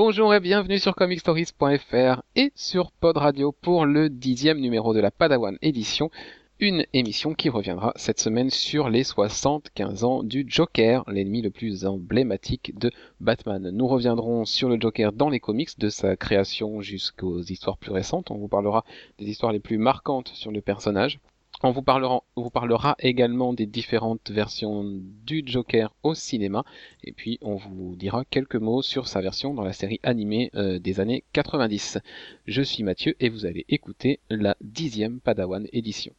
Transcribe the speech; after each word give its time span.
Bonjour 0.00 0.32
et 0.32 0.38
bienvenue 0.38 0.78
sur 0.78 0.94
comicstories.fr 0.94 2.22
et 2.36 2.52
sur 2.54 2.92
Pod 2.92 3.16
Radio 3.16 3.50
pour 3.50 3.84
le 3.84 4.08
dixième 4.08 4.60
numéro 4.60 4.94
de 4.94 5.00
la 5.00 5.10
Padawan 5.10 5.58
édition, 5.60 6.12
une 6.60 6.86
émission 6.92 7.34
qui 7.34 7.48
reviendra 7.48 7.92
cette 7.96 8.20
semaine 8.20 8.48
sur 8.48 8.90
les 8.90 9.02
75 9.02 10.04
ans 10.04 10.22
du 10.22 10.44
Joker, 10.46 11.02
l'ennemi 11.08 11.42
le 11.42 11.50
plus 11.50 11.84
emblématique 11.84 12.78
de 12.78 12.92
Batman. 13.18 13.70
Nous 13.72 13.88
reviendrons 13.88 14.44
sur 14.44 14.68
le 14.68 14.78
Joker 14.80 15.12
dans 15.12 15.30
les 15.30 15.40
comics, 15.40 15.76
de 15.80 15.88
sa 15.88 16.14
création 16.14 16.80
jusqu'aux 16.80 17.40
histoires 17.40 17.76
plus 17.76 17.90
récentes. 17.90 18.30
On 18.30 18.38
vous 18.38 18.46
parlera 18.46 18.84
des 19.18 19.28
histoires 19.28 19.50
les 19.50 19.58
plus 19.58 19.78
marquantes 19.78 20.28
sur 20.28 20.52
le 20.52 20.60
personnage. 20.60 21.18
On 21.62 21.72
vous 21.72 21.82
parlera, 21.82 22.96
également 23.00 23.52
des 23.52 23.66
différentes 23.66 24.30
versions 24.30 24.84
du 24.84 25.42
Joker 25.44 25.92
au 26.04 26.14
cinéma, 26.14 26.64
et 27.02 27.10
puis 27.10 27.38
on 27.42 27.56
vous 27.56 27.96
dira 27.96 28.24
quelques 28.24 28.54
mots 28.54 28.80
sur 28.80 29.08
sa 29.08 29.20
version 29.20 29.54
dans 29.54 29.64
la 29.64 29.72
série 29.72 29.98
animée 30.04 30.52
euh, 30.54 30.78
des 30.78 31.00
années 31.00 31.24
90. 31.32 31.98
Je 32.46 32.62
suis 32.62 32.84
Mathieu 32.84 33.16
et 33.18 33.28
vous 33.28 33.44
allez 33.44 33.64
écouter 33.68 34.20
la 34.30 34.56
dixième 34.60 35.18
Padawan 35.18 35.66
édition. 35.72 36.12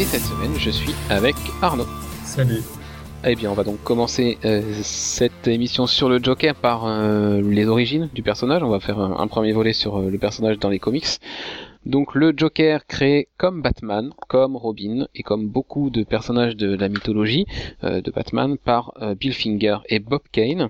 Et 0.00 0.04
cette 0.04 0.22
semaine, 0.22 0.54
je 0.56 0.70
suis 0.70 0.94
avec 1.10 1.34
Arnaud. 1.60 1.84
Salut. 2.24 2.62
Eh 3.22 3.34
bien, 3.34 3.50
on 3.50 3.54
va 3.54 3.64
donc 3.64 3.82
commencer 3.82 4.38
euh, 4.46 4.62
cette 4.82 5.46
émission 5.46 5.86
sur 5.86 6.08
le 6.08 6.18
Joker 6.22 6.54
par 6.54 6.86
euh, 6.86 7.42
les 7.42 7.66
origines 7.66 8.08
du 8.14 8.22
personnage. 8.22 8.62
On 8.62 8.70
va 8.70 8.80
faire 8.80 8.98
un, 8.98 9.18
un 9.18 9.26
premier 9.26 9.52
volet 9.52 9.74
sur 9.74 9.98
euh, 9.98 10.08
le 10.08 10.16
personnage 10.16 10.58
dans 10.58 10.70
les 10.70 10.78
comics. 10.78 11.04
Donc 11.84 12.14
le 12.14 12.32
Joker 12.34 12.86
créé 12.86 13.28
comme 13.36 13.60
Batman, 13.60 14.10
comme 14.26 14.56
Robin 14.56 15.06
et 15.14 15.22
comme 15.22 15.48
beaucoup 15.48 15.90
de 15.90 16.02
personnages 16.02 16.56
de 16.56 16.74
la 16.74 16.88
mythologie 16.88 17.44
de 17.82 18.10
Batman 18.10 18.56
par 18.56 18.92
Bill 19.18 19.32
Finger 19.32 19.78
et 19.88 19.98
Bob 19.98 20.20
Kane, 20.30 20.68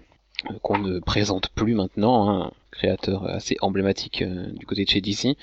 qu'on 0.63 0.79
ne 0.79 0.99
présente 1.01 1.49
plus 1.51 1.75
maintenant, 1.75 2.31
hein, 2.31 2.53
créateur 2.71 3.27
assez 3.27 3.57
emblématique 3.61 4.23
euh, 4.23 4.51
du 4.53 4.67
côté 4.67 4.85
de 4.85 4.91
chez 4.91 5.01
DC. 5.01 5.37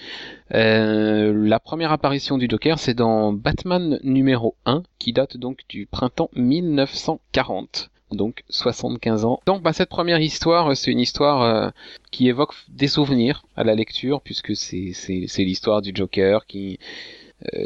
Euh, 0.54 1.34
la 1.36 1.60
première 1.60 1.92
apparition 1.92 2.38
du 2.38 2.48
Joker, 2.50 2.80
c'est 2.80 2.94
dans 2.94 3.34
Batman 3.34 4.00
numéro 4.04 4.56
1, 4.66 4.84
qui 5.00 5.14
date 5.14 5.38
donc 5.38 5.62
du 5.70 5.86
printemps 5.86 6.30
1940 6.36 7.90
donc 8.12 8.44
75 8.50 9.26
ans. 9.26 9.42
Donc 9.46 9.62
bah, 9.62 9.74
cette 9.74 9.90
première 9.90 10.22
histoire, 10.22 10.76
c'est 10.78 10.92
une 10.92 11.00
histoire 11.00 11.42
euh, 11.42 11.70
qui 12.12 12.30
évoque 12.30 12.54
des 12.70 12.88
souvenirs 12.88 13.44
à 13.58 13.66
la 13.66 13.76
lecture, 13.76 14.22
puisque 14.22 14.56
c'est 14.56 14.94
l'histoire 15.40 15.82
du 15.82 15.92
Joker 15.94 16.46
qui 16.46 16.80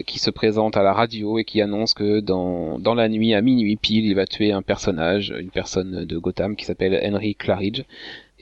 qui 0.05 0.19
se 0.19 0.29
présente 0.29 0.75
à 0.77 0.83
la 0.83 0.93
radio 0.93 1.37
et 1.39 1.45
qui 1.45 1.61
annonce 1.61 1.93
que 1.93 2.19
dans 2.19 2.77
dans 2.79 2.93
la 2.93 3.07
nuit 3.07 3.33
à 3.33 3.41
minuit 3.41 3.77
pile, 3.77 4.05
il 4.05 4.15
va 4.15 4.25
tuer 4.25 4.51
un 4.51 4.61
personnage, 4.61 5.33
une 5.39 5.49
personne 5.49 6.03
de 6.05 6.17
Gotham 6.17 6.55
qui 6.55 6.65
s'appelle 6.65 6.99
Henry 7.03 7.35
Claridge. 7.35 7.83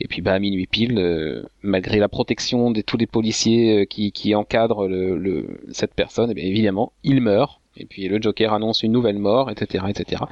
Et 0.02 0.08
puis 0.08 0.22
bah 0.22 0.34
à 0.34 0.40
minuit 0.40 0.66
pile, 0.66 0.98
euh, 0.98 1.44
malgré 1.62 2.00
la 2.00 2.08
protection 2.08 2.72
de 2.72 2.80
tous 2.82 2.96
les 2.98 3.06
policiers 3.06 3.82
euh, 3.82 3.86
qui, 3.86 4.12
qui 4.14 4.34
encadrent 4.34 4.88
le, 4.88 5.18
le, 5.18 5.60
cette 5.74 5.94
personne, 5.94 6.32
eh 6.32 6.34
bien 6.34 6.46
évidemment, 6.46 6.94
il 7.04 7.20
meurt. 7.22 7.60
Et 7.76 7.86
puis 7.86 8.08
le 8.08 8.22
Joker 8.22 8.54
annonce 8.54 8.82
une 8.82 8.94
nouvelle 8.94 9.20
mort, 9.20 9.52
etc., 9.52 9.86
etc. 9.90 10.24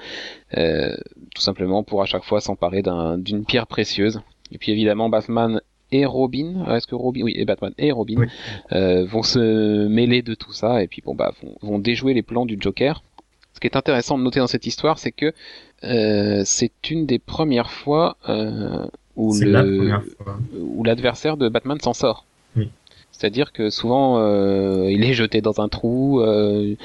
Euh, 0.57 0.95
tout 1.35 1.41
simplement 1.41 1.83
pour 1.83 2.01
à 2.01 2.05
chaque 2.05 2.23
fois 2.23 2.39
s'emparer 2.41 2.81
d'un- 2.81 3.17
d'une 3.17 3.43
pierre 3.45 3.67
précieuse. 3.67 4.21
Et 4.53 4.57
puis 4.57 4.71
évidemment, 4.71 5.09
Batman 5.09 5.59
et 5.91 6.05
Robin, 6.05 6.65
est-ce 6.75 6.87
que 6.87 6.95
Robin, 6.95 7.21
oui, 7.23 7.33
et 7.35 7.45
Batman 7.45 7.73
et 7.77 7.91
Robin 7.91 8.15
Oui. 8.17 8.27
euh, 8.73 9.05
vont 9.05 9.23
se 9.23 9.87
mêler 9.87 10.21
de 10.21 10.33
tout 10.35 10.53
ça 10.53 10.83
et 10.83 10.87
puis 10.87 11.01
bon 11.05 11.15
bah 11.15 11.33
vont, 11.41 11.55
vont 11.61 11.79
déjouer 11.79 12.13
les 12.13 12.23
plans 12.23 12.45
du 12.45 12.57
Joker. 12.59 13.03
Ce 13.53 13.59
qui 13.59 13.67
est 13.67 13.75
intéressant 13.75 14.17
de 14.19 14.23
noter 14.23 14.39
dans 14.39 14.47
cette 14.47 14.67
histoire, 14.67 14.99
c'est 14.99 15.11
que 15.11 15.33
euh, 15.83 16.43
c'est 16.45 16.71
une 16.91 17.05
des 17.05 17.17
premières 17.19 17.71
fois 17.71 18.17
euh, 18.29 18.85
où 19.15 19.33
le 19.39 19.99
fois. 20.23 20.37
où 20.59 20.83
l'adversaire 20.83 21.37
de 21.37 21.49
Batman 21.49 21.79
s'en 21.79 21.93
sort. 21.93 22.25
Oui. 22.55 22.69
C'est-à-dire 23.11 23.51
que 23.51 23.71
souvent 23.71 24.19
euh, 24.19 24.91
il 24.91 25.03
est 25.03 25.13
jeté 25.13 25.41
dans 25.41 25.59
un 25.59 25.69
trou, 25.69 26.21
euh, 26.21 26.75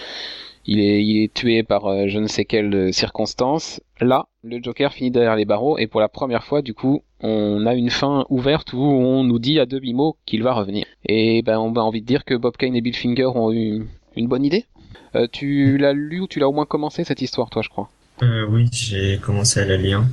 il 0.64 0.80
est 0.80 1.04
il 1.04 1.22
est 1.24 1.34
tué 1.34 1.62
par 1.62 1.86
euh, 1.86 2.04
je 2.06 2.18
ne 2.18 2.26
sais 2.26 2.46
quelle 2.46 2.94
circonstance. 2.94 3.80
Là, 4.00 4.26
le 4.42 4.58
Joker 4.62 4.94
finit 4.94 5.10
derrière 5.10 5.36
les 5.36 5.44
barreaux 5.44 5.76
et 5.76 5.86
pour 5.86 6.00
la 6.00 6.08
première 6.08 6.44
fois, 6.44 6.62
du 6.62 6.72
coup, 6.72 7.02
on 7.22 7.66
a 7.66 7.74
une 7.74 7.90
fin 7.90 8.24
ouverte 8.30 8.72
où 8.72 8.80
on 8.82 9.24
nous 9.24 9.38
dit 9.38 9.58
à 9.60 9.66
demi-mot 9.66 10.16
qu'il 10.26 10.42
va 10.42 10.52
revenir. 10.54 10.84
Et 11.06 11.42
ben 11.42 11.58
on 11.58 11.74
a 11.76 11.80
envie 11.80 12.00
de 12.02 12.06
dire 12.06 12.24
que 12.24 12.34
Bob 12.34 12.56
Kane 12.56 12.74
et 12.74 12.80
Bill 12.80 12.96
Finger 12.96 13.26
ont 13.26 13.52
eu 13.52 13.86
une 14.16 14.28
bonne 14.28 14.44
idée. 14.44 14.66
Euh, 15.14 15.26
tu 15.30 15.78
l'as 15.78 15.92
lu 15.92 16.20
ou 16.20 16.26
tu 16.26 16.38
l'as 16.40 16.48
au 16.48 16.52
moins 16.52 16.66
commencé 16.66 17.04
cette 17.04 17.20
histoire, 17.22 17.50
toi, 17.50 17.62
je 17.62 17.68
crois? 17.68 17.90
Euh, 18.22 18.46
oui, 18.48 18.68
j'ai 18.72 19.18
commencé 19.18 19.60
à 19.60 19.64
la 19.64 19.76
lire. 19.76 20.04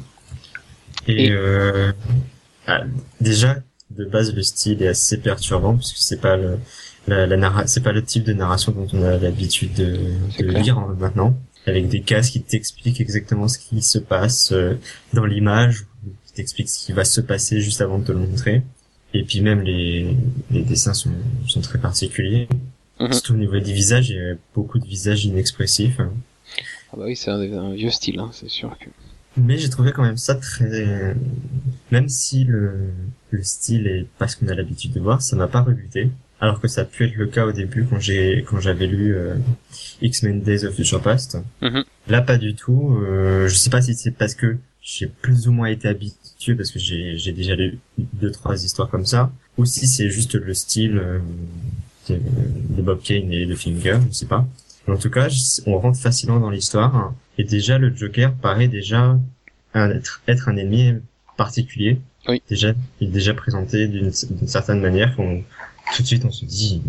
Et, 1.08 1.26
Et- 1.26 1.32
euh, 1.32 1.92
ah, 2.68 2.84
déjà, 3.22 3.56
de 3.92 4.06
base, 4.06 4.34
le 4.36 4.44
style 4.44 4.82
est 4.84 4.88
assez 4.88 5.18
perturbant 5.20 5.74
parce 5.76 5.94
que 5.94 6.00
c'est 6.00 6.22
pas 6.22 6.38
le, 6.38 6.60
la, 7.08 7.26
la 7.28 7.38
narra- 7.38 7.68
c'est 7.68 7.82
pas 7.84 7.92
le 7.92 8.04
type 8.04 8.24
de 8.24 8.34
narration 8.34 8.72
dont 8.72 8.88
on 8.94 9.04
a 9.04 9.18
l'habitude 9.18 9.74
de, 9.74 9.98
de 10.38 10.46
lire 10.46 10.78
hein, 10.78 10.96
maintenant, 11.00 11.34
avec 11.66 11.88
des 11.88 12.02
cases 12.02 12.30
qui 12.30 12.42
t'expliquent 12.42 13.02
exactement 13.02 13.48
ce 13.48 13.58
qui 13.58 13.82
se 13.82 13.98
passe 14.00 14.52
euh, 14.52 14.76
dans 15.14 15.26
l'image, 15.26 15.86
qui 16.40 16.44
t'expliquent 16.44 16.70
ce 16.70 16.86
qui 16.86 16.94
va 16.94 17.04
se 17.04 17.22
passer 17.22 17.60
juste 17.60 17.82
avant 17.82 18.00
de 18.00 18.06
te 18.06 18.12
le 18.12 18.20
montrer. 18.20 18.62
Et 19.14 19.24
puis 19.24 19.42
même 19.42 19.62
les, 19.62 20.16
les 20.52 20.62
dessins 20.62 20.94
sont, 20.94 21.12
sont 21.48 21.62
très 21.62 21.80
particuliers. 21.80 22.48
Mhm. 23.00 23.14
Surtout 23.14 23.34
au 23.34 23.38
niveau 23.38 23.60
des 23.60 23.74
visages, 23.74 24.10
il 24.10 24.16
y 24.16 24.20
a 24.20 24.36
beaucoup 24.56 24.80
de 24.80 24.86
visages 24.86 25.26
inexpressifs. 25.26 26.00
Ah 26.00 26.98
bah 26.98 27.04
oui, 27.06 27.16
c'est 27.16 27.30
un, 27.32 27.40
un 27.40 27.74
vieux 27.74 27.92
style, 27.92 28.20
hein, 28.20 28.30
c'est 28.34 28.50
sûr 28.50 28.78
que. 28.80 28.90
Mais 29.38 29.58
j'ai 29.58 29.70
trouvé 29.70 29.92
quand 29.92 30.04
même 30.04 30.18
ça 30.18 30.36
très... 30.36 31.16
Même 31.92 32.10
si 32.10 32.44
le, 32.44 32.92
le 33.30 33.44
style 33.44 33.88
est 33.88 34.06
pas 34.18 34.28
ce 34.28 34.36
qu'on 34.38 34.48
a 34.48 34.56
l'habitude 34.56 34.92
de 34.92 35.00
voir, 35.00 35.22
ça 35.22 35.36
m'a 35.36 35.48
pas 35.48 35.62
rebuté. 35.62 36.10
Alors 36.42 36.60
que 36.62 36.68
ça 36.68 36.82
a 36.82 36.86
pu 36.86 37.06
être 37.06 37.16
le 37.16 37.28
cas 37.28 37.46
au 37.46 37.52
début 37.52 37.84
quand 37.84 38.00
j'ai 38.00 38.46
quand 38.48 38.62
j'avais 38.62 38.88
lu 38.88 39.14
euh, 39.14 39.36
X-Men 40.02 40.42
Days 40.42 40.64
of 40.66 40.74
Future 40.74 41.02
Past. 41.02 41.38
Mhm. 41.62 41.84
Là 42.08 42.22
pas 42.22 42.38
du 42.38 42.56
tout. 42.56 42.98
Euh, 43.02 43.48
je 43.50 43.56
sais 43.56 43.70
pas 43.70 43.82
si 43.82 43.94
c'est 43.94 44.12
parce 44.12 44.36
que 44.36 44.58
j'ai 44.82 45.08
plus 45.08 45.48
ou 45.48 45.52
moins 45.52 45.68
été 45.68 45.88
habitué 45.90 46.16
parce 46.48 46.72
que 46.72 46.80
j'ai 46.80 47.18
j'ai 47.18 47.32
déjà 47.32 47.56
lu 47.56 47.80
deux 47.98 48.32
trois 48.32 48.64
histoires 48.64 48.90
comme 48.90 49.06
ça, 49.06 49.32
ou 49.58 49.66
si 49.66 49.88
c'est 49.88 50.10
juste 50.10 50.36
le 50.36 50.54
style 50.54 50.98
euh, 50.98 51.20
de, 52.10 52.20
de 52.78 52.82
Bob 52.82 53.02
Kane 53.02 53.32
et 53.32 53.46
de 53.46 53.56
Finger, 53.56 54.00
je 54.10 54.16
sais 54.16 54.26
pas. 54.26 54.46
Mais 54.88 54.94
en 54.96 54.98
tout 54.98 55.10
cas, 55.10 55.28
on 55.68 55.78
rentre 55.78 56.00
facilement 56.00 56.40
dans 56.40 56.50
l'histoire 56.50 57.14
et 57.38 57.44
déjà 57.44 57.78
le 57.78 57.96
Joker 57.96 58.34
paraît 58.34 58.68
déjà 58.68 59.18
un, 59.74 59.92
être, 59.92 60.22
être 60.28 60.50
un 60.50 60.58
ennemi 60.58 60.94
particulier. 61.38 62.00
Oui. 62.28 62.42
Déjà, 62.50 62.74
il 63.00 63.10
est 63.10 63.12
déjà 63.12 63.34
présenté 63.34 63.88
d'une 63.88 64.10
d'une 64.10 64.48
certaine 64.48 64.80
manière. 64.80 65.14
On, 65.20 65.42
tout 65.96 66.02
de 66.02 66.08
suite, 66.08 66.26
on 66.26 66.32
se 66.32 66.46
dit, 66.46 66.82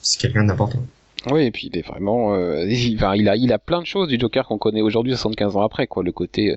c'est 0.00 0.20
quelqu'un 0.20 0.44
d'important. 0.44 0.82
Oui, 1.30 1.44
et 1.44 1.50
puis 1.50 1.70
il 1.72 1.78
est 1.78 1.86
vraiment, 1.86 2.34
euh, 2.34 2.64
il, 2.66 2.96
enfin, 2.96 3.14
il 3.14 3.28
a, 3.28 3.36
il 3.36 3.52
a 3.52 3.58
plein 3.58 3.80
de 3.80 3.86
choses 3.86 4.08
du 4.08 4.18
Joker 4.18 4.46
qu'on 4.46 4.58
connaît 4.58 4.82
aujourd'hui, 4.82 5.12
75 5.12 5.56
ans 5.56 5.62
après, 5.62 5.86
quoi. 5.86 6.02
Le 6.02 6.12
côté 6.12 6.56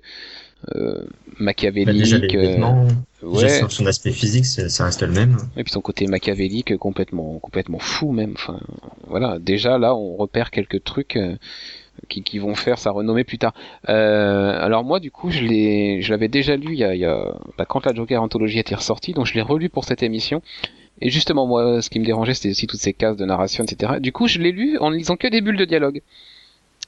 euh, 0.76 1.06
Bah, 1.38 1.46
machiavélique, 1.46 2.31
déjà 2.31 2.76
ouais, 3.24 3.62
son, 3.70 3.86
aspect 3.86 4.12
physique, 4.12 4.46
ça 4.46 4.86
reste 4.86 5.02
le 5.02 5.12
même. 5.12 5.38
et 5.58 5.64
puis 5.64 5.72
son 5.72 5.81
côté 5.81 6.08
machiavélique, 6.08 6.78
complètement, 6.78 7.40
complètement 7.40 7.80
fou 7.80 8.12
même. 8.12 8.34
Enfin, 8.36 8.59
voilà. 9.08 9.38
Déjà 9.40 9.78
là, 9.78 9.96
on 9.96 10.16
repère 10.16 10.50
quelques 10.50 10.84
trucs 10.84 11.18
euh, 11.18 11.36
qui, 12.08 12.24
qui 12.24 12.40
vont 12.40 12.56
faire 12.56 12.78
sa 12.78 12.92
renommée 12.92 13.25
plus 13.25 13.38
tard. 13.38 13.54
Euh, 13.90 14.58
alors 14.59 14.86
moi, 14.86 15.02
du 15.02 15.12
coup, 15.12 15.30
je 15.30 15.42
l'ai, 15.42 16.02
je 16.02 16.12
l'avais 16.12 16.30
déjà 16.30 16.56
lu 16.56 16.74
il 16.74 16.80
y 16.80 16.84
a, 16.86 16.96
il 16.96 17.02
y 17.02 17.06
a 17.06 17.36
bah, 17.57 17.66
quand 17.68 17.86
la 17.86 17.94
Joker 17.94 18.22
anthologie 18.22 18.60
était 18.60 18.75
ressortie, 18.75 19.12
donc 19.12 19.25
je 19.25 19.34
l'ai 19.34 19.42
relu 19.42 19.69
pour 19.69 19.84
cette 19.84 20.04
émission. 20.04 20.42
Et 21.01 21.10
justement, 21.10 21.45
moi, 21.45 21.81
ce 21.81 21.89
qui 21.89 22.00
me 22.00 22.06
dérangeait, 22.06 22.34
c'était 22.34 22.51
aussi 22.51 22.68
toutes 22.68 22.80
ces 22.80 22.94
cases 22.94 23.18
de 23.18 23.25
narration, 23.25 23.66
etc. 23.66 24.00
Du 24.00 24.13
coup, 24.13 24.28
je 24.28 24.39
l'ai 24.39 24.54
lu 24.54 24.78
en 24.78 24.89
ne 24.89 24.95
lisant 24.95 25.18
que 25.18 25.28
des 25.28 25.42
bulles 25.42 25.57
de 25.57 25.66
dialogue. 25.66 26.01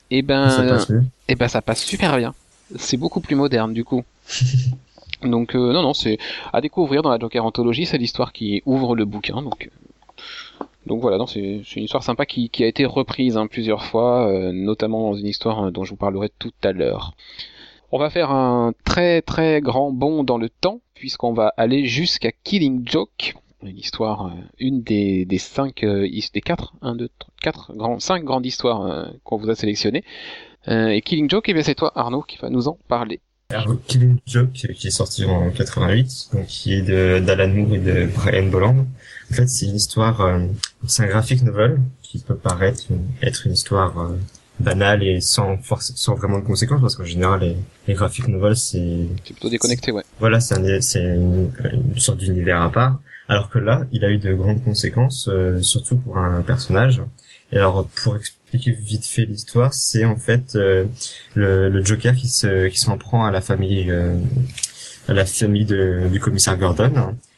Et 0.10 0.22
ben, 0.22 0.50
ça 0.50 0.64
passe 0.64 0.90
mieux. 0.90 1.04
et 1.28 1.36
ben 1.36 1.50
ça 1.50 1.62
passe 1.62 1.84
super 1.84 2.16
bien. 2.16 2.34
C'est 2.76 2.98
beaucoup 2.98 3.22
plus 3.22 3.36
moderne 3.36 3.74
du 3.74 3.84
coup. 3.84 4.04
donc 5.24 5.56
euh, 5.56 5.74
non 5.74 5.82
non 5.82 5.94
c'est 5.94 6.18
à 6.54 6.62
découvrir 6.62 7.02
dans 7.02 7.10
la 7.10 7.18
Joker 7.18 7.44
anthologie, 7.44 7.86
c'est 7.86 7.98
l'histoire 7.98 8.34
qui 8.34 8.62
ouvre 8.66 8.96
le 8.96 9.06
bouquin 9.06 9.42
donc 9.42 9.68
euh, 9.68 10.66
donc 10.86 11.02
voilà 11.02 11.18
non 11.18 11.28
c'est 11.28 11.62
une 11.76 11.84
histoire 11.84 12.04
sympa 12.04 12.26
qui, 12.26 12.50
qui 12.50 12.64
a 12.64 12.68
été 12.68 12.86
reprise 12.86 13.36
hein, 13.36 13.48
plusieurs 13.48 13.84
fois 13.84 14.28
euh, 14.28 14.52
notamment 14.52 15.12
dans 15.12 15.18
une 15.18 15.28
histoire 15.28 15.72
dont 15.72 15.84
je 15.84 15.92
vous 15.92 15.98
parlerai 15.98 16.30
tout 16.40 16.54
à 16.64 16.72
l'heure. 16.72 17.14
On 17.92 18.00
va 18.00 18.10
faire 18.10 18.32
un 18.32 18.74
très 18.84 19.22
très 19.22 19.62
grand 19.62 19.92
bond 19.92 20.24
dans 20.24 20.38
le 20.38 20.50
temps 20.50 20.82
puisqu'on 20.94 21.34
va 21.34 21.54
aller 21.58 21.86
jusqu'à 21.86 22.32
Killing 22.32 22.88
Joke 22.88 23.36
une 23.64 23.78
histoire, 23.78 24.28
euh, 24.28 24.30
une 24.60 24.84
des, 24.84 25.26
des 25.26 25.40
cinq, 25.40 25.84
euh, 25.84 26.08
des 26.34 26.42
quatre, 26.42 26.76
un, 26.82 26.96
deux, 26.96 27.10
trois, 27.18 27.34
quatre, 27.42 27.72
cinq 28.00 28.24
grandes 28.24 28.46
histoires 28.46 29.10
qu'on 29.24 29.38
vous 29.38 29.50
a 29.50 29.56
sélectionnées. 29.56 30.04
Euh, 30.70 30.88
et 30.90 31.02
Killing 31.02 31.30
Joke, 31.30 31.46
eh 31.50 31.54
bien 31.54 31.64
c'est 31.64 31.76
toi 31.76 31.92
Arnaud 31.96 32.22
qui 32.24 32.38
va 32.38 32.50
nous 32.50 32.68
en 32.68 32.78
parler. 32.88 33.20
Alors, 33.50 33.76
Killing 33.88 34.18
Joke, 34.26 34.52
qui 34.52 34.88
est 34.88 34.92
sorti 34.92 35.24
en 35.24 35.50
88, 35.52 36.30
donc 36.34 36.48
qui 36.48 36.74
est 36.74 36.82
de 36.82 37.20
d'Alan 37.26 37.48
Moore 37.48 37.76
et 37.76 37.80
de 37.80 38.06
Brian 38.14 38.48
Bolland. 38.48 38.86
En 39.32 39.34
fait, 39.34 39.48
c'est 39.48 39.68
une 39.68 39.76
histoire, 39.76 40.20
euh, 40.22 40.46
c'est 40.86 41.04
un 41.04 41.08
graphic 41.08 41.42
novel 41.44 41.80
qui 42.02 42.20
peut 42.20 42.36
paraître 42.36 42.84
être 43.22 43.46
une 43.48 43.54
histoire 43.54 43.98
euh, 44.00 44.18
banale 44.60 45.02
et 45.04 45.22
sans 45.22 45.58
force, 45.60 45.94
sans 45.96 46.16
vraiment 46.16 46.40
de 46.40 46.44
conséquences, 46.44 46.82
parce 46.82 46.96
qu'en 46.98 47.06
général, 47.06 47.40
les, 47.40 47.56
les 47.88 47.94
graphic 47.94 48.28
novels, 48.28 48.58
c'est 48.58 49.08
C'est 49.24 49.34
plutôt 49.34 49.50
déconnecté, 49.50 49.92
ouais. 49.94 50.04
voilà, 50.20 50.42
c'est 50.42 50.56
un- 50.56 50.82
c'est 50.82 51.02
une, 51.04 51.50
une 51.94 52.00
sorte 52.00 52.18
d'univers 52.18 52.62
à 52.62 52.70
part. 52.70 53.00
Alors 53.30 53.50
que 53.50 53.60
là, 53.60 53.86
il 53.94 54.04
a 54.04 54.10
eu 54.10 54.18
de 54.18 54.34
grandes 54.34 54.62
conséquences, 54.64 55.30
euh, 55.30 55.62
surtout 55.62 55.98
pour 55.98 56.18
un 56.18 56.42
personnage. 56.42 57.02
Et 57.54 57.58
alors, 57.58 57.88
pour 58.04 58.16
expliquer 58.54 58.72
vite 58.80 59.06
fait 59.06 59.26
l'histoire, 59.26 59.74
c'est 59.74 60.06
en 60.06 60.16
fait 60.16 60.56
euh, 60.56 60.86
le, 61.36 61.70
le 61.70 61.84
Joker 61.86 62.16
qui 62.16 62.28
se 62.30 62.68
qui 62.68 62.80
s'en 62.80 62.98
prend 62.98 63.26
à 63.26 63.32
la 63.32 63.42
famille 63.42 63.92
euh, 63.92 64.16
à 65.08 65.14
la 65.14 65.26
famille 65.26 65.66
de, 65.66 66.08
du 66.12 66.20
commissaire 66.20 66.58
Gordon. 66.58 66.92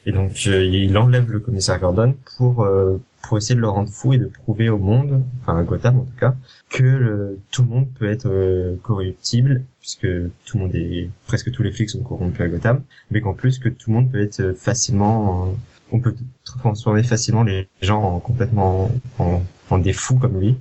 Et 0.05 0.11
donc, 0.11 0.31
euh, 0.47 0.63
il 0.65 0.97
enlève 0.97 1.29
le 1.29 1.39
commissaire 1.39 1.79
Gordon 1.79 2.15
pour 2.37 2.63
euh, 2.63 2.97
pour 3.21 3.37
essayer 3.37 3.53
de 3.55 3.59
le 3.59 3.67
rendre 3.69 3.89
fou 3.91 4.13
et 4.13 4.17
de 4.17 4.25
prouver 4.25 4.69
au 4.69 4.77
monde, 4.77 5.23
enfin 5.41 5.59
à 5.59 5.63
Gotham 5.63 5.97
en 5.99 6.03
tout 6.05 6.17
cas, 6.19 6.35
que 6.69 6.83
le- 6.83 7.39
tout 7.51 7.61
le 7.63 7.67
monde 7.67 7.87
peut 7.99 8.09
être 8.09 8.27
euh, 8.27 8.75
corruptible, 8.81 9.63
puisque 9.81 10.07
tout 10.45 10.57
le 10.57 10.63
monde 10.63 10.75
est 10.75 11.09
presque 11.27 11.51
tous 11.51 11.61
les 11.63 11.71
flics 11.71 11.89
sont 11.89 12.01
corrompus 12.01 12.41
à 12.41 12.47
Gotham, 12.47 12.81
mais 13.11 13.21
qu'en 13.21 13.33
plus 13.33 13.59
que 13.59 13.69
tout 13.69 13.89
le 13.91 13.95
monde 13.97 14.11
peut 14.11 14.21
être 14.21 14.53
facilement, 14.53 15.49
euh, 15.49 15.51
on 15.91 15.99
peut 15.99 16.15
transformer 16.45 17.03
facilement 17.03 17.43
les 17.43 17.67
gens 17.81 18.01
en 18.01 18.19
complètement 18.19 18.89
en, 19.19 19.41
en 19.69 19.77
des 19.79 19.93
fous 19.93 20.17
comme 20.17 20.39
lui. 20.39 20.57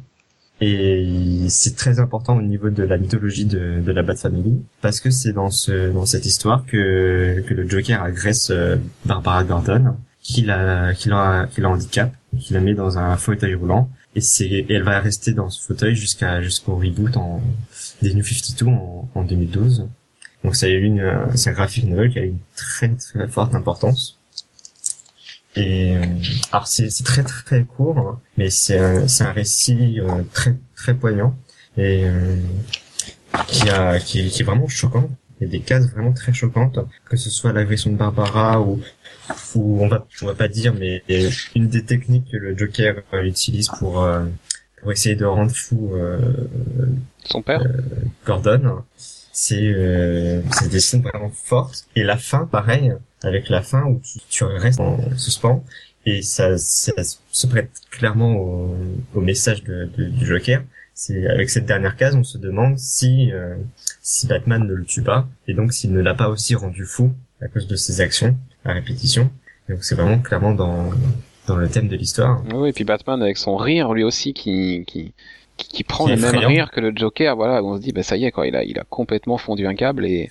Et 0.60 1.46
c'est 1.48 1.76
très 1.76 2.00
important 2.00 2.36
au 2.36 2.42
niveau 2.42 2.70
de 2.70 2.82
la 2.82 2.98
mythologie 2.98 3.44
de, 3.44 3.80
de 3.80 3.92
la 3.92 4.02
Bat 4.02 4.16
Family, 4.16 4.60
parce 4.80 4.98
que 4.98 5.10
c'est 5.10 5.32
dans 5.32 5.50
ce 5.50 5.92
dans 5.92 6.04
cette 6.04 6.26
histoire 6.26 6.66
que 6.66 7.44
que 7.46 7.54
le 7.54 7.68
Joker 7.68 8.02
agresse 8.02 8.50
euh, 8.50 8.76
Barbara 9.04 9.44
Gordon, 9.44 9.96
qui 10.20 10.42
la 10.42 10.94
qui 10.94 11.08
la 11.10 11.46
qui 11.48 11.60
la 11.60 11.70
handicap, 11.70 12.12
qui 12.40 12.54
la 12.54 12.60
met 12.60 12.74
dans 12.74 12.98
un 12.98 13.16
fauteuil 13.16 13.54
roulant, 13.54 13.88
et 14.16 14.20
c'est 14.20 14.66
elle 14.68 14.82
va 14.82 14.98
rester 14.98 15.32
dans 15.32 15.48
ce 15.48 15.62
fauteuil 15.64 15.94
jusqu'à 15.94 16.42
jusqu'au 16.42 16.74
reboot 16.74 17.16
en 17.16 17.40
des 18.02 18.12
New 18.14 18.24
52 18.24 18.66
en, 18.66 19.08
en 19.14 19.22
2012. 19.22 19.86
Donc 20.42 20.54
eu 20.62 20.82
une 20.82 21.28
c'est 21.36 21.50
un 21.50 21.52
graphic 21.52 21.84
novel 21.84 22.10
qui 22.10 22.18
a 22.18 22.24
une 22.24 22.38
très 22.56 22.88
très 22.88 23.28
forte 23.28 23.54
importance. 23.54 24.17
Et 25.58 25.96
euh, 25.96 26.02
alors 26.52 26.66
c'est 26.68 26.90
c'est 26.90 27.04
très 27.04 27.22
très 27.24 27.64
court, 27.64 27.98
hein, 27.98 28.20
mais 28.36 28.50
c'est 28.50 28.78
un 28.78 29.08
c'est 29.08 29.24
un 29.24 29.32
récit 29.32 30.00
euh, 30.00 30.22
très 30.32 30.54
très 30.76 30.94
poignant 30.94 31.36
et 31.76 32.04
euh, 32.04 32.36
qui 33.48 33.68
a 33.70 33.98
qui, 33.98 34.20
est- 34.20 34.28
qui 34.28 34.42
est 34.42 34.44
vraiment 34.44 34.68
choquant. 34.68 35.10
Il 35.40 35.44
y 35.44 35.46
a 35.46 35.50
des 35.50 35.60
cases 35.60 35.88
vraiment 35.92 36.12
très 36.12 36.32
choquantes, 36.32 36.78
que 37.08 37.16
ce 37.16 37.30
soit 37.30 37.52
l'agression 37.52 37.92
de 37.92 37.96
Barbara 37.96 38.60
ou 38.60 38.80
ou 39.54 39.82
on 39.82 39.88
va 39.88 40.06
on 40.22 40.26
va 40.26 40.34
pas 40.34 40.48
dire, 40.48 40.74
mais 40.74 41.02
une 41.54 41.68
des 41.68 41.84
techniques 41.84 42.30
que 42.32 42.36
le 42.36 42.56
Joker 42.56 42.96
utilise 43.22 43.68
pour 43.68 44.02
euh, 44.02 44.24
pour 44.80 44.92
essayer 44.92 45.14
de 45.16 45.24
rendre 45.24 45.52
fou 45.52 45.92
euh, 45.94 46.18
Son 47.24 47.42
père 47.42 47.62
Gordon, 48.26 48.82
c'est 49.32 49.60
euh, 49.74 50.40
des 50.70 50.80
scènes 50.80 51.02
vraiment 51.02 51.30
fortes 51.30 51.86
et 51.96 52.02
la 52.02 52.16
fin 52.16 52.46
pareil 52.46 52.92
avec 53.22 53.48
la 53.48 53.62
fin 53.62 53.84
où 53.84 54.00
tu, 54.02 54.18
tu 54.28 54.44
restes 54.44 54.80
en 54.80 54.98
suspens 55.16 55.64
et 56.06 56.22
ça, 56.22 56.56
ça 56.58 56.92
se 57.02 57.46
prête 57.46 57.70
clairement 57.90 58.34
au, 58.36 58.76
au 59.14 59.20
message 59.20 59.62
de, 59.64 59.90
de- 59.96 60.04
du 60.06 60.26
Joker. 60.26 60.62
C'est 60.94 61.26
avec 61.28 61.50
cette 61.50 61.66
dernière 61.66 61.96
case, 61.96 62.14
on 62.16 62.24
se 62.24 62.38
demande 62.38 62.78
si 62.78 63.30
euh, 63.32 63.54
si 64.02 64.26
Batman 64.26 64.66
ne 64.66 64.74
le 64.74 64.84
tue 64.84 65.02
pas 65.02 65.28
et 65.46 65.54
donc 65.54 65.72
s'il 65.72 65.92
ne 65.92 66.00
l'a 66.00 66.14
pas 66.14 66.28
aussi 66.28 66.54
rendu 66.54 66.84
fou 66.84 67.12
à 67.40 67.48
cause 67.48 67.66
de 67.68 67.76
ses 67.76 68.00
actions 68.00 68.36
à 68.64 68.72
répétition. 68.72 69.30
Donc 69.68 69.84
c'est 69.84 69.94
vraiment 69.94 70.18
clairement 70.18 70.52
dans 70.54 70.90
dans 71.46 71.56
le 71.56 71.68
thème 71.68 71.88
de 71.88 71.96
l'histoire. 71.96 72.42
Oui, 72.54 72.70
et 72.70 72.72
puis 72.72 72.84
Batman 72.84 73.22
avec 73.22 73.38
son 73.38 73.56
rire, 73.56 73.92
lui 73.94 74.04
aussi, 74.04 74.34
qui, 74.34 74.84
qui, 74.86 75.14
qui, 75.58 75.68
qui 75.68 75.84
prend 75.84 76.06
le 76.08 76.16
même 76.16 76.36
rire 76.38 76.70
que 76.70 76.80
le 76.80 76.92
Joker, 76.96 77.36
voilà, 77.36 77.62
on 77.62 77.76
se 77.76 77.82
dit, 77.82 77.92
bah 77.92 78.02
ça 78.02 78.16
y 78.16 78.24
est, 78.24 78.30
quoi, 78.32 78.46
il 78.46 78.56
a, 78.56 78.64
il 78.64 78.78
a 78.78 78.84
complètement 78.84 79.36
fondu 79.36 79.66
un 79.66 79.74
câble 79.74 80.06
et, 80.06 80.30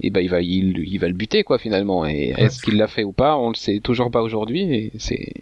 et 0.00 0.10
bah 0.10 0.20
il 0.20 0.28
va, 0.30 0.40
il, 0.42 0.78
il 0.78 0.98
va 0.98 1.06
le 1.06 1.14
buter, 1.14 1.44
quoi, 1.44 1.58
finalement. 1.58 2.04
Et 2.06 2.34
Ouais. 2.38 2.46
est-ce 2.46 2.60
qu'il 2.60 2.76
l'a 2.76 2.88
fait 2.88 3.04
ou 3.04 3.12
pas, 3.12 3.36
on 3.36 3.50
le 3.50 3.54
sait 3.54 3.78
toujours 3.80 4.10
pas 4.10 4.22
aujourd'hui, 4.22 4.62
et 4.74 4.92
c'est, 4.98 5.32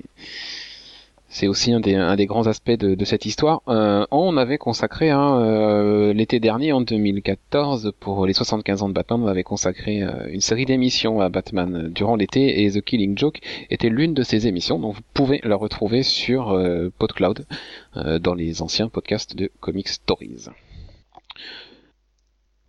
c'est 1.31 1.47
aussi 1.47 1.73
un 1.73 1.81
des, 1.81 2.27
grands 2.27 2.49
aspects 2.49 2.73
de, 2.73 3.05
cette 3.05 3.25
histoire. 3.25 3.63
Euh, 3.69 4.05
on 4.11 4.37
avait 4.37 4.59
consacré, 4.59 5.11
hein, 5.11 5.41
euh, 5.41 6.13
l'été 6.13 6.41
dernier, 6.41 6.73
en 6.73 6.81
2014, 6.81 7.93
pour 8.01 8.27
les 8.27 8.33
75 8.33 8.83
ans 8.83 8.89
de 8.89 8.95
Batman, 8.95 9.23
on 9.23 9.29
avait 9.29 9.45
consacré 9.45 10.03
euh, 10.03 10.27
une 10.29 10.41
série 10.41 10.67
d'émissions 10.67 11.21
à 11.21 11.29
Batman 11.29 11.89
durant 11.95 12.17
l'été, 12.17 12.65
et 12.65 12.71
The 12.73 12.83
Killing 12.83 13.17
Joke 13.17 13.39
était 13.71 13.89
l'une 13.89 14.13
de 14.13 14.25
ces 14.25 14.49
émissions, 14.49 14.81
donc 14.81 14.97
vous 14.97 15.03
pouvez 15.15 15.41
la 15.45 15.55
retrouver 15.55 16.03
sur 16.03 16.59
PodCloud, 16.99 17.47
dans 17.95 18.35
les 18.35 18.61
anciens 18.61 18.89
podcasts 18.89 19.37
de 19.37 19.51
Comic 19.61 19.89
Stories. 19.89 20.49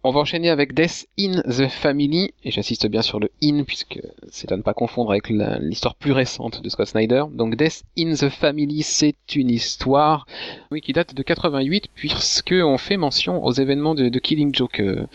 On 0.04 0.10
va 0.10 0.22
enchaîner 0.22 0.50
avec 0.50 0.74
Death 0.74 1.08
in 1.20 1.44
the 1.44 1.68
Family, 1.68 2.34
et 2.44 2.50
j'insiste 2.50 2.88
bien 2.88 3.04
sur 3.04 3.20
le 3.20 3.30
in, 3.44 3.64
puisque 3.64 4.00
c'est 4.32 4.52
à 4.52 4.58
ne 4.58 4.64
pas 4.64 4.74
confondre 4.74 5.12
avec 5.12 5.30
l'histoire 5.30 5.94
plus 5.94 6.12
récente 6.12 6.64
de 6.64 6.70
Scott 6.70 6.88
Snyder. 6.88 7.26
Donc 7.32 7.56
Death 7.56 7.84
in 8.00 8.16
the 8.16 8.30
Family, 8.30 8.82
c'est 8.82 9.36
une 9.36 9.52
histoire 9.52 10.26
oui, 10.72 10.82
qui 10.82 10.94
date 10.94 11.14
de 11.14 11.22
88, 11.22 11.90
puisque 11.94 12.56
on 12.64 12.80
fait 12.80 12.98
mention 12.98 13.46
aux 13.46 13.52
événements 13.52 13.94
de, 13.94 14.10
Killing 14.18 14.56
Joke 14.56 14.80
euh, 14.80 15.06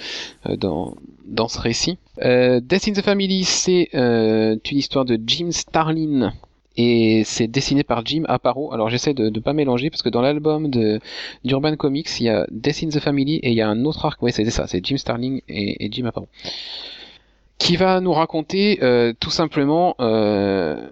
euh, 0.49 0.57
dans, 0.57 1.49
ce 1.49 1.59
récit. 1.59 1.99
Euh, 2.23 2.61
Death 2.61 2.87
in 2.87 2.93
the 2.93 3.03
Family, 3.03 3.43
c'est 3.43 3.89
une 3.93 4.79
histoire 4.79 5.05
de 5.05 5.19
Jim 5.27 5.51
Starlin, 5.51 6.33
et 6.77 7.23
c'est 7.25 7.47
dessiné 7.47 7.83
par 7.83 8.05
Jim 8.05 8.25
Aparo. 8.29 8.73
Alors 8.73 8.89
j'essaie 8.91 9.15
de 9.15 9.29
ne 9.29 9.41
pas 9.41 9.53
mélanger 9.53 9.91
parce 9.91 10.03
que 10.03 10.09
dans 10.09 10.21
l'album 10.21 10.71
de 10.71 11.01
d'Urban 11.45 11.77
Comics, 11.77 12.21
il 12.21 12.25
y 12.25 12.29
a 12.29 12.47
Death 12.51 12.89
the 12.91 13.01
Family 13.01 13.37
et 13.37 13.51
il 13.51 13.55
y 13.55 13.63
a 13.63 13.69
un 13.69 13.85
autre 13.85 14.05
arc. 14.05 14.23
Ouais, 14.23 14.33
c'est 14.33 14.49
ça, 14.51 14.67
c'est 14.67 14.85
Jim 14.85 14.97
Starling 14.97 15.41
et, 15.49 15.85
et 15.85 15.93
Jim 15.93 16.07
Aparo. 16.07 16.29
Qui 17.59 17.77
va 17.77 18.01
nous 18.01 18.13
raconter 18.13 18.79
euh, 18.83 19.13
tout 19.19 19.31
simplement 19.31 19.95
euh, 20.01 20.91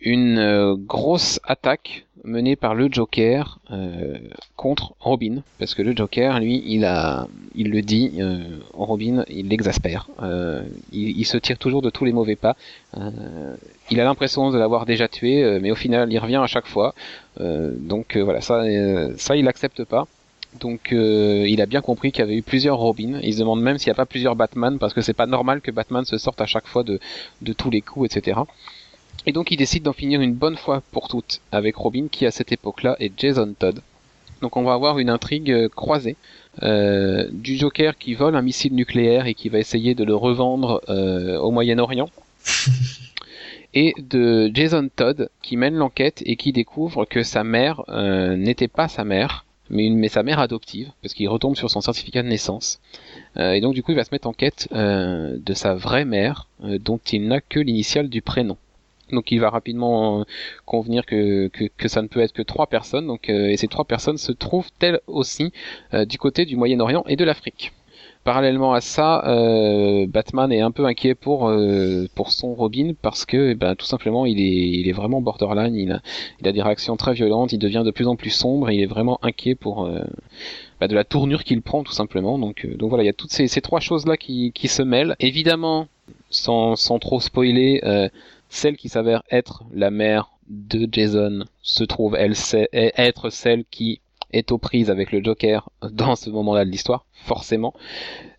une 0.00 0.38
euh, 0.38 0.76
grosse 0.76 1.40
attaque 1.44 2.06
menée 2.24 2.56
par 2.56 2.74
le 2.74 2.88
Joker 2.90 3.58
euh, 3.70 4.18
contre 4.56 4.94
Robin, 5.00 5.42
parce 5.58 5.74
que 5.74 5.82
le 5.82 5.96
Joker, 5.96 6.38
lui, 6.40 6.62
il 6.66 6.84
a, 6.84 7.26
il 7.54 7.70
le 7.70 7.82
dit, 7.82 8.12
euh, 8.18 8.58
Robin, 8.74 9.24
il 9.28 9.48
l'exaspère, 9.48 10.08
euh, 10.22 10.62
il, 10.92 11.24
se 11.24 11.36
tire 11.36 11.58
toujours 11.58 11.82
de 11.82 11.90
tous 11.90 12.04
les 12.04 12.12
mauvais 12.12 12.36
pas. 12.36 12.56
Il 13.90 14.00
a 14.00 14.04
l'impression 14.04 14.50
de 14.50 14.58
l'avoir 14.58 14.86
déjà 14.86 15.08
tué, 15.08 15.58
mais 15.60 15.70
au 15.70 15.74
final, 15.74 16.12
il 16.12 16.18
revient 16.18 16.36
à 16.36 16.46
chaque 16.46 16.66
fois. 16.66 16.94
Donc 17.38 18.16
voilà, 18.16 18.40
ça, 18.40 18.64
ça, 19.16 19.36
il 19.36 19.48
accepte 19.48 19.84
pas. 19.84 20.06
Donc 20.60 20.90
il 20.92 21.60
a 21.60 21.66
bien 21.66 21.80
compris 21.80 22.12
qu'il 22.12 22.20
y 22.20 22.22
avait 22.22 22.36
eu 22.36 22.42
plusieurs 22.42 22.78
Robin. 22.78 23.20
Il 23.22 23.34
se 23.34 23.40
demande 23.40 23.60
même 23.62 23.78
s'il 23.78 23.88
n'y 23.88 23.92
a 23.92 23.96
pas 23.96 24.06
plusieurs 24.06 24.36
Batman, 24.36 24.78
parce 24.78 24.94
que 24.94 25.00
c'est 25.00 25.12
pas 25.12 25.26
normal 25.26 25.60
que 25.60 25.70
Batman 25.70 26.04
se 26.04 26.18
sorte 26.18 26.40
à 26.40 26.46
chaque 26.46 26.66
fois 26.66 26.82
de 26.84 27.52
tous 27.52 27.70
les 27.70 27.82
coups, 27.82 28.14
etc. 28.14 28.40
Et 29.26 29.32
donc 29.32 29.50
il 29.50 29.56
décide 29.56 29.82
d'en 29.82 29.92
finir 29.92 30.20
une 30.20 30.34
bonne 30.34 30.56
fois 30.56 30.82
pour 30.92 31.08
toutes 31.08 31.40
avec 31.52 31.76
Robin, 31.76 32.06
qui 32.10 32.26
à 32.26 32.30
cette 32.30 32.52
époque-là 32.52 32.96
est 33.00 33.12
Jason 33.18 33.54
Todd. 33.58 33.80
Donc 34.40 34.56
on 34.56 34.62
va 34.62 34.74
avoir 34.74 34.98
une 34.98 35.10
intrigue 35.10 35.50
euh, 35.50 35.68
croisée 35.68 36.16
euh, 36.62 37.28
du 37.32 37.56
Joker 37.56 37.98
qui 37.98 38.14
vole 38.14 38.36
un 38.36 38.42
missile 38.42 38.74
nucléaire 38.74 39.26
et 39.26 39.34
qui 39.34 39.48
va 39.48 39.58
essayer 39.58 39.94
de 39.94 40.04
le 40.04 40.14
revendre 40.14 40.80
euh, 40.88 41.38
au 41.38 41.50
Moyen-Orient. 41.50 42.08
et 43.74 43.94
de 43.98 44.50
Jason 44.54 44.88
Todd 44.94 45.28
qui 45.42 45.56
mène 45.56 45.74
l'enquête 45.74 46.22
et 46.24 46.36
qui 46.36 46.52
découvre 46.52 47.04
que 47.04 47.22
sa 47.22 47.44
mère 47.44 47.82
euh, 47.88 48.36
n'était 48.36 48.68
pas 48.68 48.88
sa 48.88 49.04
mère, 49.04 49.44
mais, 49.70 49.86
une, 49.86 49.98
mais 49.98 50.08
sa 50.08 50.22
mère 50.22 50.40
adoptive, 50.40 50.90
parce 51.02 51.14
qu'il 51.14 51.28
retombe 51.28 51.56
sur 51.56 51.70
son 51.70 51.80
certificat 51.80 52.22
de 52.22 52.28
naissance. 52.28 52.80
Euh, 53.36 53.52
et 53.52 53.60
donc 53.60 53.74
du 53.74 53.82
coup 53.82 53.92
il 53.92 53.96
va 53.96 54.04
se 54.04 54.12
mettre 54.12 54.28
en 54.28 54.32
quête 54.32 54.68
euh, 54.72 55.36
de 55.38 55.54
sa 55.54 55.74
vraie 55.74 56.04
mère, 56.04 56.48
dont 56.60 57.00
il 57.12 57.28
n'a 57.28 57.40
que 57.40 57.60
l'initiale 57.60 58.08
du 58.08 58.22
prénom. 58.22 58.56
Donc 59.12 59.30
il 59.30 59.40
va 59.40 59.50
rapidement 59.50 60.20
euh, 60.20 60.24
convenir 60.64 61.06
que, 61.06 61.48
que, 61.48 61.64
que, 61.76 61.88
ça 61.88 62.02
ne 62.02 62.08
peut 62.08 62.20
être 62.20 62.32
que 62.32 62.42
trois 62.42 62.66
personnes, 62.66 63.06
donc, 63.06 63.28
euh, 63.28 63.48
et 63.48 63.56
ces 63.56 63.68
trois 63.68 63.84
personnes 63.84 64.18
se 64.18 64.32
trouvent 64.32 64.68
elles 64.80 65.00
aussi 65.06 65.52
euh, 65.94 66.04
du 66.04 66.18
côté 66.18 66.44
du 66.44 66.56
Moyen-Orient 66.56 67.04
et 67.06 67.16
de 67.16 67.24
l'Afrique. 67.24 67.72
Parallèlement 68.24 68.74
à 68.74 68.80
ça, 68.82 69.24
euh, 69.26 70.06
Batman 70.06 70.52
est 70.52 70.60
un 70.60 70.70
peu 70.70 70.84
inquiet 70.84 71.14
pour 71.14 71.48
euh, 71.48 72.06
pour 72.14 72.30
son 72.30 72.52
Robin 72.52 72.92
parce 73.00 73.24
que 73.24 73.54
ben, 73.54 73.74
tout 73.74 73.86
simplement 73.86 74.26
il 74.26 74.38
est 74.38 74.68
il 74.80 74.88
est 74.88 74.92
vraiment 74.92 75.22
borderline, 75.22 75.74
il 75.74 75.92
a 75.92 76.02
il 76.40 76.48
a 76.48 76.52
des 76.52 76.60
réactions 76.60 76.96
très 76.96 77.14
violentes, 77.14 77.52
il 77.52 77.58
devient 77.58 77.82
de 77.86 77.90
plus 77.90 78.06
en 78.06 78.16
plus 78.16 78.30
sombre, 78.30 78.70
il 78.70 78.82
est 78.82 78.86
vraiment 78.86 79.18
inquiet 79.22 79.54
pour 79.54 79.86
euh, 79.86 80.00
ben, 80.78 80.88
de 80.88 80.94
la 80.94 81.04
tournure 81.04 81.42
qu'il 81.42 81.62
prend 81.62 81.84
tout 81.84 81.92
simplement. 81.92 82.38
Donc 82.38 82.66
donc 82.76 82.90
voilà, 82.90 83.04
il 83.04 83.06
y 83.06 83.10
a 83.10 83.14
toutes 83.14 83.32
ces, 83.32 83.48
ces 83.48 83.62
trois 83.62 83.80
choses 83.80 84.04
là 84.04 84.16
qui 84.18 84.52
qui 84.52 84.68
se 84.68 84.82
mêlent. 84.82 85.14
Évidemment, 85.20 85.86
sans 86.28 86.76
sans 86.76 86.98
trop 86.98 87.20
spoiler, 87.20 87.80
celle 88.48 88.76
qui 88.76 88.88
s'avère 88.88 89.22
être 89.30 89.64
la 89.72 89.90
mère 89.90 90.30
de 90.48 90.88
Jason 90.90 91.44
se 91.62 91.84
trouve 91.84 92.16
elle 92.16 92.34
être 92.72 93.30
celle 93.30 93.64
qui 93.64 94.00
est 94.32 94.52
aux 94.52 94.58
prises 94.58 94.90
avec 94.90 95.12
le 95.12 95.22
Joker 95.22 95.70
dans 95.90 96.16
ce 96.16 96.30
moment-là 96.30 96.64
de 96.64 96.70
l'histoire, 96.70 97.06
forcément. 97.12 97.74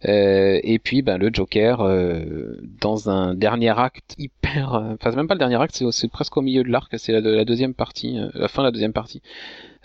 Euh, 0.05 0.59
et 0.63 0.79
puis, 0.79 1.01
ben, 1.01 1.17
le 1.17 1.29
Joker, 1.33 1.81
euh, 1.81 2.57
dans 2.79 3.09
un 3.09 3.33
dernier 3.33 3.77
acte 3.77 4.15
hyper, 4.17 4.75
euh, 4.75 4.93
enfin, 4.93 5.11
c'est 5.11 5.15
même 5.15 5.27
pas 5.27 5.33
le 5.33 5.39
dernier 5.39 5.59
acte, 5.61 5.83
c'est 5.91 6.11
presque 6.11 6.37
au 6.37 6.41
milieu 6.41 6.63
de 6.63 6.69
l'arc, 6.69 6.93
c'est 6.97 7.11
la, 7.11 7.45
deuxième 7.45 7.73
partie, 7.73 8.19
la 8.33 8.47
fin 8.47 8.61
de 8.61 8.67
la 8.67 8.71
deuxième 8.71 8.93
partie, 8.93 9.21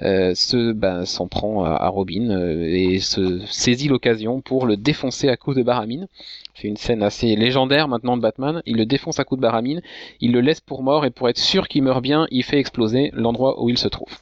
se, 0.01 0.73
ben, 0.73 1.05
s'en 1.05 1.29
prend 1.29 1.65
à, 1.65 1.89
Robin 1.89 2.31
et 2.49 2.99
se 3.01 3.41
saisit 3.47 3.89
l'occasion 3.89 4.41
pour 4.41 4.67
le 4.67 4.77
défoncer 4.77 5.29
à 5.29 5.37
coups 5.37 5.57
de 5.57 5.63
baramine. 5.63 6.09
C'est 6.55 6.69
une 6.69 6.77
scène 6.77 7.03
assez 7.03 7.37
légendaire 7.37 7.89
maintenant 7.89 8.17
de 8.17 8.23
Batman. 8.23 8.63
Il 8.67 8.77
le 8.77 8.87
défonce 8.87 9.19
à 9.19 9.25
coups 9.25 9.39
de 9.39 9.43
baramine, 9.43 9.83
il 10.21 10.33
le 10.33 10.41
laisse 10.41 10.61
pour 10.61 10.83
mort 10.83 11.05
et 11.05 11.11
pour 11.11 11.29
être 11.29 11.39
sûr 11.39 11.69
qu'il 11.69 11.83
meurt 11.83 12.03
bien, 12.03 12.27
il 12.31 12.45
fait 12.45 12.59
exploser 12.59 13.11
l'endroit 13.15 13.63
où 13.63 13.69
il 13.69 13.79
se 13.79 13.89
trouve. 13.89 14.13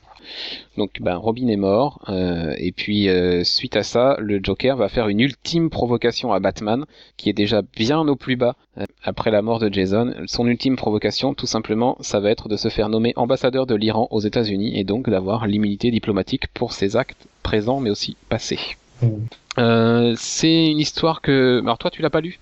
Donc 0.79 1.01
ben, 1.01 1.17
Robin 1.17 1.49
est 1.49 1.57
mort, 1.57 2.01
euh, 2.09 2.55
et 2.57 2.73
puis 2.73 3.09
euh, 3.09 3.45
suite 3.45 3.77
à 3.77 3.83
ça, 3.83 4.17
le 4.19 4.41
Joker 4.43 4.77
va 4.77 4.89
faire 4.89 5.09
une 5.09 5.21
ultime 5.21 5.69
provocation 5.69 6.33
à 6.33 6.41
Batman, 6.41 6.87
qui 7.17 7.29
est 7.29 7.35
déjà 7.35 7.63
bien 7.77 8.01
au 8.09 8.17
plus 8.17 8.37
bas 8.37 8.57
euh, 8.79 8.87
après 9.05 9.31
la 9.31 9.43
mort 9.43 9.59
de 9.59 9.73
Jason. 9.73 10.15
Son 10.27 10.47
ultime 10.47 10.77
provocation, 10.77 11.35
tout 11.35 11.47
simplement, 11.47 11.97
ça 12.01 12.21
va 12.21 12.31
être 12.31 12.49
de 12.49 12.57
se 12.57 12.69
faire 12.69 12.89
nommer 12.89 13.13
ambassadeur 13.17 13.67
de 13.67 13.75
l'Iran 13.75 14.09
aux 14.11 14.21
États-Unis 14.21 14.79
et 14.79 14.85
donc 14.85 15.11
d'avoir 15.11 15.47
l'immunité 15.47 15.91
diplomatique 15.91 16.49
pour 16.55 16.73
ses 16.73 16.97
actes 16.97 17.27
présents 17.43 17.81
mais 17.81 17.91
aussi 17.91 18.17
passés. 18.29 18.61
Mmh. 19.03 20.15
c'est 20.17 20.71
une 20.71 20.79
histoire 20.79 21.21
que... 21.21 21.61
Alors 21.63 21.77
toi, 21.77 21.91
tu 21.91 22.03
l'as 22.03 22.11
pas 22.11 22.21
lu? 22.21 22.39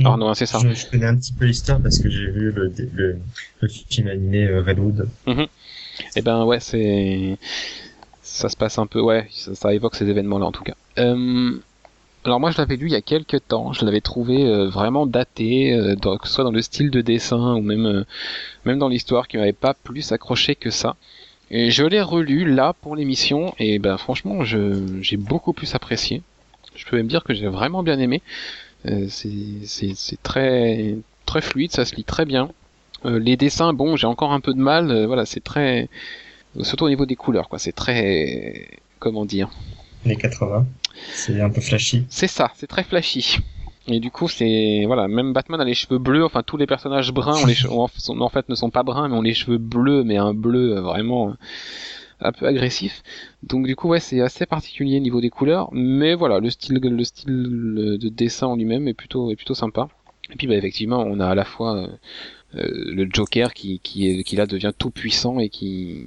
Non, 0.00 0.16
non 0.16 0.32
c'est 0.34 0.46
ça. 0.46 0.60
Je, 0.60 0.86
connais 0.88 1.06
un 1.06 1.16
petit 1.16 1.32
peu 1.32 1.44
l'histoire 1.44 1.80
parce 1.80 1.98
que 1.98 2.08
j'ai 2.08 2.30
vu 2.30 2.52
le, 2.52 2.72
le, 2.94 3.18
le, 3.60 3.68
film 3.68 4.06
animé 4.06 4.46
Redwood. 4.46 5.08
Mmh. 5.26 5.44
Eh 6.16 6.22
ben 6.22 6.44
ouais, 6.44 6.60
c'est 6.60 7.38
ça 8.22 8.48
se 8.48 8.56
passe 8.56 8.78
un 8.78 8.86
peu, 8.86 9.00
ouais, 9.00 9.26
ça, 9.30 9.74
évoque 9.74 9.96
ces 9.96 10.08
événements-là 10.08 10.46
en 10.46 10.52
tout 10.52 10.62
cas. 10.62 10.74
Euh... 10.98 11.58
Alors 12.24 12.40
moi 12.40 12.50
je 12.50 12.58
l'avais 12.58 12.76
lu 12.76 12.86
il 12.86 12.92
y 12.92 12.96
a 12.96 13.00
quelques 13.00 13.46
temps, 13.46 13.72
je 13.72 13.84
l'avais 13.84 14.00
trouvé 14.00 14.44
euh, 14.44 14.68
vraiment 14.68 15.06
daté, 15.06 15.72
euh, 15.72 15.94
que 15.94 16.26
ce 16.26 16.34
soit 16.34 16.44
dans 16.44 16.50
le 16.50 16.60
style 16.60 16.90
de 16.90 17.00
dessin 17.00 17.54
ou 17.54 17.62
même 17.62 18.04
même 18.64 18.78
dans 18.78 18.88
l'histoire, 18.88 19.28
qui 19.28 19.38
m'avait 19.38 19.52
pas 19.52 19.72
plus 19.72 20.12
accroché 20.12 20.54
que 20.54 20.70
ça. 20.70 20.96
Et 21.50 21.70
je 21.70 21.84
l'ai 21.84 22.02
relu 22.02 22.44
là 22.44 22.74
pour 22.74 22.96
l'émission 22.96 23.54
et 23.58 23.78
ben 23.78 23.96
franchement 23.96 24.44
j'ai 24.44 25.16
beaucoup 25.16 25.52
plus 25.52 25.74
apprécié. 25.74 26.22
Je 26.74 26.84
peux 26.86 26.96
même 26.96 27.06
dire 27.06 27.24
que 27.24 27.34
j'ai 27.34 27.48
vraiment 27.48 27.82
bien 27.82 27.98
aimé. 27.98 28.20
c'est 29.08 30.22
très 30.22 30.96
très 31.24 31.40
fluide, 31.40 31.72
ça 31.72 31.84
se 31.84 31.94
lit 31.94 32.04
très 32.04 32.24
bien. 32.24 32.50
Euh, 33.04 33.18
les 33.18 33.36
dessins, 33.36 33.72
bon, 33.72 33.96
j'ai 33.96 34.06
encore 34.06 34.32
un 34.32 34.40
peu 34.40 34.54
de 34.54 34.60
mal. 34.60 34.90
Euh, 34.90 35.06
voilà, 35.06 35.26
c'est 35.26 35.42
très, 35.42 35.88
surtout 36.62 36.84
au 36.84 36.88
niveau 36.88 37.06
des 37.06 37.16
couleurs, 37.16 37.48
quoi. 37.48 37.58
C'est 37.58 37.72
très, 37.72 38.68
comment 38.98 39.24
dire. 39.24 39.50
Les 40.04 40.16
80. 40.16 40.66
C'est 41.12 41.40
un 41.40 41.50
peu 41.50 41.60
flashy. 41.60 42.04
C'est 42.08 42.26
ça, 42.26 42.50
c'est 42.56 42.66
très 42.66 42.82
flashy. 42.82 43.38
Et 43.86 44.00
du 44.00 44.10
coup, 44.10 44.28
c'est 44.28 44.84
voilà, 44.86 45.08
même 45.08 45.32
Batman 45.32 45.60
a 45.60 45.64
les 45.64 45.74
cheveux 45.74 45.98
bleus. 45.98 46.24
Enfin, 46.24 46.42
tous 46.42 46.56
les 46.56 46.66
personnages 46.66 47.12
bruns 47.12 47.40
ont 47.42 47.46
les 47.46 47.54
cheveux, 47.54 47.72
en 47.72 47.88
fait 48.28 48.48
ne 48.48 48.54
sont 48.54 48.70
pas 48.70 48.82
bruns, 48.82 49.08
mais 49.08 49.16
ont 49.16 49.22
les 49.22 49.34
cheveux 49.34 49.58
bleus, 49.58 50.04
mais 50.04 50.18
un 50.18 50.34
bleu 50.34 50.76
euh, 50.76 50.80
vraiment 50.82 51.34
un 52.20 52.32
peu 52.32 52.46
agressif. 52.46 53.02
Donc 53.44 53.66
du 53.66 53.76
coup, 53.76 53.88
ouais, 53.88 54.00
c'est 54.00 54.20
assez 54.20 54.44
particulier 54.44 54.98
au 54.98 55.02
niveau 55.02 55.20
des 55.20 55.30
couleurs, 55.30 55.70
mais 55.72 56.14
voilà, 56.14 56.40
le 56.40 56.50
style, 56.50 56.78
le 56.82 57.04
style 57.04 57.98
de 57.98 58.08
dessin 58.08 58.48
en 58.48 58.56
lui-même 58.56 58.88
est 58.88 58.94
plutôt, 58.94 59.30
est 59.30 59.36
plutôt 59.36 59.54
sympa. 59.54 59.88
Et 60.30 60.36
puis, 60.36 60.46
bah, 60.46 60.54
effectivement, 60.54 61.00
on 61.00 61.20
a 61.20 61.26
à 61.26 61.34
la 61.34 61.44
fois 61.44 61.76
euh, 61.76 61.88
le 62.52 63.08
Joker 63.12 63.52
qui, 63.52 63.78
qui, 63.80 64.24
qui 64.24 64.36
là 64.36 64.46
devient 64.46 64.72
tout 64.76 64.90
puissant 64.90 65.38
et 65.38 65.48
qui, 65.48 66.06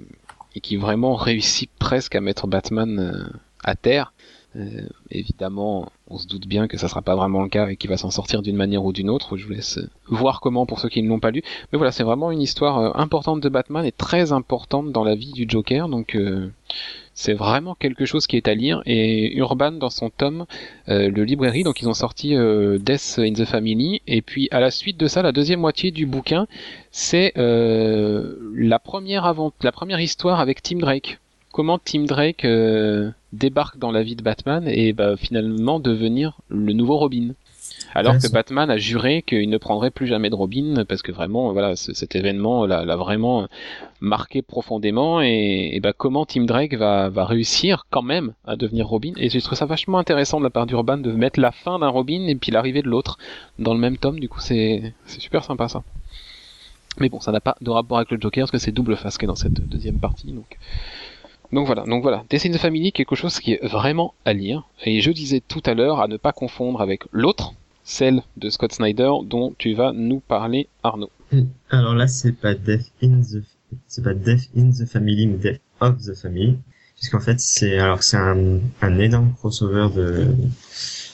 et 0.56 0.60
qui 0.60 0.76
vraiment 0.76 1.16
réussit 1.16 1.70
presque 1.80 2.16
à 2.16 2.22
mettre 2.22 2.48
Batman 2.48 3.00
euh, 3.00 3.38
à 3.64 3.76
terre. 3.76 4.14
Euh, 4.58 4.82
évidemment, 5.12 5.90
on 6.10 6.18
se 6.18 6.28
doute 6.28 6.46
bien 6.46 6.68
que 6.68 6.78
ça 6.78 6.90
sera 6.90 7.02
pas 7.02 7.16
vraiment 7.16 7.42
le 7.42 7.48
cas 7.48 7.70
et 7.70 7.78
qu'il 7.78 7.90
va 7.90 7.96
s'en 7.96 8.12
sortir 8.12 8.42
d'une 8.42 8.58
manière 8.58 8.84
ou 8.84 8.92
d'une 8.92 9.10
autre. 9.10 9.38
Je 9.38 9.46
vous 9.46 9.54
laisse 9.54 9.80
voir 10.08 10.42
comment 10.42 10.66
pour 10.66 10.80
ceux 10.80 10.90
qui 10.90 11.02
ne 11.02 11.08
l'ont 11.08 11.22
pas 11.22 11.32
lu. 11.32 11.42
Mais 11.72 11.78
voilà, 11.78 11.94
c'est 11.94 12.04
vraiment 12.04 12.32
une 12.32 12.42
histoire 12.42 13.00
importante 13.00 13.40
de 13.40 13.48
Batman 13.48 13.86
et 13.86 13.94
très 13.94 14.34
importante 14.34 14.92
dans 14.92 15.06
la 15.06 15.16
vie 15.16 15.32
du 15.32 15.46
Joker. 15.48 15.88
Donc 15.88 16.18
c'est 17.22 17.34
vraiment 17.34 17.76
quelque 17.76 18.06
chose 18.06 18.26
qui 18.26 18.36
est 18.36 18.48
à 18.48 18.56
lire. 18.56 18.82
Et 18.88 19.36
Urban, 19.38 19.74
dans 19.74 19.92
son 19.92 20.10
tome, 20.10 20.46
euh, 20.90 21.08
le 21.10 21.24
librairie, 21.24 21.62
donc 21.62 21.80
ils 21.82 21.88
ont 21.88 21.94
sorti 21.94 22.36
euh, 22.36 22.80
Death 22.80 23.20
in 23.20 23.34
the 23.34 23.46
Family. 23.46 24.02
Et 24.08 24.24
puis 24.24 24.48
à 24.50 24.60
la 24.60 24.72
suite 24.72 24.98
de 24.98 25.08
ça, 25.08 25.22
la 25.22 25.32
deuxième 25.32 25.60
moitié 25.60 25.92
du 25.92 26.08
bouquin, 26.08 26.48
c'est 26.92 27.34
euh, 27.38 28.36
la 28.56 28.80
première 28.80 29.26
avant, 29.26 29.54
la 29.62 29.72
première 29.72 30.00
histoire 30.00 30.40
avec 30.40 30.64
Tim 30.64 30.80
Drake. 30.80 31.20
Comment 31.52 31.78
Tim 31.78 32.06
Drake 32.06 32.44
euh, 32.44 33.12
débarque 33.34 33.78
dans 33.78 33.92
la 33.92 34.02
vie 34.02 34.16
de 34.16 34.24
Batman 34.24 34.68
et 34.68 34.92
bah, 34.94 35.16
finalement 35.16 35.80
devenir 35.80 36.40
le 36.50 36.74
nouveau 36.74 36.98
Robin. 36.98 37.34
Alors 37.94 38.18
que 38.18 38.32
Batman 38.32 38.70
a 38.70 38.78
juré 38.78 39.22
qu'il 39.22 39.50
ne 39.50 39.58
prendrait 39.58 39.92
plus 39.92 40.08
jamais 40.08 40.30
de 40.30 40.36
Robin 40.36 40.86
parce 40.88 41.02
que 41.02 41.12
vraiment, 41.12 41.52
voilà, 41.52 41.76
cet 41.76 42.16
événement 42.16 42.66
l'a 42.66 42.96
vraiment 42.96 43.48
marqué 44.00 44.42
profondément 44.42 45.22
et, 45.22 45.80
bah, 45.82 45.94
comment 45.94 46.26
Tim 46.26 46.44
Drake 46.44 46.74
va, 46.74 47.10
va 47.10 47.26
réussir 47.26 47.86
quand 47.90 48.02
même 48.02 48.34
à 48.46 48.56
devenir 48.56 48.88
Robin. 48.88 49.14
Et 49.18 49.30
je 49.30 49.40
trouve 49.40 49.58
ça 49.58 49.66
vachement 49.66 49.98
intéressant 49.98 50.40
de 50.40 50.44
la 50.44 50.50
part 50.50 50.66
d'Urban 50.66 50.98
de 50.98 51.12
mettre 51.12 51.40
la 51.40 51.52
fin 51.52 51.80
d'un 51.80 51.90
Robin 51.90 52.28
et 52.28 52.36
puis 52.36 52.52
l'arrivée 52.52 52.82
de 52.82 52.88
l'autre 52.88 53.18
dans 53.60 53.74
le 53.74 53.80
même 53.80 53.98
tome. 53.98 54.20
Du 54.20 54.30
coup, 54.30 54.40
c'est 54.40 54.94
super 55.06 55.44
sympa 55.44 55.68
ça. 55.68 55.84
Mais 57.00 57.10
bon, 57.10 57.20
ça 57.20 57.32
n'a 57.32 57.40
pas 57.40 57.56
de 57.62 57.70
rapport 57.70 57.98
avec 57.98 58.12
le 58.12 58.20
Joker 58.20 58.44
parce 58.44 58.52
que 58.52 58.58
c'est 58.58 58.72
double 58.72 58.98
face 58.98 59.18
qui 59.18 59.26
est 59.26 59.28
dans 59.28 59.36
cette 59.36 59.54
deuxième 59.54 60.00
partie. 60.00 60.32
Donc. 60.32 60.58
Donc 61.52 61.66
voilà, 61.66 61.84
donc 61.84 62.02
voilà, 62.02 62.24
Dessin 62.30 62.50
de 62.50 62.58
Family, 62.58 62.94
quelque 62.94 63.16
chose 63.16 63.38
qui 63.42 63.54
est 63.54 63.66
vraiment 63.66 64.14
à 64.24 64.32
lire. 64.32 64.64
Et 64.86 65.02
je 65.02 65.12
disais 65.12 65.42
tout 65.46 65.62
à 65.66 65.74
l'heure 65.74 66.00
à 66.00 66.08
ne 66.08 66.16
pas 66.16 66.32
confondre 66.32 66.80
avec 66.80 67.04
l'autre, 67.12 67.54
celle 67.92 68.22
de 68.38 68.50
Scott 68.50 68.72
Snyder 68.72 69.12
dont 69.26 69.54
tu 69.58 69.74
vas 69.74 69.92
nous 69.94 70.22
parler 70.22 70.68
Arnaud. 70.82 71.12
Alors 71.70 71.94
là 71.94 72.08
c'est 72.08 72.32
pas 72.32 72.56
Death 72.56 72.92
in 73.04 73.22
the 73.22 73.44
c'est 73.88 74.04
pas 74.04 74.14
Death 74.14 74.50
in 74.56 74.72
the 74.72 74.86
Family 74.86 75.28
mais 75.28 75.38
Death 75.38 75.62
of 75.82 75.98
the 76.02 76.16
Family. 76.16 76.58
Puisqu'en 76.96 77.20
fait 77.20 77.40
c'est 77.40 77.78
alors 77.78 78.02
c'est 78.04 78.18
un, 78.18 78.60
un 78.82 79.00
énorme 79.00 79.34
crossover 79.34 79.88
de, 79.96 80.28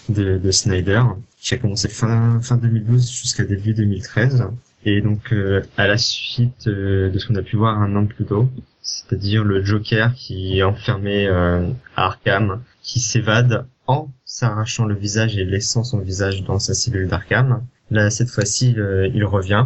de, 0.09 0.37
de 0.37 0.51
Snyder 0.51 1.01
qui 1.39 1.55
a 1.55 1.57
commencé 1.57 1.87
fin 1.87 2.39
fin 2.41 2.57
2012 2.57 3.09
jusqu'à 3.09 3.43
début 3.43 3.73
2013 3.73 4.45
et 4.85 5.01
donc 5.01 5.33
euh, 5.33 5.63
à 5.77 5.87
la 5.87 5.97
suite 5.97 6.67
euh, 6.67 7.09
de 7.09 7.17
ce 7.17 7.27
qu'on 7.27 7.35
a 7.35 7.41
pu 7.41 7.55
voir 7.55 7.81
un 7.81 7.95
an 7.95 8.05
plus 8.05 8.25
tôt 8.25 8.49
c'est-à-dire 8.81 9.43
le 9.43 9.63
Joker 9.63 10.13
qui 10.13 10.59
est 10.59 10.63
enfermé 10.63 11.27
euh, 11.27 11.67
à 11.95 12.05
Arkham 12.05 12.61
qui 12.83 12.99
s'évade 12.99 13.65
en 13.87 14.09
s'arrachant 14.25 14.85
le 14.85 14.95
visage 14.95 15.37
et 15.37 15.45
laissant 15.45 15.83
son 15.83 15.99
visage 15.99 16.43
dans 16.43 16.59
sa 16.59 16.73
cellule 16.73 17.07
d'Arkham. 17.07 17.63
Là, 17.89 18.09
cette 18.09 18.29
fois-ci, 18.29 18.71
il, 18.71 19.25
revient. 19.25 19.65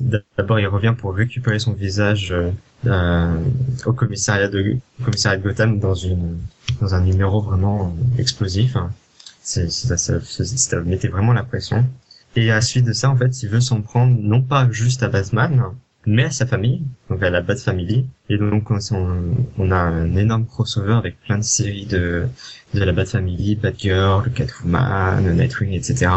D'abord, 0.00 0.58
il 0.58 0.66
revient 0.66 0.94
pour 0.96 1.14
récupérer 1.14 1.58
son 1.58 1.72
visage 1.72 2.34
euh, 2.86 3.38
au 3.86 3.92
commissariat 3.92 4.48
de 4.48 4.76
commissariat 5.04 5.38
de 5.38 5.42
Gotham 5.42 5.78
dans 5.78 5.94
une 5.94 6.38
dans 6.80 6.94
un 6.94 7.02
numéro 7.02 7.40
vraiment 7.40 7.94
explosif. 8.18 8.76
C'est, 9.42 9.70
ça, 9.70 9.96
ça, 9.96 10.20
ça, 10.20 10.80
mettait 10.80 11.08
vraiment 11.08 11.32
la 11.32 11.42
pression. 11.42 11.84
Et 12.36 12.50
à 12.50 12.56
la 12.56 12.60
suite 12.60 12.84
de 12.84 12.92
ça, 12.92 13.10
en 13.10 13.16
fait, 13.16 13.42
il 13.42 13.48
veut 13.48 13.60
s'en 13.60 13.82
prendre 13.82 14.16
non 14.20 14.42
pas 14.42 14.70
juste 14.70 15.02
à 15.02 15.08
Batman, 15.08 15.62
mais 16.10 16.24
à 16.24 16.30
sa 16.30 16.44
famille, 16.44 16.82
donc 17.08 17.22
à 17.22 17.30
la 17.30 17.40
Bat 17.40 17.56
Family. 17.56 18.04
Et 18.28 18.36
donc 18.36 18.70
on, 18.70 19.70
a 19.70 19.76
un 19.76 20.16
énorme 20.16 20.44
crossover 20.44 20.94
avec 20.94 21.20
plein 21.20 21.38
de 21.38 21.44
séries 21.44 21.86
de, 21.86 22.26
de 22.74 22.82
la 22.82 22.92
Bat 22.92 23.06
Family, 23.06 23.54
Batgirl, 23.54 24.30
Catwoman, 24.32 25.22
Nightwing, 25.36 25.72
etc. 25.72 26.10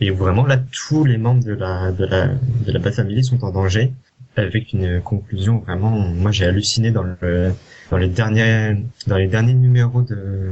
Et 0.00 0.10
vraiment 0.10 0.44
là, 0.44 0.58
tous 0.58 1.04
les 1.04 1.16
membres 1.16 1.42
de 1.42 1.54
la 1.54 1.92
de 1.92 2.04
la 2.04 2.28
de 2.28 2.72
la 2.72 2.78
Bat 2.78 2.92
Family 2.92 3.24
sont 3.24 3.42
en 3.42 3.50
danger, 3.50 3.92
avec 4.36 4.74
une 4.74 5.00
conclusion 5.00 5.60
vraiment. 5.60 5.90
Moi, 5.90 6.30
j'ai 6.30 6.44
halluciné 6.44 6.90
dans 6.90 7.04
le 7.04 7.52
dans 7.90 7.96
les 7.96 8.08
derniers 8.08 8.76
dans 9.06 9.16
les 9.16 9.28
derniers 9.28 9.54
numéros 9.54 10.02
de 10.02 10.50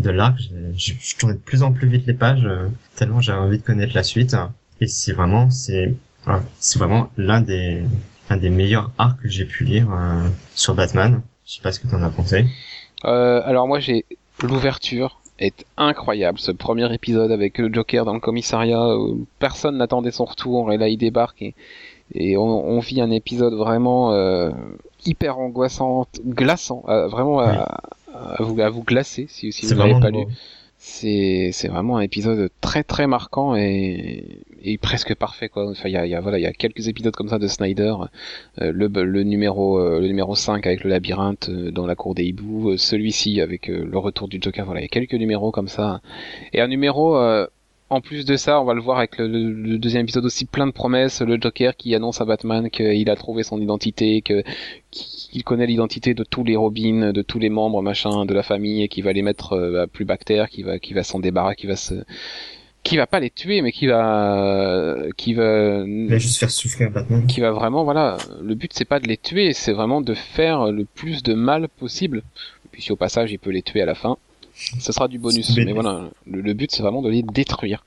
de 0.00 0.10
l'arc. 0.10 0.40
Je, 0.76 0.92
je, 0.98 1.16
tournais 1.16 1.36
de 1.36 1.40
plus 1.40 1.62
en 1.62 1.72
plus 1.72 1.86
vite 1.86 2.06
les 2.06 2.14
pages, 2.14 2.48
tellement 2.96 3.20
j'avais 3.20 3.38
envie 3.38 3.58
de 3.58 3.62
connaître 3.62 3.94
la 3.94 4.02
suite. 4.02 4.34
Et 4.80 4.88
c'est 4.88 5.12
vraiment 5.12 5.48
c'est 5.50 5.94
c'est 6.58 6.78
vraiment 6.78 7.08
l'un 7.16 7.40
des 7.40 7.82
un 8.28 8.36
des 8.36 8.50
meilleurs 8.50 8.90
arcs 8.98 9.20
que 9.22 9.28
j'ai 9.28 9.44
pu 9.44 9.64
lire 9.64 9.88
euh, 9.92 10.28
sur 10.54 10.74
Batman. 10.74 11.20
Je 11.44 11.54
sais 11.54 11.62
pas 11.62 11.72
ce 11.72 11.80
que 11.80 11.88
t'en 11.88 12.02
as 12.02 12.10
pensé. 12.10 12.46
Euh, 13.04 13.42
alors 13.44 13.66
moi 13.66 13.80
j'ai 13.80 14.04
l'ouverture 14.42 15.20
est 15.38 15.64
incroyable. 15.76 16.38
Ce 16.38 16.52
premier 16.52 16.92
épisode 16.94 17.32
avec 17.32 17.58
le 17.58 17.72
Joker 17.72 18.04
dans 18.04 18.14
le 18.14 18.20
commissariat, 18.20 18.96
où 18.96 19.26
personne 19.38 19.78
n'attendait 19.78 20.10
son 20.10 20.26
retour 20.26 20.72
et 20.72 20.76
là 20.76 20.88
il 20.88 20.98
débarque 20.98 21.42
et, 21.42 21.54
et 22.14 22.36
on, 22.36 22.42
on 22.42 22.78
vit 22.78 23.00
un 23.00 23.10
épisode 23.10 23.54
vraiment 23.54 24.12
euh, 24.12 24.50
hyper 25.06 25.38
angoissant, 25.38 26.06
glaçant, 26.24 26.84
euh, 26.88 27.08
vraiment 27.08 27.40
à, 27.40 27.80
vous, 28.40 28.60
à 28.60 28.68
vous 28.68 28.82
glacer 28.82 29.26
si, 29.28 29.52
si 29.52 29.66
vous 29.66 29.74
n'avez 29.74 29.98
pas 29.98 30.10
lu. 30.10 30.26
C'est 30.82 31.50
c'est 31.52 31.68
vraiment 31.68 31.98
un 31.98 32.00
épisode 32.00 32.50
très 32.60 32.82
très 32.84 33.06
marquant 33.06 33.54
et 33.54 34.40
est 34.64 34.78
presque 34.78 35.14
parfait 35.14 35.48
quoi. 35.48 35.70
Enfin 35.70 35.88
il 35.88 35.92
y 35.92 35.96
a, 35.96 36.06
y 36.06 36.14
a, 36.14 36.20
voilà 36.20 36.38
il 36.38 36.42
y 36.42 36.46
a 36.46 36.52
quelques 36.52 36.88
épisodes 36.88 37.14
comme 37.14 37.28
ça 37.28 37.38
de 37.38 37.46
Snyder, 37.46 37.94
euh, 38.60 38.72
le, 38.72 38.88
le 38.88 39.22
numéro 39.22 39.78
euh, 39.78 40.00
le 40.00 40.06
numéro 40.06 40.34
5 40.34 40.66
avec 40.66 40.84
le 40.84 40.90
labyrinthe 40.90 41.48
euh, 41.48 41.70
dans 41.70 41.86
la 41.86 41.94
cour 41.94 42.14
des 42.14 42.24
hiboux, 42.24 42.76
celui-ci 42.76 43.40
avec 43.40 43.68
le 43.68 43.98
retour 43.98 44.28
du 44.28 44.38
Joker. 44.40 44.64
Voilà 44.64 44.80
il 44.80 44.84
y 44.84 44.86
a 44.86 44.88
quelques 44.88 45.14
numéros 45.14 45.50
comme 45.50 45.68
ça 45.68 46.00
et 46.52 46.60
un 46.60 46.68
numéro 46.68 47.16
en 47.92 48.00
plus 48.00 48.24
de 48.24 48.36
ça, 48.36 48.60
on 48.60 48.64
va 48.64 48.74
le 48.74 48.80
voir 48.80 48.98
avec 48.98 49.18
le, 49.18 49.26
le, 49.26 49.76
deuxième 49.76 50.02
épisode 50.02 50.24
aussi 50.24 50.44
plein 50.44 50.68
de 50.68 50.72
promesses. 50.72 51.20
Le 51.22 51.38
Joker 51.40 51.76
qui 51.76 51.92
annonce 51.96 52.20
à 52.20 52.24
Batman 52.24 52.70
qu'il 52.70 53.10
a 53.10 53.16
trouvé 53.16 53.42
son 53.42 53.60
identité, 53.60 54.22
que 54.22 54.44
qu'il 54.92 55.42
connaît 55.42 55.66
l'identité 55.66 56.14
de 56.14 56.22
tous 56.22 56.44
les 56.44 56.54
Robins, 56.54 57.12
de 57.12 57.22
tous 57.22 57.40
les 57.40 57.48
membres 57.48 57.82
machin 57.82 58.26
de 58.26 58.32
la 58.32 58.44
famille 58.44 58.84
et 58.84 58.88
qui 58.88 59.02
va 59.02 59.12
les 59.12 59.22
mettre 59.22 59.54
euh, 59.54 59.86
plus 59.88 60.04
bactères, 60.04 60.50
qui 60.50 60.62
va 60.62 60.78
qui 60.78 60.94
va 60.94 61.02
s'en 61.02 61.18
débarrasser, 61.18 61.56
qui 61.56 61.66
va 61.66 61.74
se 61.74 61.94
qui 62.82 62.96
va 62.96 63.06
pas 63.06 63.20
les 63.20 63.30
tuer 63.30 63.62
mais 63.62 63.72
qui 63.72 63.86
va 63.86 64.96
qui 65.16 65.34
va 65.34 65.84
juste 66.18 66.38
faire 66.38 66.50
souffrir 66.50 66.90
Batman 66.90 67.26
qui 67.26 67.40
va 67.40 67.50
vraiment 67.52 67.84
voilà 67.84 68.16
le 68.42 68.54
but 68.54 68.72
c'est 68.74 68.84
pas 68.84 69.00
de 69.00 69.06
les 69.06 69.16
tuer 69.16 69.52
c'est 69.52 69.72
vraiment 69.72 70.00
de 70.00 70.14
faire 70.14 70.72
le 70.72 70.84
plus 70.84 71.22
de 71.22 71.34
mal 71.34 71.68
possible 71.68 72.22
puis 72.72 72.82
si 72.82 72.92
au 72.92 72.96
passage 72.96 73.32
il 73.32 73.38
peut 73.38 73.50
les 73.50 73.62
tuer 73.62 73.82
à 73.82 73.86
la 73.86 73.94
fin 73.94 74.16
ce 74.78 74.92
sera 74.92 75.08
du 75.08 75.18
bonus. 75.18 75.56
Mais 75.56 75.72
voilà, 75.72 76.10
le, 76.26 76.52
but 76.52 76.70
c'est 76.70 76.82
vraiment 76.82 77.02
de 77.02 77.10
les 77.10 77.22
détruire. 77.22 77.84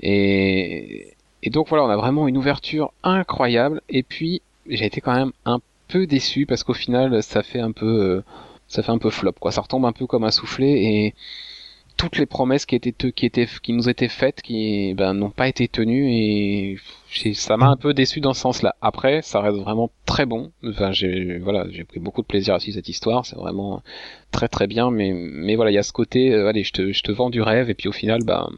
Et, 0.00 1.14
et 1.42 1.50
donc 1.50 1.68
voilà, 1.68 1.84
on 1.84 1.90
a 1.90 1.96
vraiment 1.96 2.28
une 2.28 2.36
ouverture 2.36 2.92
incroyable. 3.02 3.80
Et 3.88 4.02
puis 4.02 4.42
j'ai 4.68 4.86
été 4.86 5.00
quand 5.00 5.14
même 5.14 5.32
un 5.44 5.60
peu 5.88 6.06
déçu 6.06 6.46
parce 6.46 6.62
qu'au 6.64 6.74
final 6.74 7.22
ça 7.22 7.42
fait 7.42 7.60
un 7.60 7.72
peu, 7.72 7.86
euh, 7.86 8.24
ça 8.68 8.82
fait 8.82 8.92
un 8.92 8.98
peu 8.98 9.10
flop 9.10 9.32
quoi. 9.32 9.52
Ça 9.52 9.60
retombe 9.60 9.84
un 9.84 9.92
peu 9.92 10.06
comme 10.06 10.24
un 10.24 10.30
soufflé 10.30 10.68
et 10.68 11.14
toutes 12.02 12.18
les 12.18 12.26
promesses 12.26 12.66
qui 12.66 12.74
étaient 12.74 13.12
qui 13.12 13.26
étaient 13.26 13.46
qui 13.62 13.72
nous 13.72 13.88
étaient 13.88 14.08
faites 14.08 14.42
qui 14.42 14.92
ben 14.94 15.14
n'ont 15.14 15.30
pas 15.30 15.46
été 15.46 15.68
tenues 15.68 16.10
et 16.10 16.78
ça 17.32 17.56
m'a 17.56 17.68
un 17.68 17.76
peu 17.76 17.94
déçu 17.94 18.20
dans 18.20 18.34
ce 18.34 18.40
sens-là. 18.40 18.74
Après, 18.82 19.22
ça 19.22 19.40
reste 19.40 19.58
vraiment 19.58 19.88
très 20.04 20.26
bon. 20.26 20.50
Enfin, 20.66 20.90
j'ai 20.90 21.38
voilà, 21.38 21.64
j'ai 21.70 21.84
pris 21.84 22.00
beaucoup 22.00 22.22
de 22.22 22.26
plaisir 22.26 22.54
à 22.54 22.58
suivre 22.58 22.74
cette 22.74 22.88
histoire. 22.88 23.24
C'est 23.24 23.36
vraiment 23.36 23.84
très 24.32 24.48
très 24.48 24.66
bien. 24.66 24.90
Mais 24.90 25.12
mais 25.12 25.54
voilà, 25.54 25.70
il 25.70 25.74
y 25.74 25.78
a 25.78 25.84
ce 25.84 25.92
côté, 25.92 26.34
euh, 26.34 26.48
allez, 26.48 26.64
je 26.64 26.72
te 26.72 26.92
je 26.92 27.02
te 27.04 27.12
vends 27.12 27.30
du 27.30 27.40
rêve 27.40 27.70
et 27.70 27.74
puis 27.74 27.88
au 27.88 27.92
final, 27.92 28.24
ben 28.24 28.50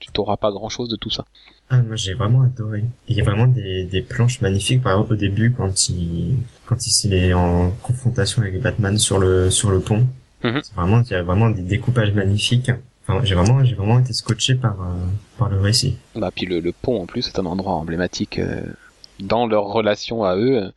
tu 0.00 0.10
t'auras 0.10 0.36
pas 0.36 0.50
grand 0.50 0.68
chose 0.68 0.88
de 0.88 0.96
tout 0.96 1.10
ça. 1.10 1.24
Ah, 1.70 1.80
moi 1.82 1.94
j'ai 1.94 2.14
vraiment 2.14 2.42
adoré. 2.42 2.82
Il 3.06 3.16
y 3.16 3.20
a 3.20 3.24
vraiment 3.24 3.46
des, 3.46 3.84
des 3.84 4.02
planches 4.02 4.40
magnifiques. 4.40 4.82
Par 4.82 4.94
exemple, 4.94 5.12
au 5.12 5.16
début, 5.16 5.52
quand 5.52 5.88
il 5.88 6.34
quand 6.66 6.84
il 6.84 7.14
est 7.14 7.32
en 7.32 7.70
confrontation 7.80 8.42
avec 8.42 8.60
Batman 8.60 8.98
sur 8.98 9.20
le 9.20 9.50
sur 9.52 9.70
le 9.70 9.78
pont, 9.78 10.04
Mhm. 10.42 10.62
Vraiment, 10.76 11.02
il 11.02 11.10
y 11.10 11.14
a 11.14 11.22
vraiment 11.22 11.50
des 11.50 11.62
découpages 11.62 12.12
magnifiques. 12.12 12.70
Enfin, 13.06 13.24
j'ai 13.24 13.34
vraiment, 13.34 13.64
j'ai 13.64 13.74
vraiment 13.74 13.98
été 13.98 14.12
scotché 14.12 14.54
par, 14.54 14.80
euh, 14.80 14.94
par 15.38 15.48
le 15.48 15.60
récit. 15.60 15.96
Bah, 16.14 16.30
puis 16.34 16.46
le, 16.46 16.60
le 16.60 16.72
pont 16.72 17.02
en 17.02 17.06
plus 17.06 17.22
c'est 17.22 17.38
un 17.38 17.46
endroit 17.46 17.72
emblématique 17.72 18.38
euh, 18.38 18.62
dans 19.18 19.46
leur 19.46 19.64
relation 19.64 20.24
à 20.24 20.36
eux. 20.36 20.70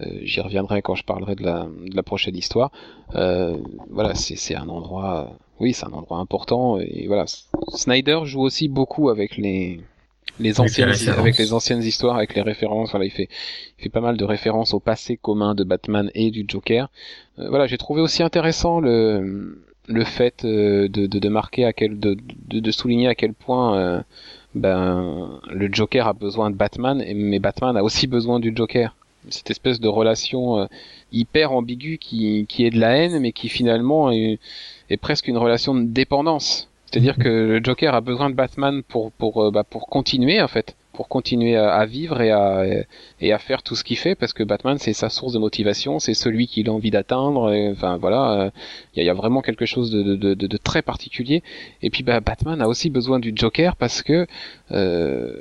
Euh, 0.00 0.04
j'y 0.22 0.40
reviendrai 0.40 0.82
quand 0.82 0.96
je 0.96 1.04
parlerai 1.04 1.36
de 1.36 1.44
la, 1.44 1.66
de 1.86 1.94
la 1.94 2.02
prochaine 2.02 2.36
histoire. 2.36 2.70
voilà, 3.12 4.14
c'est, 4.14 4.36
c'est 4.36 4.56
un 4.56 4.68
endroit, 4.68 5.38
oui, 5.60 5.72
c'est 5.72 5.86
un 5.86 5.92
endroit 5.92 6.18
important. 6.18 6.78
Et 6.80 7.06
voilà, 7.06 7.24
Snyder 7.68 8.20
joue 8.24 8.42
aussi 8.42 8.68
beaucoup 8.68 9.08
avec 9.08 9.36
les, 9.36 9.80
les 10.38 10.60
anciennes 10.60 10.92
avec 11.18 11.38
les 11.38 11.52
anciennes 11.52 11.82
histoires 11.82 12.16
avec 12.16 12.34
les 12.34 12.42
références 12.42 12.90
voilà 12.90 13.06
il 13.06 13.10
fait 13.10 13.28
il 13.78 13.82
fait 13.84 13.88
pas 13.88 14.00
mal 14.00 14.16
de 14.16 14.24
références 14.24 14.74
au 14.74 14.80
passé 14.80 15.16
commun 15.16 15.54
de 15.54 15.64
Batman 15.64 16.10
et 16.14 16.30
du 16.30 16.44
Joker. 16.48 16.90
Euh, 17.38 17.48
voilà 17.48 17.66
j'ai 17.66 17.78
trouvé 17.78 18.00
aussi 18.00 18.22
intéressant 18.22 18.80
le 18.80 19.62
le 19.88 20.04
fait 20.04 20.44
euh, 20.44 20.88
de, 20.88 21.06
de, 21.06 21.18
de 21.18 21.28
marquer 21.28 21.64
à 21.64 21.72
quel 21.72 22.00
de, 22.00 22.16
de, 22.48 22.58
de, 22.58 22.70
souligner 22.72 23.06
à 23.06 23.14
quel 23.14 23.34
point 23.34 23.78
euh, 23.78 24.00
ben 24.54 25.40
le 25.50 25.68
Joker 25.72 26.08
a 26.08 26.12
besoin 26.12 26.50
de 26.50 26.56
Batman 26.56 27.04
mais 27.14 27.38
Batman 27.38 27.76
a 27.76 27.82
aussi 27.82 28.06
besoin 28.06 28.40
du 28.40 28.52
Joker. 28.54 28.94
Cette 29.28 29.50
espèce 29.50 29.80
de 29.80 29.88
relation 29.88 30.68
hyper 31.10 31.50
ambiguë 31.50 31.98
qui, 31.98 32.46
qui 32.48 32.64
est 32.64 32.70
de 32.70 32.78
la 32.78 32.96
haine 32.96 33.18
mais 33.18 33.32
qui 33.32 33.48
finalement 33.48 34.12
est, 34.12 34.38
est 34.88 34.96
presque 34.96 35.26
une 35.26 35.36
relation 35.36 35.74
de 35.74 35.82
dépendance 35.82 36.68
c'est-à-dire 36.86 37.16
que 37.16 37.28
le 37.28 37.60
Joker 37.62 37.94
a 37.94 38.00
besoin 38.00 38.30
de 38.30 38.34
Batman 38.34 38.82
pour 38.82 39.10
pour 39.12 39.42
euh, 39.42 39.50
bah, 39.50 39.64
pour 39.64 39.88
continuer 39.88 40.40
en 40.40 40.46
fait, 40.46 40.76
pour 40.92 41.08
continuer 41.08 41.56
à, 41.56 41.84
vivre 41.84 42.20
et 42.20 42.30
à 42.30 42.64
et 43.20 43.32
à 43.32 43.38
faire 43.38 43.62
tout 43.62 43.74
ce 43.74 43.82
qu'il 43.82 43.96
fait 43.98 44.14
parce 44.14 44.32
que 44.32 44.44
Batman 44.44 44.78
c'est 44.78 44.92
sa 44.92 45.08
source 45.10 45.32
de 45.32 45.38
motivation, 45.38 45.98
c'est 45.98 46.14
celui 46.14 46.46
qu'il 46.46 46.68
a 46.68 46.72
envie 46.72 46.92
d'atteindre. 46.92 47.52
Enfin 47.72 47.96
voilà, 47.96 48.52
il 48.94 49.04
y, 49.04 49.10
a, 49.10 49.14
vraiment 49.14 49.42
quelque 49.42 49.66
chose 49.66 49.90
de, 49.90 50.02
de, 50.02 50.34
de, 50.34 50.46
de, 50.46 50.56
très 50.56 50.82
particulier. 50.82 51.42
Et 51.82 51.90
puis 51.90 52.02
bah, 52.04 52.20
Batman 52.20 52.62
a 52.62 52.68
aussi 52.68 52.88
besoin 52.88 53.18
du 53.18 53.32
Joker 53.34 53.74
parce 53.76 54.02
que 54.02 54.26
euh, 54.70 55.32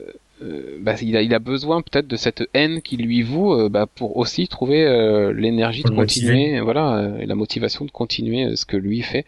euh 0.41 0.77
bah, 0.81 0.95
il, 1.01 1.15
a, 1.15 1.21
il 1.21 1.34
a 1.34 1.39
besoin 1.39 1.81
peut-être 1.81 2.08
de 2.08 2.15
cette 2.15 2.43
haine 2.53 2.81
qui 2.81 2.97
lui 2.97 3.21
voue 3.21 3.53
euh, 3.53 3.69
bah, 3.69 3.86
pour 3.86 4.17
aussi 4.17 4.47
trouver 4.47 4.84
l'énergie 5.34 5.84
de 5.84 5.89
continuer, 5.91 6.60
voilà, 6.60 7.12
et 7.19 7.27
la 7.27 7.36
motivation 7.36 7.86
de 7.86 7.91
continuer 7.91 8.55
ce 8.55 8.65
que 8.65 8.77
lui 8.77 9.01
fait 9.01 9.25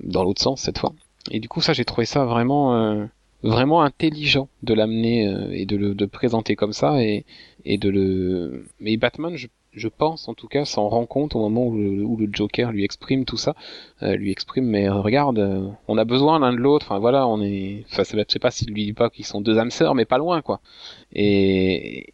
dans 0.00 0.22
l'autre 0.22 0.40
sens 0.40 0.60
cette 0.60 0.78
fois. 0.78 0.92
Et 1.30 1.40
du 1.40 1.48
coup, 1.48 1.60
ça, 1.60 1.72
j'ai 1.72 1.84
trouvé 1.84 2.06
ça 2.06 2.24
vraiment, 2.24 2.76
euh, 2.76 3.06
vraiment 3.42 3.82
intelligent 3.82 4.48
de 4.62 4.74
l'amener 4.74 5.28
euh, 5.28 5.50
et 5.52 5.66
de 5.66 5.76
le 5.76 5.94
de 5.94 6.06
présenter 6.06 6.56
comme 6.56 6.72
ça 6.72 7.02
et, 7.02 7.24
et 7.64 7.78
de 7.78 7.88
le. 7.88 8.64
Mais 8.80 8.96
Batman, 8.96 9.36
je, 9.36 9.48
je 9.72 9.88
pense 9.88 10.28
en 10.28 10.34
tout 10.34 10.48
cas, 10.48 10.64
s'en 10.64 10.88
rend 10.88 11.06
compte 11.06 11.36
au 11.36 11.40
moment 11.40 11.66
où 11.66 11.76
le, 11.76 12.02
où 12.02 12.16
le 12.16 12.28
Joker 12.32 12.72
lui 12.72 12.84
exprime 12.84 13.24
tout 13.24 13.36
ça, 13.36 13.54
euh, 14.02 14.16
lui 14.16 14.30
exprime, 14.30 14.66
mais 14.66 14.88
regarde, 14.88 15.38
on 15.88 15.98
a 15.98 16.04
besoin 16.04 16.38
l'un 16.38 16.52
de 16.52 16.58
l'autre. 16.58 16.86
Enfin 16.86 16.98
voilà, 16.98 17.26
on 17.26 17.42
est. 17.42 17.84
Enfin, 17.90 18.02
je 18.04 18.22
sais 18.28 18.38
pas 18.38 18.50
s'il 18.50 18.72
lui 18.72 18.84
dit 18.84 18.92
pas 18.92 19.10
qu'ils 19.10 19.26
sont 19.26 19.40
deux 19.40 19.58
âmes 19.58 19.70
sœurs, 19.70 19.94
mais 19.94 20.04
pas 20.04 20.18
loin 20.18 20.42
quoi. 20.42 20.60
Et 21.12 22.12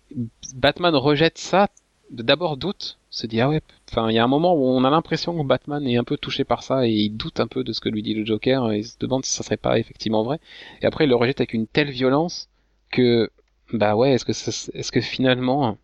Batman 0.54 0.94
rejette 0.94 1.38
ça 1.38 1.68
d'abord 2.10 2.56
doute 2.56 2.98
se 3.12 3.26
dit 3.26 3.40
ah 3.42 3.48
ouais 3.50 3.60
il 4.08 4.14
y 4.14 4.18
a 4.18 4.24
un 4.24 4.28
moment 4.28 4.54
où 4.54 4.64
on 4.64 4.84
a 4.84 4.90
l'impression 4.90 5.36
que 5.36 5.46
Batman 5.46 5.86
est 5.86 5.98
un 5.98 6.04
peu 6.04 6.16
touché 6.16 6.44
par 6.44 6.62
ça 6.62 6.86
et 6.86 6.90
il 6.90 7.10
doute 7.10 7.40
un 7.40 7.46
peu 7.46 7.62
de 7.62 7.72
ce 7.74 7.80
que 7.80 7.90
lui 7.90 8.02
dit 8.02 8.14
le 8.14 8.24
Joker 8.24 8.72
et 8.72 8.78
il 8.78 8.84
se 8.86 8.96
demande 8.98 9.26
si 9.26 9.34
ça 9.34 9.42
serait 9.42 9.58
pas 9.58 9.78
effectivement 9.78 10.22
vrai. 10.22 10.40
Et 10.80 10.86
après 10.86 11.04
il 11.04 11.08
le 11.08 11.14
rejette 11.14 11.40
avec 11.40 11.52
une 11.52 11.66
telle 11.66 11.90
violence 11.90 12.48
que 12.90 13.30
bah 13.74 13.96
ouais 13.96 14.12
est-ce 14.12 14.24
que 14.24 14.32
est-ce 14.32 14.90
que 14.90 15.02
finalement 15.02 15.76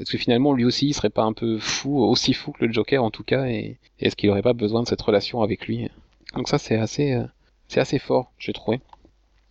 est-ce 0.00 0.10
que 0.10 0.16
finalement 0.16 0.54
lui 0.54 0.64
aussi 0.64 0.86
il 0.88 0.94
serait 0.94 1.10
pas 1.10 1.24
un 1.24 1.34
peu 1.34 1.58
fou 1.58 2.02
aussi 2.02 2.32
fou 2.32 2.52
que 2.52 2.64
le 2.64 2.72
Joker 2.72 3.04
en 3.04 3.10
tout 3.10 3.24
cas 3.24 3.44
et, 3.46 3.78
est-ce 4.00 4.16
qu'il 4.16 4.30
aurait 4.30 4.42
pas 4.42 4.54
besoin 4.54 4.82
de 4.82 4.88
cette 4.88 5.02
relation 5.02 5.42
avec 5.42 5.66
lui? 5.66 5.88
Donc 6.34 6.48
ça 6.48 6.56
c'est 6.56 6.76
assez 6.76 7.12
euh, 7.12 7.24
c'est 7.68 7.80
assez 7.80 7.98
fort 7.98 8.32
j'ai 8.38 8.54
trouvé. 8.54 8.80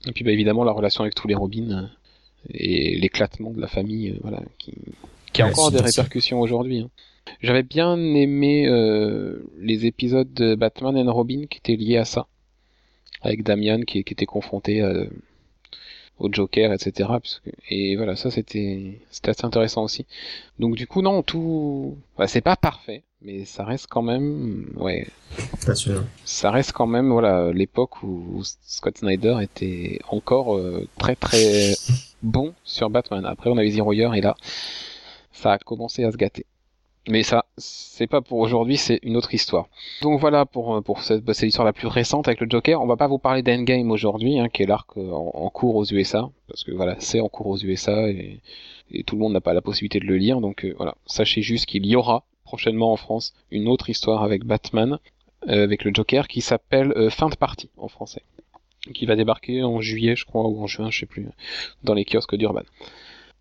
Et 0.08 0.13
puis 0.13 0.23
bah 0.23 0.32
évidemment 0.32 0.63
la 0.63 0.71
relation 0.71 1.04
avec 1.04 1.13
tous 1.13 1.28
les 1.28 1.36
Robins 1.36 1.71
euh, 1.71 1.88
et 2.49 2.97
l'éclatement 2.97 3.52
de 3.52 3.62
la 3.62 3.67
famille 3.67 4.10
euh, 4.10 4.19
voilà 4.23 4.41
qui 4.58 4.73
qui 5.34 5.41
a 5.41 5.48
encore 5.48 5.72
des 5.72 5.82
répercussions 5.82 6.39
aujourd'hui. 6.39 6.80
Hein. 6.80 6.89
J'avais 7.41 7.63
bien 7.63 7.98
aimé 7.98 8.67
euh, 8.67 9.43
les 9.60 9.86
épisodes 9.86 10.32
de 10.34 10.56
Batman 10.56 10.98
and 10.98 11.12
Robin 11.12 11.46
qui 11.50 11.58
étaient 11.58 11.76
liés 11.76 11.98
à 11.98 12.06
ça, 12.06 12.28
avec 13.22 13.43
Damian 13.43 13.82
qui, 13.82 14.04
qui 14.04 14.13
était 14.13 14.26
confronté 14.26 14.82
euh, 14.82 15.06
au 16.19 16.32
Joker, 16.32 16.72
etc. 16.72 17.10
et 17.69 17.96
voilà, 17.96 18.15
ça 18.15 18.32
c'était 18.32 19.00
c'était 19.10 19.32
assez 19.32 19.46
intéressant 19.46 19.84
aussi. 19.84 20.06
Donc 20.60 20.76
du 20.76 20.88
coup 20.88 21.02
non, 21.02 21.24
tout, 21.24 21.98
bah, 22.17 22.28
c'est 22.28 22.41
pas 22.41 22.56
parfait, 22.56 23.04
mais 23.22 23.46
ça 23.46 23.65
reste 23.65 23.88
quand 23.89 24.04
même, 24.04 24.72
ouais. 24.78 25.08
Ça 26.26 26.52
reste 26.52 26.74
quand 26.74 26.88
même 26.88 27.10
voilà 27.10 27.52
l'époque 27.52 28.04
où 28.04 28.41
Scott 28.43 29.00
Snyder 29.00 29.38
était 29.41 30.00
encore 30.08 30.56
euh, 30.56 30.88
très 30.98 31.15
très 31.15 31.74
bon 32.22 32.54
sur 32.63 32.89
Batman. 32.89 33.26
Après 33.26 33.50
on 33.50 33.58
avait 33.58 33.72
Zero 33.72 33.91
Year 33.93 34.13
et 34.13 34.22
là 34.22 34.36
ça 35.34 35.54
a 35.54 35.58
commencé 35.58 36.04
à 36.04 36.12
se 36.12 36.17
gâter. 36.17 36.46
Mais 37.10 37.24
ça, 37.24 37.46
c'est 37.58 38.08
pas 38.08 38.22
pour 38.22 38.39
aujourd'hui, 38.39 38.78
c'est 38.78 39.00
une 39.04 39.17
autre 39.17 39.34
histoire. 39.34 39.67
Donc 40.02 40.22
voilà 40.22 40.46
pour 40.46 40.82
pour 40.84 41.02
cette, 41.02 41.22
bah, 41.22 41.34
c'est 41.34 41.46
l'histoire 41.46 41.65
la 41.65 41.74
plus 41.74 41.88
récente 41.88 42.30
avec 42.30 42.39
le 42.39 42.48
Joker. 42.50 42.82
On 42.82 42.88
va 42.88 42.96
pas 42.96 43.08
vous 43.08 43.17
parler 43.17 43.41
d'Endgame 43.41 43.91
aujourd'hui, 43.91 44.39
hein, 44.39 44.48
qui 44.48 44.63
est 44.63 44.65
l'arc 44.65 44.96
euh, 44.96 45.12
en, 45.12 45.50
cours 45.50 45.76
aux 45.76 45.86
USA, 45.86 46.30
parce 46.48 46.63
que 46.63 46.72
voilà, 46.72 46.96
c'est 47.00 47.19
en 47.19 47.28
cours 47.28 47.48
aux 47.48 47.58
USA 47.58 48.10
et, 48.10 48.39
tout 49.06 49.15
le 49.15 49.22
monde 49.22 49.34
n'a 49.34 49.41
pas 49.41 49.54
la 49.54 49.62
possibilité 49.62 50.00
de 50.00 50.06
le 50.06 50.15
lire. 50.15 50.39
Donc 50.39 50.63
euh, 50.63 50.74
voilà, 50.78 50.96
sachez 51.06 51.41
juste 51.41 51.65
qu'il 51.65 51.86
y 51.86 51.96
aura 51.96 52.24
prochainement 52.46 52.93
en 52.93 52.96
France 52.96 53.34
une 53.52 53.67
autre 53.67 53.89
histoire 53.89 54.24
avec 54.24 54.46
Batman, 54.46 54.98
euh, 55.50 55.63
avec 55.63 55.84
le 55.84 55.91
Joker, 55.93 56.28
qui 56.30 56.39
s'appelle 56.39 57.10
Fin 57.10 57.28
de 57.28 57.36
partie 57.36 57.69
en 57.76 57.89
français, 57.89 58.22
qui 58.93 59.06
va 59.08 59.17
débarquer 59.17 59.63
en 59.63 59.82
juillet, 59.82 60.15
je 60.15 60.24
crois, 60.24 60.48
ou 60.48 60.63
en 60.63 60.67
juin, 60.67 60.89
je 60.89 61.00
sais 61.02 61.06
plus, 61.06 61.28
dans 61.84 61.96
les 61.96 62.06
kiosques 62.06 62.36
d'Urban. 62.36 62.63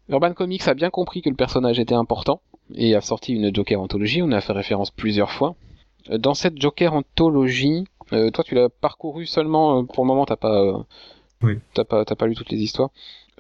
Urban 0.09 0.35
Comics 0.35 0.67
a 0.69 0.75
bien 0.75 0.91
compris 0.91 1.23
que 1.23 1.31
le 1.31 1.37
personnage 1.37 1.79
était 1.79 1.95
important 1.95 2.41
et 2.75 2.95
a 2.95 3.01
sorti 3.01 3.33
une 3.33 3.55
Joker 3.55 3.81
anthologie. 3.81 4.23
On 4.23 4.33
a 4.33 4.41
fait 4.41 4.53
référence 4.53 4.91
plusieurs 4.91 5.31
fois. 5.31 5.55
Euh, 6.11 6.19
dans 6.19 6.35
cette 6.35 6.61
Joker 6.61 6.95
anthologie, 6.95 7.85
euh, 8.13 8.31
toi 8.31 8.45
tu 8.45 8.55
l'as 8.55 8.69
parcouru 8.69 9.27
seulement 9.27 9.81
euh, 9.81 9.83
pour 9.85 10.05
le 10.05 10.09
moment, 10.09 10.27
t'as 10.27 10.37
pas, 10.37 10.85
oui. 11.43 11.59
t'as 11.75 11.85
pas, 11.85 12.05
t'as 12.05 12.15
pas 12.15 12.27
lu 12.27 12.35
toutes 12.35 12.51
les 12.51 12.63
histoires. 12.63 12.91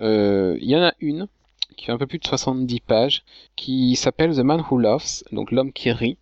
Il 0.00 0.68
y 0.68 0.76
en 0.76 0.82
a 0.82 0.94
une 1.00 1.28
qui 1.76 1.86
fait 1.86 1.92
un 1.92 1.98
peu 1.98 2.06
plus 2.06 2.18
de 2.18 2.26
70 2.26 2.80
pages, 2.80 3.22
qui 3.56 3.96
s'appelle 3.96 4.34
The 4.34 4.40
Man 4.40 4.62
Who 4.68 4.78
Loves, 4.78 5.22
donc 5.30 5.52
l'homme 5.52 5.72
qui 5.72 5.90
rit, 5.90 6.18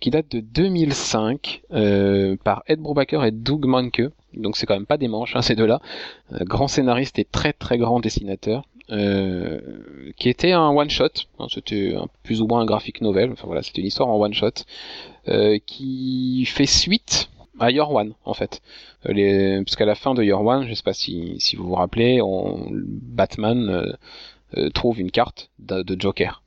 qui 0.00 0.10
date 0.10 0.30
de 0.30 0.40
2005 0.40 1.62
par 2.44 2.62
Ed 2.66 2.80
Brubaker 2.80 3.24
et 3.24 3.30
Doug 3.30 3.66
Manke. 3.66 4.02
Donc 4.34 4.56
c'est 4.56 4.66
quand 4.66 4.74
même 4.74 4.86
pas 4.86 4.98
des 4.98 5.08
manches, 5.08 5.34
hein, 5.34 5.42
ces 5.42 5.56
deux-là. 5.56 5.80
grand 6.42 6.68
scénariste 6.68 7.18
et 7.18 7.24
très 7.24 7.52
très 7.52 7.78
grand 7.78 8.00
dessinateur. 8.00 8.64
Euh, 8.92 9.60
qui 10.18 10.28
était 10.28 10.52
un 10.52 10.68
one 10.68 10.90
shot. 10.90 11.08
Hein, 11.38 11.46
c'était 11.50 11.94
plus 12.22 12.42
ou 12.42 12.46
moins 12.46 12.60
un 12.60 12.66
graphic 12.66 13.00
novel. 13.00 13.32
Enfin 13.32 13.46
voilà, 13.46 13.62
c'était 13.62 13.80
une 13.80 13.86
histoire 13.86 14.08
en 14.08 14.20
one 14.20 14.34
shot 14.34 14.64
euh, 15.28 15.58
qui 15.64 16.44
fait 16.46 16.66
suite 16.66 17.30
à 17.58 17.70
Your 17.70 17.90
One 17.92 18.12
en 18.24 18.34
fait. 18.34 18.60
Euh, 19.06 19.12
les, 19.12 19.62
puisqu'à 19.64 19.86
la 19.86 19.94
fin 19.94 20.12
de 20.12 20.22
Your 20.22 20.44
One, 20.44 20.68
je 20.68 20.74
sais 20.74 20.82
pas 20.82 20.92
si, 20.92 21.36
si 21.38 21.56
vous 21.56 21.68
vous 21.68 21.74
rappelez, 21.74 22.20
on, 22.20 22.68
Batman 22.70 23.96
trouve 24.74 25.00
une 25.00 25.10
carte 25.10 25.48
de 25.58 25.98
Joker. 25.98 26.42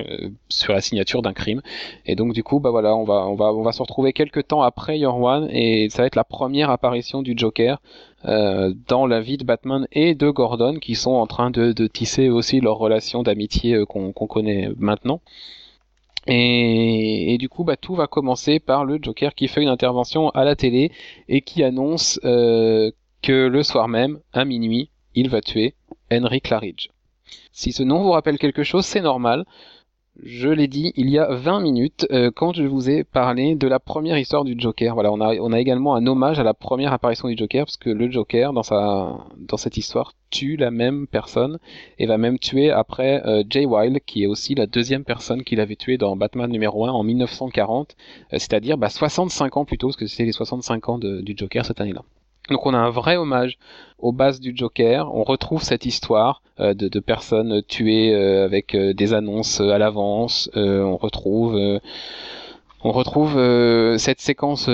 Euh, 0.00 0.30
sur 0.48 0.72
la 0.72 0.80
signature 0.80 1.22
d'un 1.22 1.32
crime. 1.32 1.62
Et 2.04 2.16
donc 2.16 2.32
du 2.32 2.42
coup, 2.42 2.58
bah 2.58 2.70
voilà, 2.70 2.96
on 2.96 3.04
va 3.04 3.26
on 3.28 3.36
va 3.36 3.52
on 3.52 3.62
va 3.62 3.70
se 3.70 3.80
retrouver 3.80 4.12
quelques 4.12 4.48
temps 4.48 4.62
après 4.62 4.98
Your 4.98 5.20
One 5.20 5.48
et 5.50 5.88
ça 5.88 6.02
va 6.02 6.06
être 6.06 6.16
la 6.16 6.24
première 6.24 6.70
apparition 6.70 7.22
du 7.22 7.34
Joker 7.36 7.80
euh, 8.24 8.74
dans 8.88 9.06
la 9.06 9.20
vie 9.20 9.36
de 9.36 9.44
Batman 9.44 9.86
et 9.92 10.16
de 10.16 10.30
Gordon 10.30 10.78
qui 10.80 10.96
sont 10.96 11.12
en 11.12 11.28
train 11.28 11.50
de, 11.50 11.72
tisser 11.86 12.28
aussi 12.28 12.60
leur 12.60 12.76
relation 12.76 13.22
d'amitié 13.22 13.74
euh, 13.74 13.86
qu'on 13.86 14.12
connaît 14.12 14.70
maintenant. 14.78 15.20
Et, 16.26 17.36
du 17.38 17.48
coup, 17.48 17.64
bah, 17.64 17.76
tout 17.76 17.94
va 17.94 18.06
commencer 18.06 18.58
par 18.58 18.84
le 18.84 18.98
Joker 19.00 19.34
qui 19.34 19.46
fait 19.46 19.62
une 19.62 19.68
intervention 19.68 20.30
à 20.30 20.44
la 20.44 20.56
télé 20.56 20.90
et 21.28 21.42
qui 21.42 21.62
annonce 21.62 22.18
que 22.22 23.46
le 23.46 23.62
soir 23.62 23.88
même, 23.88 24.20
à 24.32 24.46
minuit, 24.46 24.88
il 25.14 25.28
va 25.28 25.42
tuer 25.42 25.74
Henry 26.10 26.40
Claridge. 26.40 26.88
Si 27.52 27.72
ce 27.72 27.82
nom 27.82 28.02
vous 28.02 28.10
rappelle 28.10 28.38
quelque 28.38 28.64
chose, 28.64 28.84
c'est 28.84 29.00
normal. 29.00 29.44
Je 30.22 30.48
l'ai 30.48 30.68
dit 30.68 30.92
il 30.94 31.10
y 31.10 31.18
a 31.18 31.34
20 31.34 31.58
minutes 31.58 32.06
euh, 32.12 32.30
quand 32.30 32.54
je 32.54 32.62
vous 32.62 32.88
ai 32.88 33.02
parlé 33.02 33.56
de 33.56 33.66
la 33.66 33.80
première 33.80 34.16
histoire 34.16 34.44
du 34.44 34.54
Joker. 34.56 34.94
Voilà, 34.94 35.10
on 35.12 35.20
a, 35.52 35.60
également 35.60 35.96
un 35.96 36.06
hommage 36.06 36.38
à 36.38 36.44
la 36.44 36.54
première 36.54 36.92
apparition 36.92 37.26
du 37.26 37.36
Joker 37.36 37.64
parce 37.64 37.76
que 37.76 37.90
le 37.90 38.08
Joker 38.08 38.52
dans 38.52 39.56
cette 39.56 39.76
histoire 39.76 40.14
tue 40.30 40.56
la 40.56 40.70
même 40.70 41.08
personne 41.08 41.58
et 41.98 42.06
va 42.06 42.16
même 42.16 42.38
tuer 42.38 42.70
après 42.70 43.26
euh, 43.26 43.42
Jay 43.50 43.66
Wilde 43.66 44.00
qui 44.06 44.22
est 44.22 44.26
aussi 44.26 44.54
la 44.54 44.66
deuxième 44.66 45.04
personne 45.04 45.42
qu'il 45.42 45.58
avait 45.58 45.76
tué 45.76 45.98
dans 45.98 46.14
Batman 46.14 46.50
numéro 46.50 46.86
1 46.86 46.92
en 46.92 47.02
1940, 47.02 47.96
euh, 48.32 48.38
c'est-à-dire 48.38 48.78
bah, 48.78 48.90
65 48.90 49.56
ans 49.56 49.64
plus 49.64 49.78
tôt 49.78 49.88
parce 49.88 49.96
que 49.96 50.06
c'était 50.06 50.26
les 50.26 50.32
65 50.32 50.88
ans 50.88 50.98
du 50.98 51.34
Joker 51.36 51.66
cette 51.66 51.80
année-là. 51.80 52.04
Donc 52.50 52.66
on 52.66 52.74
a 52.74 52.78
un 52.78 52.90
vrai 52.90 53.16
hommage 53.16 53.58
aux 53.98 54.12
bases 54.12 54.40
du 54.40 54.52
Joker. 54.54 55.14
On 55.14 55.24
retrouve 55.24 55.62
cette 55.62 55.86
histoire 55.86 56.42
euh, 56.60 56.74
de, 56.74 57.00
personnes 57.00 57.62
tuées 57.62 58.14
euh, 58.14 58.44
avec 58.44 58.74
euh, 58.74 58.92
des 58.92 59.14
annonces 59.14 59.60
à 59.60 59.78
l'avance. 59.78 60.50
on 60.54 60.96
retrouve 60.96 61.80
on 62.86 62.92
retrouve 62.92 63.38
cette 63.96 64.20
séquence 64.20 64.68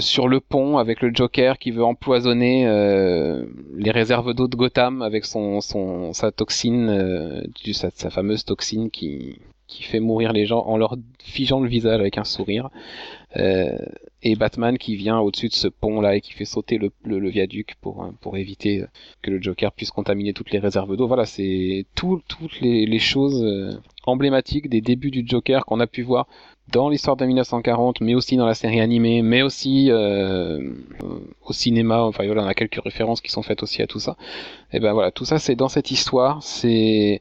sur 0.00 0.28
le 0.28 0.40
pont 0.40 0.76
avec 0.76 1.00
le 1.00 1.10
Joker 1.14 1.58
qui 1.58 1.70
veut 1.70 1.82
empoisonner 1.82 2.66
les 3.74 3.90
réserves 3.90 4.34
d'eau 4.34 4.48
de 4.48 4.54
Gotham 4.54 5.00
avec 5.00 5.24
son, 5.24 5.62
sa 6.12 6.30
toxine, 6.30 7.42
sa, 7.72 8.10
fameuse 8.10 8.44
toxine 8.44 8.90
qui 8.90 9.38
fait 9.80 10.00
mourir 10.00 10.34
les 10.34 10.44
gens 10.44 10.62
en 10.66 10.76
leur 10.76 10.96
figeant 11.22 11.60
le 11.60 11.68
visage 11.70 12.00
avec 12.00 12.18
un 12.18 12.24
sourire. 12.24 12.68
Euh, 13.36 13.76
et 14.24 14.36
Batman 14.36 14.78
qui 14.78 14.96
vient 14.96 15.18
au-dessus 15.18 15.48
de 15.48 15.54
ce 15.54 15.68
pont 15.68 16.00
là 16.00 16.16
et 16.16 16.20
qui 16.20 16.32
fait 16.32 16.46
sauter 16.46 16.78
le, 16.78 16.90
le, 17.04 17.28
viaduc 17.28 17.74
pour 17.80 18.02
euh, 18.02 18.10
pour 18.20 18.38
éviter 18.38 18.84
que 19.22 19.30
le 19.30 19.40
Joker 19.40 19.70
puisse 19.72 19.90
contaminer 19.90 20.32
toutes 20.32 20.50
les 20.50 20.58
réserves 20.58 20.96
d'eau. 20.96 21.06
Voilà, 21.06 21.26
c'est 21.26 21.84
tout, 21.94 22.22
toutes 22.26 22.60
les, 22.60 22.86
les 22.86 22.98
choses 22.98 23.44
euh, 23.44 23.78
emblématiques 24.06 24.68
des 24.70 24.80
débuts 24.80 25.10
du 25.10 25.24
Joker 25.26 25.66
qu'on 25.66 25.78
a 25.80 25.86
pu 25.86 26.02
voir 26.02 26.26
dans 26.72 26.88
l'histoire 26.88 27.16
de 27.16 27.26
1940, 27.26 28.00
mais 28.00 28.14
aussi 28.14 28.36
dans 28.36 28.46
la 28.46 28.54
série 28.54 28.80
animée, 28.80 29.20
mais 29.20 29.42
aussi 29.42 29.90
euh, 29.90 30.72
au 31.44 31.52
cinéma. 31.52 32.02
Enfin 32.02 32.24
voilà, 32.24 32.44
on 32.44 32.46
a 32.46 32.54
quelques 32.54 32.82
références 32.82 33.20
qui 33.20 33.30
sont 33.30 33.42
faites 33.42 33.62
aussi 33.62 33.82
à 33.82 33.86
tout 33.86 34.00
ça. 34.00 34.16
Et 34.72 34.80
ben 34.80 34.94
voilà, 34.94 35.10
tout 35.10 35.26
ça 35.26 35.38
c'est 35.38 35.54
dans 35.54 35.68
cette 35.68 35.90
histoire. 35.90 36.42
C'est 36.42 37.20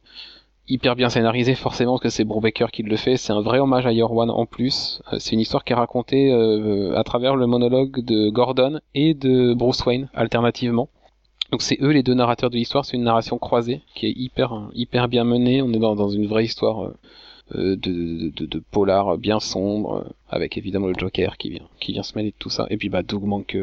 hyper 0.67 0.95
bien 0.95 1.10
scénarisé 1.10 1.56
forcément 1.56 1.93
parce 1.93 2.04
que 2.04 2.10
c'est 2.10 2.23
Brubaker 2.23 2.71
qui 2.71 2.84
le 2.84 2.95
fait. 2.95 3.17
C'est 3.17 3.34
un 3.34 3.41
vrai 3.41 3.60
hommage 3.60 3.86
à 3.86 3.91
One 3.91 4.30
en 4.30 4.45
plus. 4.45 5.02
Euh, 5.12 5.17
c'est 5.19 5.32
une 5.32 5.39
histoire 5.39 5.63
qui 5.63 5.73
est 5.73 5.76
racontée 5.76 6.32
euh, 6.32 6.97
à 6.97 7.04
travers 7.04 7.36
le 7.36 7.47
monologue 7.47 8.04
de 8.04 8.30
Gordon 8.30 8.80
et 8.93 9.13
de 9.13 9.54
Bruce 9.54 9.86
Wayne 9.86 10.10
alternativement. 10.13 10.89
Donc 11.52 11.62
c'est 11.62 11.78
eux 11.82 11.91
les 11.91 12.04
deux 12.04 12.13
narrateurs 12.13 12.49
de 12.49 12.56
l'histoire. 12.56 12.86
C'est 12.86 12.97
une 12.97 13.04
narration 13.04 13.38
croisée 13.38 13.82
qui 13.93 14.08
est 14.08 14.13
hyper 14.15 14.69
hyper 14.73 15.08
bien 15.08 15.23
menée. 15.23 15.62
On 15.62 15.71
est 15.73 15.80
dans, 15.80 15.95
dans 15.95 16.10
une 16.10 16.28
vraie 16.28 16.45
histoire 16.45 16.91
euh, 17.56 17.76
de, 17.76 18.30
de, 18.30 18.45
de, 18.45 18.63
polar 18.71 19.17
bien 19.17 19.39
sombre 19.39 20.06
avec 20.30 20.58
évidemment 20.58 20.88
le 20.88 20.95
Joker 20.97 21.38
qui 21.38 21.49
vient 21.49 21.67
qui 21.80 21.91
vient 21.91 22.04
se 22.04 22.17
mêler 22.17 22.32
de 22.32 22.36
tout 22.39 22.49
ça. 22.49 22.65
Et 22.69 22.78
puis 22.78 22.89
bah 22.89 23.04
Doug 23.04 23.23
manque 23.23 23.58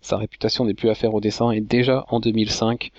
sa 0.00 0.16
réputation 0.16 0.64
n'est 0.64 0.74
plus 0.74 0.90
à 0.90 0.94
faire 0.94 1.14
au 1.14 1.20
dessin 1.20 1.50
et 1.50 1.60
déjà 1.60 2.04
en 2.08 2.20
2005 2.20 2.90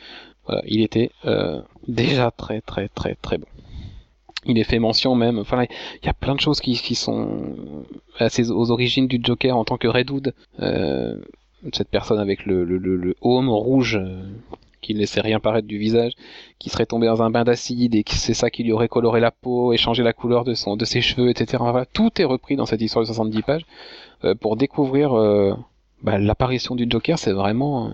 il 0.66 0.82
était 0.82 1.12
euh, 1.26 1.62
déjà 1.88 2.32
très 2.32 2.62
très 2.62 2.88
très 2.90 3.16
très 3.16 3.38
bon. 3.38 3.48
Il 4.46 4.58
est 4.58 4.64
fait 4.64 4.80
mention 4.80 5.16
même, 5.16 5.40
enfin 5.40 5.66
il 6.02 6.06
y 6.06 6.10
a 6.10 6.14
plein 6.14 6.36
de 6.36 6.40
choses 6.40 6.62
qui, 6.62 6.96
sont 6.96 7.76
assez 8.18 8.50
aux 8.50 8.72
origines 8.72 9.08
du 9.08 9.20
Joker 9.22 9.58
en 9.58 9.66
tant 9.66 9.78
que 9.78 9.88
Red 9.88 10.10
Hood. 10.10 10.34
Euh, 10.60 11.18
cette 11.74 11.90
personne 11.90 12.20
avec 12.20 12.46
le, 12.46 12.64
le, 12.64 12.78
le, 12.78 12.96
le 12.96 13.16
rouge 13.22 13.98
euh, 13.98 14.24
qui 14.82 14.94
ne 14.94 15.00
laissait 15.00 15.22
rien 15.22 15.40
paraître 15.40 15.68
du 15.68 15.78
visage, 15.78 16.14
qui 16.60 16.70
serait 16.70 16.86
tombé 16.86 17.08
dans 17.08 17.22
un 17.22 17.30
bain 17.30 17.44
d'acide 17.44 17.96
et 17.96 18.04
c'est 18.08 18.34
ça 18.34 18.50
qui 18.50 18.64
lui 18.64 18.72
aurait 18.72 18.88
coloré 18.88 19.20
la 19.20 19.32
peau 19.32 19.74
et 19.74 19.78
changé 19.78 20.04
la 20.04 20.14
couleur 20.14 20.44
de 20.44 20.54
son 20.54 20.78
de 20.78 20.86
ses 20.86 21.02
cheveux, 21.02 21.30
etc. 21.30 21.64
tout 21.94 22.22
est 22.22 22.26
repris 22.26 22.56
dans 22.56 22.66
cette 22.66 22.82
histoire 22.82 23.04
de 23.04 23.08
70 23.08 23.42
pages 23.42 23.66
euh, 24.24 24.36
pour 24.36 24.56
découvrir 24.56 25.14
euh, 25.14 25.54
bah, 26.04 26.18
l'apparition 26.20 26.76
du 26.76 26.86
Joker. 26.90 27.18
C'est 27.20 27.34
vraiment 27.34 27.92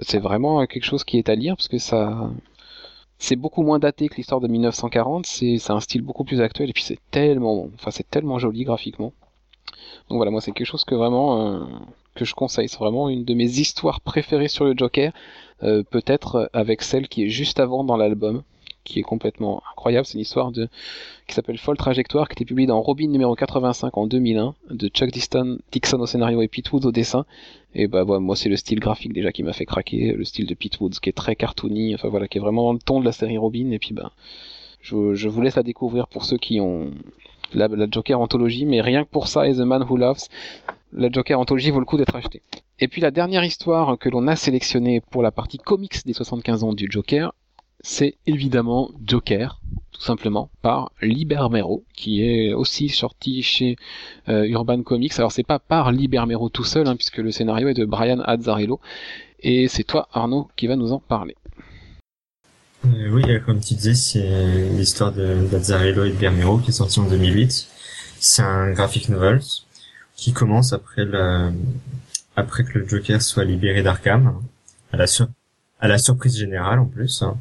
c'est 0.00 0.18
vraiment 0.18 0.66
quelque 0.66 0.84
chose 0.84 1.04
qui 1.04 1.18
est 1.18 1.28
à 1.28 1.34
lire 1.34 1.56
parce 1.56 1.68
que 1.68 1.78
ça 1.78 2.30
c'est 3.18 3.36
beaucoup 3.36 3.62
moins 3.62 3.78
daté 3.78 4.08
que 4.08 4.16
l'histoire 4.16 4.40
de 4.40 4.48
1940, 4.48 5.26
c'est 5.26 5.70
un 5.70 5.80
style 5.80 6.02
beaucoup 6.02 6.24
plus 6.24 6.40
actuel 6.40 6.70
et 6.70 6.72
puis 6.72 6.82
c'est 6.82 6.98
tellement 7.10 7.68
enfin 7.74 7.90
c'est 7.90 8.08
tellement 8.08 8.38
joli 8.38 8.64
graphiquement. 8.64 9.12
Donc 10.08 10.16
voilà, 10.18 10.30
moi 10.30 10.40
c'est 10.40 10.52
quelque 10.52 10.66
chose 10.66 10.84
que 10.84 10.94
vraiment 10.94 11.56
euh, 11.56 11.64
que 12.14 12.24
je 12.24 12.34
conseille, 12.34 12.68
c'est 12.68 12.78
vraiment 12.78 13.08
une 13.08 13.24
de 13.24 13.34
mes 13.34 13.58
histoires 13.58 14.00
préférées 14.00 14.48
sur 14.48 14.64
le 14.64 14.74
Joker, 14.76 15.12
euh, 15.62 15.82
peut-être 15.82 16.50
avec 16.52 16.82
celle 16.82 17.08
qui 17.08 17.24
est 17.24 17.28
juste 17.30 17.60
avant 17.60 17.84
dans 17.84 17.96
l'album 17.96 18.42
qui 18.84 19.00
est 19.00 19.02
complètement 19.02 19.62
incroyable. 19.72 20.06
C'est 20.06 20.14
une 20.14 20.20
histoire 20.20 20.52
de 20.52 20.68
qui 21.26 21.34
s'appelle 21.34 21.58
Folle 21.58 21.76
Trajectoire, 21.76 22.28
qui 22.28 22.34
était 22.34 22.44
publiée 22.44 22.66
dans 22.66 22.80
Robin 22.80 23.08
numéro 23.08 23.34
85 23.34 23.96
en 23.96 24.06
2001, 24.06 24.54
de 24.70 24.88
Chuck 24.88 25.10
Dixon, 25.10 25.58
Dixon 25.72 26.00
au 26.00 26.06
scénario 26.06 26.42
et 26.42 26.48
Pete 26.48 26.70
Woods 26.72 26.86
au 26.86 26.92
dessin. 26.92 27.24
Et 27.74 27.86
bah 27.88 28.04
voilà, 28.04 28.20
moi 28.20 28.36
c'est 28.36 28.48
le 28.48 28.56
style 28.56 28.80
graphique 28.80 29.12
déjà 29.12 29.32
qui 29.32 29.42
m'a 29.42 29.52
fait 29.52 29.66
craquer, 29.66 30.12
le 30.12 30.24
style 30.24 30.46
de 30.46 30.54
Pete 30.54 30.78
Woods 30.80 31.00
qui 31.02 31.08
est 31.08 31.14
très 31.14 31.34
cartoony, 31.34 31.94
enfin 31.94 32.08
voilà, 32.08 32.28
qui 32.28 32.38
est 32.38 32.40
vraiment 32.40 32.72
le 32.72 32.78
ton 32.78 33.00
de 33.00 33.04
la 33.04 33.12
série 33.12 33.38
Robin. 33.38 33.70
Et 33.70 33.78
puis 33.78 33.94
bah, 33.94 34.12
je, 34.80 35.28
vous 35.28 35.40
laisse 35.40 35.56
la 35.56 35.62
découvrir 35.62 36.06
pour 36.08 36.24
ceux 36.24 36.36
qui 36.36 36.60
ont 36.60 36.90
la, 37.52 37.68
la 37.68 37.86
Joker 37.90 38.20
anthologie, 38.20 38.66
mais 38.66 38.80
rien 38.80 39.04
que 39.04 39.10
pour 39.10 39.28
ça 39.28 39.48
et 39.48 39.54
The 39.54 39.60
Man 39.60 39.84
Who 39.88 39.96
Loves, 39.96 40.28
la 40.92 41.10
Joker 41.10 41.40
anthologie 41.40 41.70
vaut 41.70 41.80
le 41.80 41.86
coup 41.86 41.96
d'être 41.96 42.14
acheté. 42.14 42.42
Et 42.80 42.88
puis 42.88 43.00
la 43.00 43.10
dernière 43.10 43.44
histoire 43.44 43.98
que 43.98 44.08
l'on 44.08 44.26
a 44.28 44.36
sélectionnée 44.36 45.00
pour 45.00 45.22
la 45.22 45.30
partie 45.30 45.58
comics 45.58 46.04
des 46.04 46.12
75 46.12 46.64
ans 46.64 46.72
du 46.72 46.86
Joker, 46.90 47.32
c'est 47.84 48.16
évidemment 48.26 48.90
Joker, 49.06 49.60
tout 49.92 50.00
simplement, 50.00 50.50
par 50.62 50.90
Libermero, 51.02 51.84
qui 51.94 52.24
est 52.24 52.54
aussi 52.54 52.88
sorti 52.88 53.42
chez 53.42 53.76
euh, 54.28 54.48
Urban 54.48 54.82
Comics. 54.82 55.12
Alors 55.18 55.30
c'est 55.30 55.44
pas 55.44 55.58
par 55.58 55.92
Libermero 55.92 56.48
tout 56.48 56.64
seul, 56.64 56.88
hein, 56.88 56.96
puisque 56.96 57.18
le 57.18 57.30
scénario 57.30 57.68
est 57.68 57.74
de 57.74 57.84
Brian 57.84 58.20
Azzarello, 58.20 58.80
et 59.40 59.68
c'est 59.68 59.84
toi 59.84 60.08
Arnaud 60.12 60.48
qui 60.56 60.66
va 60.66 60.76
nous 60.76 60.92
en 60.92 60.98
parler. 60.98 61.36
Euh, 62.86 63.10
oui, 63.10 63.22
comme 63.44 63.60
tu 63.60 63.74
disais, 63.74 63.94
c'est 63.94 64.70
l'histoire 64.70 65.12
d'Azzarello 65.12 66.04
et 66.04 66.10
de 66.10 66.16
Bermero 66.16 66.58
qui 66.58 66.70
est 66.70 66.72
sorti 66.72 67.00
en 67.00 67.08
2008. 67.08 67.68
C'est 68.18 68.42
un 68.42 68.72
graphic 68.72 69.10
novel 69.10 69.42
qui 70.16 70.32
commence 70.32 70.72
après 70.72 71.04
la, 71.04 71.52
après 72.34 72.64
que 72.64 72.78
le 72.78 72.88
Joker 72.88 73.20
soit 73.20 73.44
libéré 73.44 73.82
d'Arkham, 73.82 74.40
à 74.90 74.96
la, 74.96 75.04
à 75.80 75.88
la 75.88 75.98
surprise 75.98 76.38
générale 76.38 76.78
en 76.78 76.86
plus. 76.86 77.20
Hein. 77.20 77.36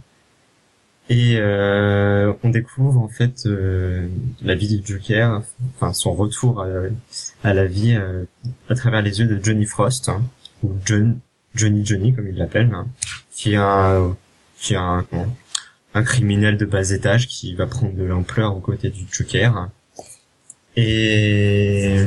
Et 1.09 1.35
euh, 1.37 2.33
on 2.43 2.49
découvre 2.49 2.99
en 2.99 3.09
fait 3.09 3.45
euh, 3.45 4.07
la 4.41 4.55
vie 4.55 4.79
du 4.79 4.93
Joker, 4.93 5.41
enfin 5.75 5.91
son 5.91 6.13
retour 6.13 6.65
à, 7.43 7.53
la 7.53 7.65
vie 7.65 7.95
euh, 7.95 8.23
à 8.69 8.75
travers 8.75 9.01
les 9.01 9.19
yeux 9.19 9.27
de 9.27 9.43
Johnny 9.43 9.65
Frost, 9.65 10.07
hein, 10.07 10.21
ou 10.63 10.71
John, 10.85 11.19
Johnny 11.55 11.85
Johnny 11.85 12.13
comme 12.13 12.29
il 12.29 12.37
l'appelle, 12.37 12.71
hein, 12.73 12.87
qui 13.31 13.53
est 13.53 13.57
un, 13.57 14.15
qui 14.57 14.75
un, 14.75 15.05
un 15.93 16.03
criminel 16.03 16.57
de 16.57 16.65
bas 16.65 16.89
étage 16.91 17.27
qui 17.27 17.53
va 17.53 17.67
prendre 17.67 17.93
de 17.93 18.03
l'ampleur 18.03 18.55
aux 18.55 18.61
côtés 18.61 18.89
du 18.89 19.05
Joker. 19.11 19.69
Et, 20.77 21.97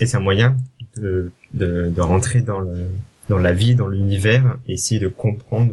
et 0.00 0.06
c'est 0.06 0.16
un 0.16 0.20
moyen 0.20 0.56
de, 0.96 1.32
de, 1.54 1.90
de 1.90 2.00
rentrer 2.00 2.40
dans 2.40 2.60
le 2.60 2.86
dans 3.28 3.38
la 3.38 3.52
vie, 3.52 3.74
dans 3.74 3.88
l'univers, 3.88 4.58
et 4.68 4.74
essayer 4.74 5.00
de 5.00 5.08
comprendre 5.08 5.72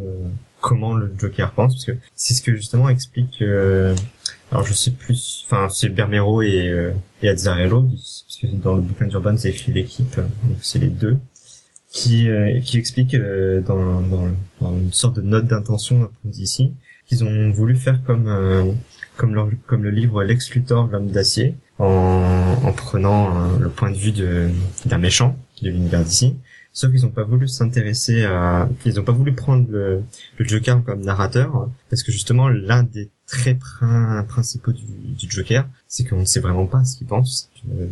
comment 0.62 0.94
le 0.94 1.12
Joker 1.18 1.52
pense 1.52 1.74
parce 1.74 1.86
que 1.86 1.98
c'est 2.16 2.34
ce 2.34 2.42
que 2.42 2.56
justement 2.56 2.90
explique 2.90 3.42
euh, 3.42 3.96
alors 4.52 4.66
je 4.66 4.74
sais 4.74 4.92
plus 4.92 5.44
enfin 5.46 5.68
c'est 5.70 5.90
Bermero 5.90 6.42
et 6.42 6.70
euh, 6.70 6.92
et 7.22 7.30
Azzarello 7.30 7.84
parce 7.84 8.38
que 8.42 8.48
dans 8.48 8.76
le 8.76 8.82
bouquin 8.82 9.08
d'Urban, 9.08 9.38
c'est 9.38 9.50
écrit 9.50 9.72
l'équipe, 9.72 10.16
donc 10.16 10.58
c'est 10.62 10.80
les 10.80 10.88
deux, 10.88 11.18
qui, 11.92 12.28
qui 12.64 12.78
explique 12.78 13.16
dans, 13.16 14.02
dans, 14.02 14.28
dans, 14.62 14.78
une 14.78 14.94
sorte 14.94 15.18
de 15.18 15.22
note 15.22 15.46
d'intention 15.46 16.10
ici 16.34 16.74
qu'ils 17.06 17.24
ont 17.24 17.52
voulu 17.52 17.76
faire 17.76 18.02
comme 18.04 18.74
comme, 19.18 19.36
leur, 19.36 19.50
comme 19.68 19.84
le 19.84 19.92
livre 19.92 20.24
Lex 20.24 20.52
Luthor, 20.52 20.88
l'homme 20.88 21.12
d'acier, 21.12 21.56
en, 21.78 22.56
en 22.64 22.72
prenant 22.72 23.58
le 23.60 23.70
point 23.70 23.92
de 23.92 23.98
vue 23.98 24.14
d'un 24.86 24.98
méchant 24.98 25.38
de 25.62 25.70
l'univers 25.70 26.04
d'ici, 26.04 26.36
Sauf 26.74 26.92
qu'ils 26.92 27.02
n'ont 27.02 27.10
pas 27.10 27.24
voulu 27.24 27.48
s'intéresser 27.48 28.24
à, 28.24 28.70
ils 28.86 28.96
n'ont 28.96 29.04
pas 29.04 29.12
voulu 29.12 29.34
prendre 29.34 29.70
le, 29.70 30.04
le, 30.38 30.46
Joker 30.46 30.82
comme 30.84 31.02
narrateur, 31.02 31.70
parce 31.90 32.02
que 32.02 32.12
justement 32.12 32.48
l'un 32.48 32.84
des 32.84 33.10
traits 33.28 33.60
principaux 34.28 34.72
du, 34.72 34.84
du 34.84 35.30
Joker, 35.30 35.68
c'est 35.88 36.06
qu'on 36.06 36.22
ne 36.22 36.26
sait 36.26 36.40
vraiment 36.40 36.68
pas 36.68 36.86
ce 36.86 36.98
qu'il 36.98 37.08
pense. 37.08 37.50
Euh, 37.70 37.88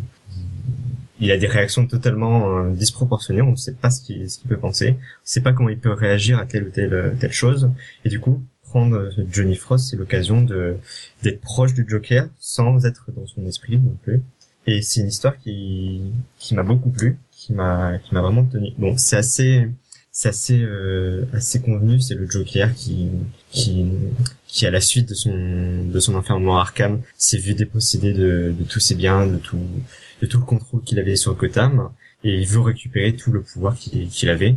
il 1.20 1.30
a 1.30 1.36
des 1.36 1.46
réactions 1.46 1.86
totalement 1.86 2.56
euh, 2.56 2.70
disproportionnées, 2.70 3.42
on 3.42 3.50
ne 3.50 3.56
sait 3.56 3.74
pas 3.74 3.90
ce 3.90 4.00
qu'il 4.00 4.26
qu'il 4.26 4.48
peut 4.48 4.56
penser, 4.56 4.92
on 4.92 4.94
ne 4.94 4.98
sait 5.24 5.42
pas 5.42 5.52
comment 5.52 5.68
il 5.68 5.78
peut 5.78 5.92
réagir 5.92 6.38
à 6.38 6.46
telle 6.46 6.64
ou 6.64 6.70
telle, 6.70 7.16
telle 7.20 7.32
chose, 7.32 7.70
et 8.06 8.08
du 8.08 8.18
coup 8.18 8.42
prendre 8.70 9.10
Johnny 9.30 9.56
Frost, 9.56 9.90
c'est 9.90 9.96
l'occasion 9.96 10.42
de 10.42 10.76
d'être 11.22 11.40
proche 11.40 11.74
du 11.74 11.84
Joker 11.86 12.28
sans 12.38 12.86
être 12.86 13.10
dans 13.14 13.26
son 13.26 13.44
esprit 13.46 13.78
non 13.78 13.96
plus. 14.02 14.22
Et 14.66 14.80
c'est 14.80 15.00
une 15.00 15.08
histoire 15.08 15.36
qui 15.36 16.00
qui 16.38 16.54
m'a 16.54 16.62
beaucoup 16.62 16.90
plu 16.90 17.18
qui 17.50 18.14
m'a 18.14 18.20
vraiment 18.20 18.44
tenu. 18.44 18.70
Bon, 18.78 18.96
c'est 18.96 19.16
assez 19.16 19.68
c'est 20.12 20.28
assez 20.28 20.60
euh, 20.60 21.24
assez 21.32 21.60
convenu, 21.60 22.00
c'est 22.00 22.14
le 22.14 22.28
Joker 22.28 22.74
qui 22.74 23.08
qui 23.50 23.86
qui 24.46 24.66
à 24.66 24.70
la 24.70 24.80
suite 24.80 25.08
de 25.08 25.14
son 25.14 25.84
de 25.84 26.00
son 26.00 26.14
enfermement 26.14 26.58
à 26.58 26.62
Arkham 26.62 27.00
s'est 27.16 27.38
vu 27.38 27.54
dépossédé 27.54 28.12
de, 28.12 28.54
de 28.58 28.64
tous 28.64 28.80
ses 28.80 28.94
biens, 28.94 29.26
de 29.26 29.36
tout 29.36 29.58
de 30.20 30.26
tout 30.26 30.38
le 30.38 30.44
contrôle 30.44 30.82
qu'il 30.82 30.98
avait 30.98 31.16
sur 31.16 31.34
Gotham 31.34 31.90
et 32.24 32.34
il 32.40 32.46
veut 32.46 32.60
récupérer 32.60 33.14
tout 33.14 33.32
le 33.32 33.42
pouvoir 33.42 33.76
qu'il 33.76 34.28
avait. 34.30 34.56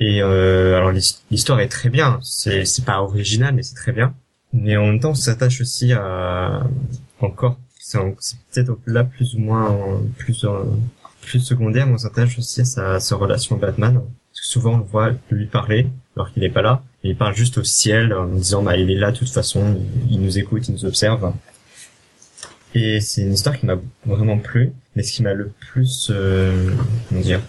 Et 0.00 0.22
euh, 0.22 0.76
alors 0.76 0.92
l'histoire 1.30 1.60
est 1.60 1.68
très 1.68 1.90
bien, 1.90 2.20
c'est 2.22 2.64
c'est 2.64 2.84
pas 2.84 3.02
original 3.02 3.54
mais 3.54 3.62
c'est 3.62 3.74
très 3.74 3.92
bien. 3.92 4.14
Mais 4.52 4.76
en 4.76 4.86
même 4.86 5.00
temps, 5.00 5.10
on 5.10 5.14
s'attache 5.14 5.60
aussi 5.60 5.92
à 5.92 6.66
encore 7.20 7.58
c'est 7.80 8.38
peut-être 8.52 8.78
là 8.86 9.04
plus 9.04 9.34
ou 9.34 9.38
moins 9.40 10.00
plus 10.16 10.46
plus 11.22 11.40
secondaire, 11.40 11.88
on 11.88 11.98
s'attache 11.98 12.38
aussi 12.38 12.62
à 12.62 12.64
sa, 12.64 13.00
sa 13.00 13.16
relation 13.16 13.56
Batman. 13.56 13.94
Parce 13.94 14.40
que 14.40 14.46
souvent 14.46 14.74
on 14.74 14.78
le 14.78 14.84
voit 14.84 15.12
lui 15.30 15.46
parler 15.46 15.88
alors 16.16 16.32
qu'il 16.32 16.42
n'est 16.42 16.50
pas 16.50 16.62
là. 16.62 16.82
Et 17.02 17.10
il 17.10 17.16
parle 17.16 17.34
juste 17.34 17.58
au 17.58 17.64
ciel 17.64 18.12
en 18.12 18.26
disant 18.26 18.62
bah 18.62 18.76
il 18.76 18.90
est 18.90 18.96
là 18.96 19.10
de 19.10 19.16
toute 19.16 19.30
façon, 19.30 19.80
il, 20.10 20.20
nous 20.20 20.38
écoute, 20.38 20.68
il 20.68 20.74
nous 20.74 20.84
observe. 20.84 21.32
Et 22.74 23.00
c'est 23.00 23.22
une 23.22 23.32
histoire 23.32 23.58
qui 23.58 23.66
m'a 23.66 23.76
vraiment 24.06 24.38
plu, 24.38 24.72
mais 24.94 25.02
ce 25.02 25.12
qui 25.12 25.22
m'a 25.22 25.34
le 25.34 25.50
plus, 25.58 26.08
euh, 26.10 26.70
comment 27.08 27.20
dire, 27.20 27.40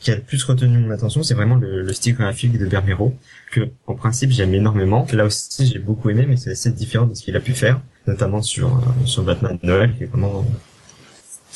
qui 0.00 0.10
a 0.10 0.14
le 0.14 0.22
plus 0.22 0.42
retenu 0.44 0.78
mon 0.78 0.90
attention, 0.90 1.22
c'est 1.22 1.34
vraiment 1.34 1.56
le, 1.56 1.82
le, 1.82 1.92
style 1.92 2.14
graphique 2.14 2.56
de 2.56 2.64
Bermero, 2.64 3.14
que 3.50 3.68
en 3.86 3.94
principe 3.94 4.30
j'aime 4.30 4.54
énormément. 4.54 5.06
Là 5.12 5.26
aussi 5.26 5.66
j'ai 5.66 5.78
beaucoup 5.78 6.08
aimé, 6.08 6.24
mais 6.26 6.36
c'est 6.36 6.52
assez 6.52 6.70
différent 6.72 7.06
de 7.06 7.14
ce 7.14 7.22
qu'il 7.22 7.36
a 7.36 7.40
pu 7.40 7.52
faire, 7.52 7.80
notamment 8.06 8.40
sur 8.40 8.78
euh, 8.78 8.80
sur 9.04 9.24
Batman 9.24 9.58
Noël, 9.62 9.94
qui 9.96 10.04
est 10.04 10.06
vraiment 10.06 10.46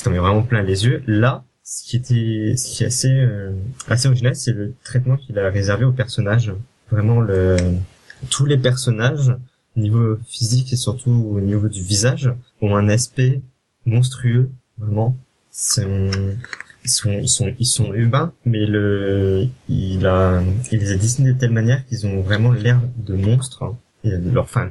ça 0.03 0.09
met 0.09 0.17
vraiment 0.17 0.43
plein 0.43 0.63
les 0.63 0.85
yeux. 0.85 1.01
Là, 1.07 1.45
ce 1.63 1.85
qui 1.85 1.95
était, 1.95 2.55
ce 2.57 2.75
qui 2.75 2.83
est 2.83 2.87
assez, 2.87 3.09
euh, 3.09 3.53
assez 3.87 4.07
original, 4.07 4.35
c'est 4.35 4.51
le 4.51 4.73
traitement 4.83 5.15
qu'il 5.15 5.39
a 5.39 5.49
réservé 5.49 5.85
aux 5.85 5.93
personnages. 5.93 6.53
Vraiment 6.91 7.21
le, 7.21 7.55
tous 8.29 8.45
les 8.45 8.57
personnages, 8.57 9.33
au 9.77 9.79
niveau 9.79 10.17
physique 10.27 10.73
et 10.73 10.75
surtout 10.75 11.31
au 11.35 11.39
niveau 11.39 11.69
du 11.69 11.81
visage, 11.81 12.33
ont 12.61 12.75
un 12.75 12.89
aspect 12.89 13.41
monstrueux, 13.85 14.49
vraiment. 14.77 15.15
ils 15.69 16.89
sont, 16.89 17.11
ils 17.21 17.29
sont, 17.29 17.53
ils 17.57 17.65
sont 17.65 17.93
humains, 17.93 18.33
mais 18.45 18.65
le, 18.65 19.47
il 19.69 20.05
a, 20.05 20.43
il 20.69 20.79
les 20.79 20.91
a 20.91 20.97
dessinés 20.97 21.31
de 21.31 21.39
telle 21.39 21.51
manière 21.51 21.85
qu'ils 21.85 22.05
ont 22.05 22.19
vraiment 22.21 22.51
l'air 22.51 22.81
de 22.97 23.15
monstres. 23.15 23.73
Et 24.03 24.11
leur, 24.17 24.43
enfin, 24.43 24.69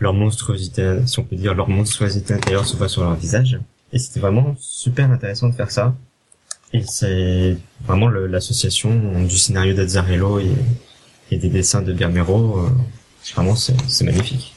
leur 0.00 0.12
monstruosité, 0.12 1.06
si 1.06 1.20
on 1.20 1.22
peut 1.22 1.36
dire, 1.36 1.54
leur 1.54 1.68
monstruosité 1.68 2.34
intérieure 2.34 2.66
se 2.66 2.76
voit 2.76 2.88
sur 2.88 3.02
leur 3.02 3.14
visage. 3.14 3.60
Et 3.92 3.98
c'était 3.98 4.20
vraiment 4.20 4.54
super 4.58 5.10
intéressant 5.10 5.48
de 5.48 5.54
faire 5.54 5.70
ça. 5.70 5.94
Et 6.72 6.82
c'est 6.82 7.56
vraiment 7.84 8.08
l'association 8.08 9.22
du 9.22 9.36
scénario 9.36 9.74
d'Azzarello 9.74 10.40
et, 10.40 10.50
et, 11.30 11.38
des 11.38 11.48
dessins 11.48 11.82
de 11.82 11.92
Bermero. 11.92 12.58
Euh, 12.58 12.68
vraiment, 13.34 13.54
c'est 13.54 14.04
magnifique. 14.04 14.54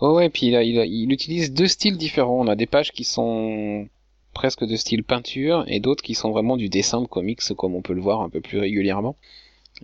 Oh 0.00 0.16
ouais, 0.16 0.26
et 0.26 0.30
puis 0.30 0.46
il, 0.46 1.12
utilise 1.12 1.52
deux 1.52 1.68
styles 1.68 1.96
différents. 1.96 2.40
On 2.40 2.48
a 2.48 2.56
des 2.56 2.66
pages 2.66 2.92
qui 2.92 3.04
sont 3.04 3.88
presque 4.32 4.64
de 4.64 4.76
style 4.76 5.04
peinture 5.04 5.64
et 5.68 5.78
d'autres 5.78 6.02
qui 6.02 6.14
sont 6.14 6.30
vraiment 6.30 6.56
du 6.56 6.68
dessin 6.68 7.00
de 7.00 7.06
comics 7.06 7.40
comme 7.56 7.74
on 7.76 7.82
peut 7.82 7.92
le 7.92 8.00
voir 8.00 8.20
un 8.20 8.28
peu 8.28 8.40
plus 8.40 8.58
régulièrement. 8.58 9.16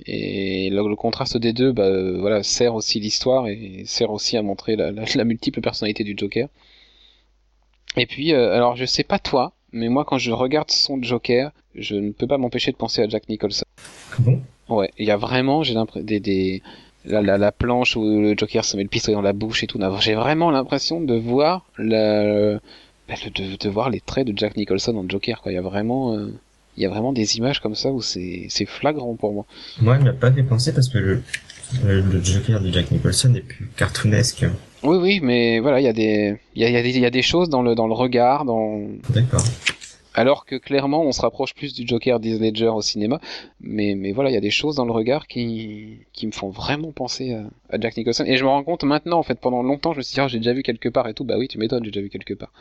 Et 0.06 0.70
le, 0.70 0.96
contraste 0.96 1.36
des 1.36 1.52
deux, 1.52 1.72
bah, 1.72 1.90
voilà, 2.18 2.42
sert 2.42 2.74
aussi 2.74 3.00
l'histoire 3.00 3.46
et 3.48 3.84
sert 3.86 4.10
aussi 4.10 4.36
à 4.36 4.42
montrer 4.42 4.76
la 4.76 5.24
multiple 5.24 5.60
personnalité 5.60 6.04
du 6.04 6.14
Joker. 6.16 6.48
Et 7.96 8.06
puis, 8.06 8.32
euh, 8.32 8.54
alors 8.54 8.76
je 8.76 8.84
sais 8.84 9.04
pas 9.04 9.18
toi, 9.18 9.52
mais 9.72 9.88
moi 9.88 10.04
quand 10.04 10.18
je 10.18 10.30
regarde 10.30 10.70
son 10.70 11.02
Joker, 11.02 11.50
je 11.74 11.94
ne 11.96 12.10
peux 12.12 12.26
pas 12.26 12.38
m'empêcher 12.38 12.72
de 12.72 12.76
penser 12.76 13.02
à 13.02 13.08
Jack 13.08 13.28
Nicholson. 13.28 13.64
Ah 14.12 14.16
bon? 14.20 14.40
Ouais, 14.68 14.90
il 14.98 15.06
y 15.06 15.10
a 15.10 15.16
vraiment, 15.16 15.62
j'ai 15.62 15.74
l'impression, 15.74 16.04
des, 16.04 16.20
des 16.20 16.62
la, 17.04 17.22
la, 17.22 17.38
la, 17.38 17.52
planche 17.52 17.96
où 17.96 18.02
le 18.02 18.34
Joker 18.36 18.64
se 18.64 18.76
met 18.76 18.82
le 18.82 18.88
pistolet 18.88 19.14
dans 19.14 19.22
la 19.22 19.32
bouche 19.32 19.64
et 19.64 19.66
tout. 19.66 19.80
J'ai 20.00 20.14
vraiment 20.14 20.50
l'impression 20.50 21.00
de 21.00 21.14
voir 21.14 21.64
la, 21.78 22.58
bah, 23.08 23.14
de, 23.34 23.56
de, 23.56 23.68
voir 23.68 23.90
les 23.90 24.00
traits 24.00 24.26
de 24.26 24.36
Jack 24.36 24.56
Nicholson 24.56 24.96
en 24.96 25.08
Joker. 25.08 25.40
Quoi. 25.40 25.52
Il 25.52 25.54
y 25.56 25.58
a 25.58 25.62
vraiment, 25.62 26.14
euh, 26.14 26.32
il 26.76 26.82
y 26.82 26.86
a 26.86 26.88
vraiment 26.88 27.12
des 27.12 27.36
images 27.38 27.60
comme 27.60 27.74
ça 27.74 27.90
où 27.90 28.02
c'est, 28.02 28.46
c'est 28.48 28.66
flagrant 28.66 29.16
pour 29.16 29.32
moi. 29.32 29.46
Moi, 29.80 29.96
il 29.98 30.04
m'a 30.04 30.12
pas 30.12 30.30
fait 30.30 30.42
penser 30.42 30.72
parce 30.72 30.88
que 30.88 30.98
le, 30.98 31.22
le 31.84 32.22
Joker 32.22 32.60
de 32.60 32.70
Jack 32.70 32.90
Nicholson 32.90 33.34
est 33.34 33.40
plus 33.40 33.66
cartoonesque. 33.76 34.44
Oui, 34.82 34.96
oui, 34.96 35.20
mais 35.22 35.60
voilà, 35.60 35.80
il 35.80 35.84
y 35.84 35.88
a 35.88 35.92
des, 35.92 36.36
y 36.56 36.64
a, 36.64 36.70
y, 36.70 36.76
a 36.76 36.80
y 36.80 37.06
a, 37.06 37.10
des 37.10 37.22
choses 37.22 37.48
dans 37.48 37.62
le 37.62 37.74
dans 37.74 37.86
le 37.86 37.92
regard, 37.92 38.44
dans. 38.44 38.80
D'accord. 39.10 39.42
Alors 40.14 40.44
que 40.44 40.56
clairement, 40.56 41.04
on 41.04 41.12
se 41.12 41.20
rapproche 41.20 41.54
plus 41.54 41.72
du 41.72 41.86
Joker 41.86 42.18
Disney 42.18 42.50
Ledger 42.50 42.68
au 42.68 42.82
cinéma, 42.82 43.20
mais 43.60 43.94
mais 43.94 44.12
voilà, 44.12 44.30
il 44.30 44.34
y 44.34 44.36
a 44.36 44.40
des 44.40 44.50
choses 44.50 44.74
dans 44.74 44.84
le 44.84 44.92
regard 44.92 45.28
qui 45.28 45.98
qui 46.12 46.26
me 46.26 46.32
font 46.32 46.50
vraiment 46.50 46.90
penser 46.92 47.32
à, 47.34 47.44
à, 47.68 47.80
Jack 47.80 47.96
Nicholson. 47.96 48.24
Et 48.26 48.36
je 48.36 48.44
me 48.44 48.48
rends 48.48 48.64
compte 48.64 48.82
maintenant, 48.84 49.18
en 49.18 49.22
fait, 49.22 49.38
pendant 49.38 49.62
longtemps, 49.62 49.92
je 49.92 49.98
me 49.98 50.02
suis 50.02 50.14
dit, 50.14 50.20
ah, 50.20 50.28
j'ai 50.28 50.38
déjà 50.38 50.52
vu 50.52 50.62
quelque 50.62 50.88
part 50.88 51.08
et 51.08 51.14
tout. 51.14 51.24
Bah 51.24 51.36
oui, 51.38 51.46
tu 51.46 51.58
m'étonnes, 51.58 51.84
j'ai 51.84 51.90
déjà 51.90 52.02
vu 52.02 52.10
quelque 52.10 52.34
part. 52.34 52.52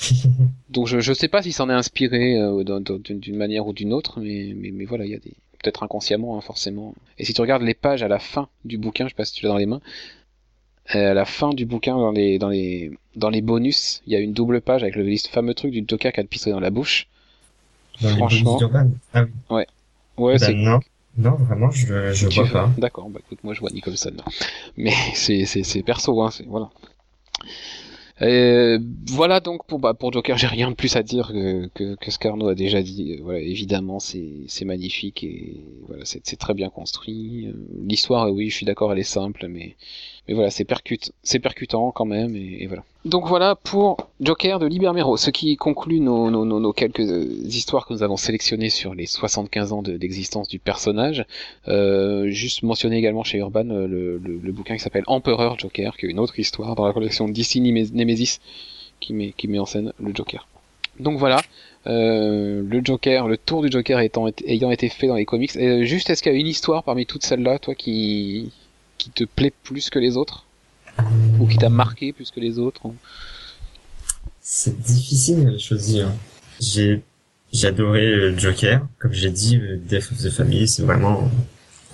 Donc 0.70 0.88
je 0.88 0.98
je 1.00 1.12
sais 1.12 1.28
pas 1.28 1.42
si 1.42 1.52
s'en 1.52 1.70
est 1.70 1.74
inspiré 1.74 2.36
euh, 2.36 2.64
d'une 3.08 3.36
manière 3.36 3.66
ou 3.66 3.72
d'une 3.72 3.92
autre, 3.92 4.18
mais 4.20 4.52
mais 4.56 4.70
mais 4.72 4.84
voilà, 4.84 5.04
il 5.04 5.12
y 5.12 5.14
a 5.14 5.18
des 5.18 5.34
peut-être 5.62 5.82
inconsciemment, 5.82 6.36
hein, 6.36 6.40
forcément. 6.40 6.94
Et 7.18 7.24
si 7.24 7.34
tu 7.34 7.40
regardes 7.40 7.62
les 7.62 7.74
pages 7.74 8.02
à 8.02 8.08
la 8.08 8.18
fin 8.18 8.48
du 8.64 8.78
bouquin, 8.78 9.04
je 9.04 9.10
sais 9.10 9.14
pas 9.14 9.24
si 9.24 9.34
tu 9.34 9.44
l'as 9.44 9.50
dans 9.50 9.58
les 9.58 9.66
mains, 9.66 9.80
à 10.92 11.14
la 11.14 11.24
fin 11.24 11.50
du 11.50 11.66
bouquin, 11.66 11.96
dans 11.96 12.12
les, 12.12 12.38
dans 12.38 12.48
les, 12.48 12.90
dans 13.16 13.30
les 13.30 13.42
bonus, 13.42 14.02
il 14.06 14.12
y 14.12 14.16
a 14.16 14.20
une 14.20 14.32
double 14.32 14.60
page 14.60 14.82
avec 14.82 14.96
le 14.96 15.16
fameux 15.30 15.54
truc 15.54 15.72
du 15.72 15.84
Joker 15.86 16.12
qui 16.12 16.20
a 16.20 16.22
le 16.22 16.28
pistolet 16.28 16.54
dans 16.54 16.60
la 16.60 16.70
bouche. 16.70 17.08
Dans 18.00 18.08
Franchement. 18.16 18.58
ah 19.14 19.24
oui. 19.24 19.30
Ouais. 19.50 19.66
Ouais, 20.16 20.32
ben 20.34 20.38
c'est. 20.38 20.54
Non. 20.54 20.80
Non, 21.16 21.34
vraiment, 21.34 21.70
je, 21.70 22.12
je 22.12 22.28
vois 22.28 22.46
pas. 22.46 22.70
D'accord, 22.78 23.10
bah 23.10 23.20
écoute, 23.24 23.42
moi 23.42 23.52
je 23.52 23.60
vois 23.60 23.70
Nicholson. 23.70 24.12
Mais 24.76 24.92
c'est, 25.14 25.44
c'est, 25.44 25.64
c'est 25.64 25.82
perso, 25.82 26.22
hein, 26.22 26.30
c'est, 26.30 26.46
voilà. 26.46 26.70
Euh, 28.22 28.78
voilà 29.06 29.40
donc 29.40 29.64
pour 29.66 29.78
bah, 29.78 29.94
pour 29.94 30.12
Joker, 30.12 30.36
j'ai 30.36 30.46
rien 30.46 30.70
de 30.70 30.74
plus 30.76 30.94
à 30.94 31.02
dire 31.02 31.28
que, 31.28 31.68
que, 31.68 31.94
que 31.94 32.10
ce 32.10 32.18
qu'Arnaud 32.18 32.48
a 32.48 32.54
déjà 32.54 32.82
dit. 32.82 33.14
Euh, 33.14 33.22
voilà, 33.22 33.40
évidemment, 33.40 33.98
c'est 33.98 34.44
c'est 34.46 34.66
magnifique 34.66 35.24
et 35.24 35.64
voilà, 35.88 36.04
c'est 36.04 36.20
c'est 36.24 36.36
très 36.36 36.52
bien 36.52 36.68
construit. 36.68 37.46
Euh, 37.46 37.52
l'histoire, 37.82 38.30
oui, 38.30 38.50
je 38.50 38.56
suis 38.56 38.66
d'accord, 38.66 38.92
elle 38.92 38.98
est 38.98 39.04
simple, 39.04 39.46
mais 39.48 39.76
mais 40.30 40.34
voilà, 40.36 40.50
c'est 40.50 40.64
c'est 41.24 41.40
percutant 41.40 41.90
quand 41.90 42.04
même 42.04 42.36
et, 42.36 42.64
voilà. 42.68 42.84
Donc 43.04 43.26
voilà 43.26 43.56
pour 43.56 43.96
Joker 44.20 44.60
de 44.60 44.66
Libermero, 44.66 45.16
ce 45.16 45.30
qui 45.30 45.56
conclut 45.56 45.98
nos, 45.98 46.72
quelques 46.72 47.00
histoires 47.52 47.84
que 47.84 47.92
nous 47.94 48.04
avons 48.04 48.16
sélectionnées 48.16 48.70
sur 48.70 48.94
les 48.94 49.06
75 49.06 49.72
ans 49.72 49.82
d'existence 49.82 50.46
du 50.46 50.60
personnage. 50.60 51.24
Euh, 51.66 52.30
juste 52.30 52.62
mentionner 52.62 52.96
également 52.96 53.24
chez 53.24 53.38
Urban 53.38 53.64
le, 53.64 54.18
le, 54.18 54.52
bouquin 54.52 54.76
qui 54.76 54.80
s'appelle 54.80 55.02
Empereur 55.08 55.58
Joker, 55.58 55.96
qui 55.96 56.06
est 56.06 56.10
une 56.10 56.20
autre 56.20 56.38
histoire 56.38 56.76
dans 56.76 56.86
la 56.86 56.92
collection 56.92 57.26
DC 57.26 57.56
Nemesis 57.56 58.38
qui 59.00 59.12
met, 59.14 59.58
en 59.58 59.66
scène 59.66 59.92
le 59.98 60.14
Joker. 60.14 60.46
Donc 61.00 61.18
voilà, 61.18 61.40
euh, 61.88 62.62
le 62.64 62.82
Joker, 62.84 63.26
le 63.26 63.36
tour 63.36 63.62
du 63.62 63.68
Joker 63.70 63.98
étant, 63.98 64.28
ayant 64.46 64.70
été 64.70 64.88
fait 64.90 65.08
dans 65.08 65.16
les 65.16 65.24
comics. 65.24 65.56
Et 65.56 65.86
juste, 65.86 66.08
est-ce 66.08 66.22
qu'il 66.22 66.30
y 66.30 66.36
a 66.36 66.38
une 66.38 66.46
histoire 66.46 66.84
parmi 66.84 67.04
toutes 67.04 67.24
celles-là, 67.24 67.58
toi, 67.58 67.74
qui, 67.74 68.52
qui 69.00 69.10
te 69.10 69.24
plaît 69.24 69.52
plus 69.64 69.90
que 69.90 69.98
les 69.98 70.16
autres 70.16 70.46
Ou 71.38 71.46
qui 71.46 71.56
t'a 71.56 71.68
marqué 71.68 72.12
plus 72.12 72.30
que 72.30 72.40
les 72.40 72.58
autres 72.58 72.82
C'est 74.40 74.80
difficile 74.80 75.52
à 75.54 75.58
choisir. 75.58 76.08
J'ai 76.60 77.02
adoré 77.64 78.14
le 78.14 78.38
Joker, 78.38 78.86
comme 78.98 79.12
j'ai 79.12 79.30
dit, 79.30 79.60
Death 79.88 80.12
of 80.12 80.18
the 80.18 80.30
Family, 80.30 80.68
c'est 80.68 80.82
vraiment 80.82 81.30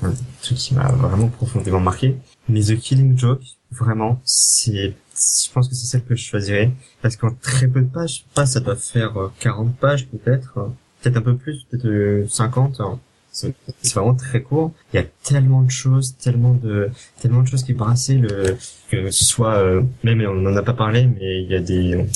un 0.02 0.12
truc 0.42 0.58
qui 0.58 0.74
m'a 0.74 0.88
vraiment 0.88 1.28
profondément 1.28 1.80
marqué. 1.80 2.16
Mais 2.48 2.60
The 2.60 2.76
Killing 2.78 3.18
Joke, 3.18 3.42
vraiment, 3.70 4.20
c'est 4.24 4.94
je 5.16 5.50
pense 5.50 5.68
que 5.68 5.74
c'est 5.74 5.86
celle 5.86 6.04
que 6.04 6.14
je 6.14 6.22
choisirais 6.22 6.70
parce 7.00 7.16
qu'en 7.16 7.30
très 7.30 7.68
peu 7.68 7.80
de 7.80 7.88
pages, 7.88 8.26
pas 8.34 8.44
ça 8.44 8.60
doit 8.60 8.76
faire 8.76 9.14
40 9.40 9.74
pages 9.76 10.06
peut-être, 10.08 10.70
peut-être 11.00 11.16
un 11.16 11.22
peu 11.22 11.36
plus, 11.36 11.64
peut-être 11.70 12.30
50. 12.30 12.80
Hein. 12.80 13.00
C'est 13.36 13.94
vraiment 13.94 14.14
très 14.14 14.42
court. 14.42 14.72
Il 14.92 14.96
y 14.96 14.98
a 15.00 15.04
tellement 15.22 15.62
de 15.62 15.70
choses, 15.70 16.16
tellement 16.16 16.54
de 16.54 16.90
tellement 17.20 17.42
de 17.42 17.48
choses 17.48 17.64
qui 17.64 17.74
brassaient 17.74 18.14
le 18.14 18.56
que 18.90 19.10
ce 19.10 19.24
soit 19.24 19.62
même 20.04 20.22
on 20.22 20.46
en 20.46 20.56
a 20.56 20.62
pas 20.62 20.72
parlé, 20.72 21.06
mais 21.06 21.42
il 21.42 21.50
y 21.50 21.54
a 21.54 21.60
des 21.60 22.06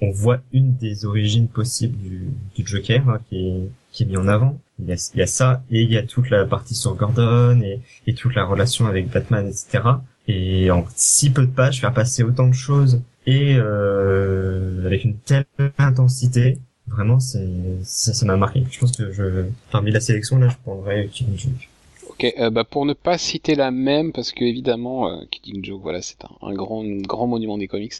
on 0.00 0.10
voit 0.10 0.40
une 0.52 0.76
des 0.76 1.04
origines 1.04 1.48
possibles 1.48 1.96
du, 1.98 2.28
du 2.54 2.66
Joker 2.66 3.08
hein, 3.08 3.20
qui, 3.28 3.48
est, 3.48 3.68
qui 3.92 4.02
est 4.04 4.06
mis 4.06 4.16
en 4.16 4.28
avant. 4.28 4.58
Il 4.78 4.88
y, 4.88 4.92
a, 4.92 5.10
il 5.14 5.18
y, 5.18 5.22
a, 5.22 5.26
ça 5.26 5.62
et 5.70 5.82
il 5.82 5.92
y 5.92 5.98
a 5.98 6.02
toute 6.02 6.30
la 6.30 6.46
partie 6.46 6.74
sur 6.74 6.94
Gordon 6.94 7.60
et, 7.60 7.80
et 8.06 8.14
toute 8.14 8.34
la 8.34 8.44
relation 8.44 8.86
avec 8.86 9.10
Batman, 9.10 9.46
etc. 9.46 9.84
Et 10.26 10.70
en 10.70 10.86
si 10.96 11.30
peu 11.30 11.42
de 11.42 11.50
pages, 11.50 11.80
faire 11.80 11.92
passer 11.92 12.22
autant 12.22 12.48
de 12.48 12.54
choses 12.54 13.02
et 13.26 13.56
euh, 13.56 14.86
avec 14.86 15.04
une 15.04 15.16
telle 15.16 15.44
intensité, 15.78 16.58
vraiment, 16.90 17.20
c'est 17.20 17.48
ça 17.84 18.26
m'a 18.26 18.36
marqué. 18.36 18.64
Je 18.70 18.78
pense 18.78 18.92
que 18.96 19.12
je 19.12 19.44
parmi 19.70 19.90
la 19.90 20.00
sélection 20.00 20.38
là, 20.38 20.48
je 20.48 20.56
prendrais 20.62 21.08
Killing 21.08 21.38
Joke. 21.38 21.68
Ok, 22.08 22.34
euh, 22.38 22.50
bah 22.50 22.64
pour 22.64 22.84
ne 22.84 22.92
pas 22.92 23.16
citer 23.16 23.54
la 23.54 23.70
même, 23.70 24.12
parce 24.12 24.32
que 24.32 24.44
évidemment, 24.44 25.08
euh, 25.08 25.24
Killing 25.30 25.64
Joke, 25.64 25.80
voilà, 25.82 26.02
c'est 26.02 26.18
un, 26.42 26.52
grand, 26.52 26.84
grand 26.84 27.26
monument 27.26 27.56
des 27.56 27.68
comics. 27.68 27.94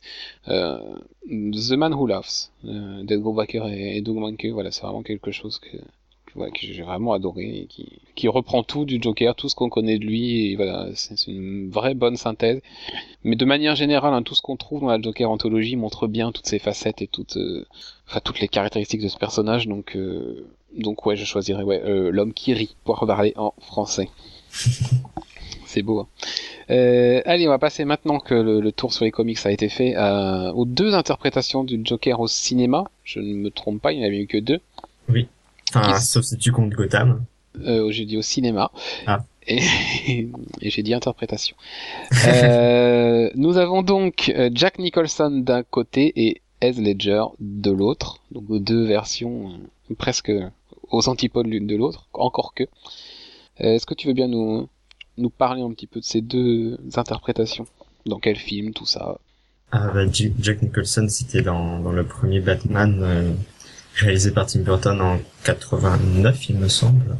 Euh, 0.49 0.79
The 1.27 1.73
Man 1.73 1.95
Who 1.95 2.07
Laughs, 2.07 2.51
euh, 2.67 3.03
d'Ed 3.05 3.21
Brubaker 3.21 3.67
et, 3.69 3.97
et 3.97 4.01
Doug 4.03 4.17
Mankey, 4.17 4.51
voilà, 4.51 4.71
c'est 4.73 4.83
vraiment 4.83 5.03
quelque 5.03 5.31
chose 5.31 5.59
que, 5.59 5.79
que, 6.35 6.61
j'ai 6.61 6.83
vraiment 6.83 7.13
adoré 7.13 7.45
et 7.45 7.69
qui, 8.15 8.29
reprend 8.29 8.63
tout 8.63 8.85
du 8.85 9.01
Joker, 9.01 9.35
tout 9.35 9.49
ce 9.49 9.55
qu'on 9.55 9.69
connaît 9.69 9.99
de 9.99 10.05
lui, 10.05 10.57
c'est 10.95 11.27
une 11.27 11.71
vraie 11.71 11.95
bonne 11.95 12.17
synthèse. 12.17 12.61
Mais 13.25 13.37
de 13.37 13.45
manière 13.45 13.77
générale, 13.77 14.15
hein, 14.15 14.23
tout 14.23 14.35
ce 14.35 14.43
qu'on 14.43 14.57
trouve 14.57 14.81
dans 14.81 14.89
la 14.89 15.01
Joker 15.01 15.31
anthologie 15.31 15.77
montre 15.77 16.07
bien 16.07 16.33
toutes 16.33 16.47
ses 16.47 16.59
facettes 16.59 17.03
et 17.03 17.07
toutes, 17.07 17.37
euh, 17.37 17.67
enfin 18.09 18.21
toutes 18.25 18.41
les 18.41 18.49
caractéristiques 18.49 19.03
de 19.03 19.09
ce 19.09 19.19
personnage, 19.19 19.67
donc 19.67 19.97
euh, 19.97 20.47
donc 20.77 21.05
ouais, 21.05 21.17
je 21.17 21.25
choisirais 21.25 21.65
euh, 21.69 22.11
l'homme 22.11 22.33
qui 22.33 22.55
rit 22.55 22.77
pour 22.85 23.05
parler 23.07 23.35
en 23.37 23.53
français. 23.61 24.09
C'est 25.67 25.83
beau. 25.83 26.01
Hein. 26.01 26.09
Allez, 26.69 27.47
on 27.47 27.51
va 27.51 27.59
passer 27.59 27.85
maintenant 27.85 28.19
que 28.19 28.35
le, 28.35 28.73
tour 28.73 28.93
sur 28.93 29.05
les 29.05 29.13
comics 29.13 29.39
a 29.45 29.53
été 29.53 29.69
fait 29.69 29.95
aux 29.97 30.65
deux 30.65 30.95
interprétations 30.95 31.63
du 31.63 31.81
Joker 31.85 32.19
au 32.19 32.27
cinéma. 32.27 32.85
Je 33.05 33.21
ne 33.21 33.35
me 33.35 33.51
trompe 33.51 33.81
pas, 33.81 33.93
il 33.93 33.99
n'y 33.99 34.05
en 34.05 34.09
avait 34.09 34.19
eu 34.19 34.27
que 34.27 34.39
deux. 34.39 34.61
Oui. 35.09 35.29
Enfin, 35.75 35.99
qui... 35.99 36.05
sauf 36.05 36.25
si 36.25 36.37
tu 36.37 36.53
comptes 36.53 36.73
Gotham. 36.73 37.25
Euh, 37.61 37.91
j'ai 37.91 38.05
dit 38.05 38.17
au 38.17 38.23
cinéma. 38.23 38.71
Ah. 39.07 39.25
Et, 39.47 39.59
et 40.61 40.71
j'ai 40.71 40.83
dit 40.83 40.95
interprétation. 40.95 41.57
euh, 42.27 43.31
nous 43.35 43.57
avons 43.57 43.83
donc 43.83 44.33
euh, 44.37 44.51
Jack 44.53 44.79
Nicholson 44.79 45.31
d'un 45.45 45.63
côté 45.63 46.13
et 46.17 46.43
Heath 46.61 46.79
Ledger 46.79 47.25
de 47.41 47.71
l'autre. 47.71 48.21
Donc 48.31 48.45
deux 48.63 48.85
versions 48.87 49.53
presque 49.99 50.33
aux 50.91 51.09
antipodes 51.09 51.47
l'une 51.47 51.67
de 51.67 51.77
l'autre, 51.77 52.07
encore 52.13 52.55
que. 52.55 52.65
Euh, 52.65 53.75
Est-ce 53.75 53.87
que 53.87 53.95
tu 53.95 54.07
veux 54.09 54.15
bien 54.15 54.29
nous, 54.29 54.69
nous 55.19 55.31
parler 55.31 55.63
un 55.63 55.71
petit 55.73 55.87
peu 55.87 56.01
de 56.01 56.05
ces 56.05 56.21
deux 56.21 56.79
interprétations? 56.97 57.67
Dans 58.07 58.19
quel 58.19 58.37
film, 58.37 58.73
tout 58.73 58.87
ça? 58.87 59.19
Ah, 59.73 59.91
bah, 59.93 60.01
Jack 60.11 60.63
Nicholson, 60.63 61.07
c'était 61.09 61.43
dans, 61.43 61.79
dans 61.81 61.93
le 61.93 62.05
premier 62.05 62.41
Batman 62.41 63.37
réalisé 64.05 64.31
par 64.31 64.47
Tim 64.47 64.61
Burton 64.61 65.01
en 65.01 65.19
89, 65.45 66.49
il 66.49 66.57
me 66.57 66.69
semble. 66.69 67.17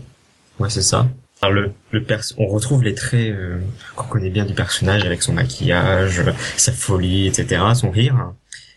Ouais, 0.59 0.71
c'est 0.71 0.83
ça. 0.83 1.07
Alors 1.43 1.55
le, 1.55 1.73
le 1.91 2.03
pers 2.03 2.23
on 2.37 2.47
retrouve 2.47 2.83
les 2.83 2.95
traits 2.95 3.33
euh, 3.33 3.59
qu'on 3.97 4.07
connaît 4.07 4.29
bien 4.29 4.45
du 4.45 4.53
personnage 4.55 5.05
avec 5.05 5.23
son 5.23 5.33
maquillage, 5.33 6.23
sa 6.57 6.73
folie, 6.73 7.27
etc., 7.27 7.63
son 7.75 7.91
rire. 7.91 8.33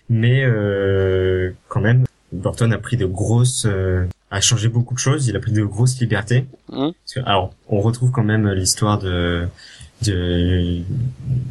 Mais 0.10 0.44
euh, 0.46 1.52
quand 1.68 1.82
même, 1.82 2.06
Burton 2.32 2.72
a 2.72 2.78
pris 2.78 2.96
de 2.98 3.06
grosses 3.06 3.66
euh, 3.66 4.06
a 4.32 4.42
changé 4.42 4.68
beaucoup 4.68 4.96
de 4.96 5.00
choses, 5.00 5.28
il 5.28 5.36
a 5.36 5.40
pris 5.40 5.52
de 5.52 5.64
grosses 5.64 6.00
libertés. 6.00 6.46
Mmh. 6.72 6.90
Que, 7.14 7.20
alors, 7.26 7.54
on 7.68 7.82
retrouve 7.82 8.12
quand 8.12 8.24
même 8.24 8.50
l'histoire 8.50 8.98
de, 8.98 9.46
de 10.02 10.82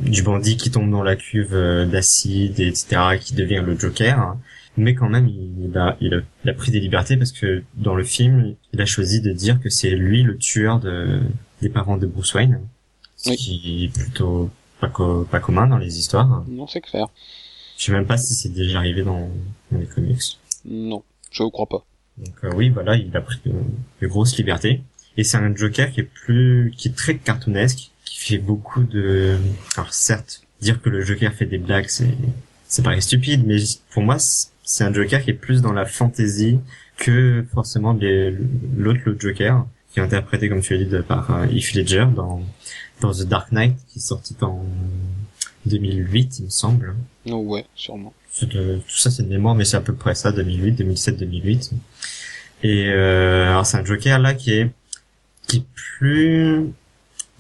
du 0.01 0.23
bandit 0.23 0.57
qui 0.57 0.71
tombe 0.71 0.91
dans 0.91 1.05
la 1.05 1.15
cuve 1.15 1.55
d'acide, 1.91 2.59
etc., 2.59 3.19
qui 3.21 3.35
devient 3.35 3.63
le 3.65 3.79
Joker. 3.79 4.37
Mais 4.77 4.95
quand 4.95 5.09
même, 5.09 5.29
il 5.29 5.77
a, 5.77 5.97
il 6.01 6.15
a, 6.15 6.21
il 6.45 6.51
a 6.51 6.55
pris 6.55 6.71
des 6.71 6.81
libertés 6.81 7.17
parce 7.17 7.33
que 7.33 7.63
dans 7.75 7.95
le 7.95 8.05
film, 8.05 8.55
il 8.73 8.81
a 8.81 8.87
choisi 8.87 9.21
de 9.21 9.31
dire 9.33 9.61
que 9.61 9.69
c'est 9.69 9.91
lui 9.91 10.23
le 10.23 10.39
tueur 10.39 10.81
de, 10.81 11.21
des 11.61 11.69
parents 11.69 11.99
de 11.99 12.07
Bruce 12.07 12.33
Wayne, 12.35 12.61
ce 13.17 13.31
Oui. 13.31 13.37
qui 13.37 13.85
est 13.85 13.89
plutôt 13.93 14.51
pas, 14.81 14.89
co- 14.89 15.25
pas 15.25 15.41
commun 15.41 15.67
dans 15.67 15.77
les 15.79 15.99
histoires. 15.99 16.43
Non, 16.49 16.67
c'est 16.67 16.81
clair. 16.81 17.07
Je 17.77 17.85
sais 17.85 17.93
même 17.93 18.07
pas 18.07 18.17
si 18.17 18.35
c'est 18.35 18.49
déjà 18.49 18.79
arrivé 18.79 19.03
dans, 19.03 19.29
dans 19.71 19.79
les 19.79 19.87
comics. 19.87 20.23
Non, 20.65 21.03
je 21.31 21.43
ne 21.43 21.51
crois 21.51 21.67
pas. 21.67 21.85
Donc 22.19 22.35
euh, 22.45 22.53
oui, 22.55 22.71
voilà, 22.71 22.97
il 22.97 23.15
a 23.17 23.21
pris 23.21 23.41
de, 23.45 23.53
de 24.01 24.07
grosses 24.07 24.37
libertés. 24.39 24.83
Et 25.19 25.25
c'est 25.25 25.37
un 25.37 25.55
Joker 25.55 25.91
qui 25.91 26.01
est 26.01 26.05
plus, 26.05 26.73
qui 26.77 26.89
est 26.89 26.97
très 26.97 27.17
cartoonesque, 27.19 27.91
qui 28.07 28.19
fait 28.19 28.39
beaucoup 28.39 28.83
de. 28.85 29.37
Alors 29.77 29.93
certes, 29.93 30.43
dire 30.63 30.81
que 30.81 30.89
le 30.89 31.03
Joker 31.03 31.33
fait 31.35 31.45
des 31.47 31.59
blagues, 31.59 31.87
c'est, 31.89 32.17
c'est 32.69 32.83
paraît 32.83 33.01
stupide, 33.03 33.45
mais 33.47 33.57
pour 33.91 34.03
moi, 34.03 34.17
c'est 34.63 34.85
un 34.85 34.93
Joker 34.93 35.23
qui 35.23 35.31
est 35.31 35.35
plus 35.35 35.63
dans 35.63 35.73
la 35.73 35.85
fantasy 35.87 36.59
que 36.97 37.45
forcément 37.53 37.93
l'autre 38.77 39.01
le 39.07 39.17
Joker, 39.19 39.67
qui 39.93 40.01
est 40.01 40.03
interprété 40.03 40.49
comme 40.49 40.61
tu 40.61 40.75
as 40.75 40.79
dit 40.79 40.89
par 41.07 41.31
euh, 41.31 41.47
Heath 41.47 41.75
Ledger 41.75 42.07
dans 42.15 42.43
dans 43.01 43.13
The 43.13 43.25
Dark 43.25 43.51
Knight, 43.51 43.77
qui 43.89 43.99
est 43.99 44.03
sorti 44.03 44.37
en 44.41 44.65
2008, 45.67 46.39
il 46.39 46.45
me 46.45 46.51
semble. 46.51 46.95
Non, 47.27 47.41
ouais, 47.41 47.65
sûrement. 47.75 48.13
De- 48.43 48.79
tout 48.79 48.97
ça 48.97 49.11
c'est 49.11 49.25
de 49.25 49.29
mémoire, 49.29 49.55
mais 49.55 49.65
c'est 49.65 49.77
à 49.77 49.81
peu 49.81 49.95
près 49.95 50.15
ça, 50.15 50.33
2008, 50.33 50.73
2007, 50.73 51.17
2008. 51.19 51.73
Et 52.63 52.87
euh, 52.89 53.49
alors 53.51 53.67
c'est 53.67 53.77
un 53.77 53.85
Joker 53.85 54.19
là 54.19 54.35
qui 54.35 54.53
est 54.53 54.71
qui 55.49 55.59
est 55.59 55.65
plus 55.75 56.67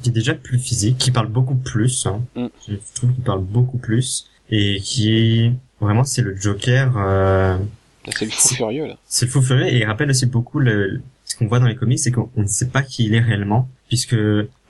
qui 0.02 0.08
est 0.08 0.12
déjà 0.12 0.34
plus 0.34 0.58
physique, 0.58 0.98
qui 0.98 1.12
parle 1.12 1.28
beaucoup 1.28 1.54
plus. 1.54 2.06
Hein. 2.06 2.22
Mm. 2.34 2.46
Je 2.68 2.74
trouve 2.94 3.12
qu'il 3.14 3.22
parle 3.22 3.42
beaucoup 3.42 3.78
plus 3.78 4.28
et 4.50 4.80
qui 4.80 5.14
est 5.14 5.52
vraiment 5.82 6.04
c'est 6.04 6.22
le 6.22 6.36
Joker. 6.36 6.92
Euh, 6.96 7.56
Là, 8.04 8.12
c'est 8.18 8.24
le 8.24 8.30
fou 8.32 8.54
furieux, 8.54 8.86
là. 8.86 8.96
c'est 9.06 9.26
le 9.26 9.30
fou 9.30 9.40
furieux 9.42 9.66
et 9.68 9.78
il 9.78 9.84
rappelle 9.84 10.10
aussi 10.10 10.26
beaucoup 10.26 10.58
le, 10.58 11.00
ce 11.24 11.36
qu'on 11.36 11.46
voit 11.46 11.60
dans 11.60 11.66
les 11.68 11.76
comics, 11.76 12.00
c'est 12.00 12.10
qu'on 12.10 12.28
on 12.36 12.42
ne 12.42 12.46
sait 12.48 12.66
pas 12.66 12.82
qui 12.82 13.04
il 13.04 13.14
est 13.14 13.20
réellement, 13.20 13.68
puisque 13.88 14.16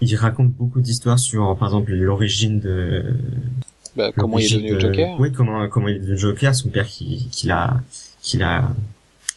il 0.02 0.16
raconte 0.16 0.50
beaucoup 0.52 0.82
d'histoires 0.82 1.18
sur, 1.18 1.56
par 1.56 1.68
exemple, 1.68 1.92
l'origine 1.94 2.60
de. 2.60 3.04
Bah, 3.96 4.10
comment 4.16 4.38
il 4.38 4.44
est 4.44 4.56
devenu 4.56 4.72
de- 4.72 4.80
Joker 4.80 5.16
Oui, 5.18 5.32
comment 5.32 5.66
comment 5.68 5.88
il 5.88 5.96
est 5.96 6.00
devenu 6.00 6.18
Joker, 6.18 6.54
son 6.54 6.68
père 6.68 6.86
qui 6.86 7.28
qui 7.30 7.46
l'a 7.46 7.80
qui 8.20 8.36
l'a 8.36 8.68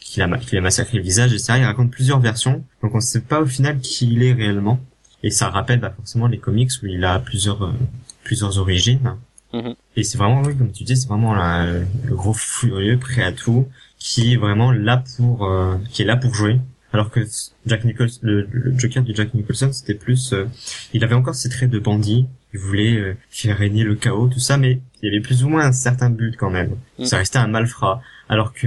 qui 0.01 0.19
l'a 0.19 0.27
qui 0.39 0.55
l'a 0.55 0.61
massacré 0.61 0.97
le 0.97 1.03
visage, 1.03 1.31
etc. 1.31 1.53
Il 1.59 1.63
raconte 1.63 1.89
plusieurs 1.91 2.19
versions, 2.19 2.63
donc 2.83 2.93
on 2.93 2.97
ne 2.97 3.01
sait 3.01 3.21
pas 3.21 3.39
au 3.39 3.45
final 3.45 3.79
qui 3.79 4.07
il 4.11 4.23
est 4.23 4.33
réellement, 4.33 4.79
et 5.23 5.31
ça 5.31 5.49
rappelle 5.49 5.79
bah, 5.79 5.93
forcément 5.95 6.27
les 6.27 6.37
comics 6.37 6.69
où 6.83 6.85
il 6.87 7.03
a 7.05 7.19
plusieurs 7.19 7.63
euh, 7.63 7.71
plusieurs 8.25 8.57
origines. 8.57 9.15
Mhm. 9.53 9.75
Et 9.95 10.03
c'est 10.03 10.17
vraiment, 10.17 10.41
oui, 10.41 10.55
comme 10.57 10.71
tu 10.71 10.83
dis, 10.83 10.97
c'est 10.97 11.07
vraiment 11.07 11.33
la- 11.33 11.65
le 11.65 12.15
gros 12.15 12.33
furieux 12.33 12.97
prêt 12.97 13.23
à 13.23 13.31
tout, 13.31 13.67
qui 13.99 14.33
est 14.33 14.37
vraiment 14.37 14.71
là 14.71 15.03
pour, 15.17 15.45
euh, 15.45 15.75
qui 15.91 16.01
est 16.01 16.05
là 16.05 16.17
pour 16.17 16.33
jouer. 16.33 16.59
Alors 16.93 17.09
que 17.11 17.21
Jack 17.65 17.83
Nicholson, 17.83 18.19
le, 18.23 18.47
le 18.51 18.77
Joker 18.79 19.03
de 19.03 19.13
Jack 19.13 19.33
Nicholson, 19.33 19.69
c'était 19.73 19.95
plus, 19.95 20.31
euh, 20.33 20.45
il 20.93 21.03
avait 21.03 21.15
encore 21.15 21.35
ses 21.35 21.49
traits 21.49 21.69
de 21.69 21.79
bandit, 21.79 22.25
il 22.53 22.59
voulait 22.59 22.95
euh, 22.97 23.17
faire 23.29 23.57
régner 23.57 23.83
le 23.83 23.95
chaos, 23.95 24.27
tout 24.29 24.39
ça, 24.39 24.57
mais 24.57 24.79
il 25.01 25.07
y 25.07 25.09
avait 25.09 25.19
plus 25.21 25.43
ou 25.43 25.49
moins 25.49 25.65
un 25.65 25.71
certain 25.73 26.09
but 26.09 26.37
quand 26.37 26.49
même. 26.49 26.75
Mm. 26.99 27.05
Ça 27.05 27.17
restait 27.17 27.37
un 27.39 27.47
malfrat. 27.47 28.01
Alors 28.29 28.53
que 28.53 28.65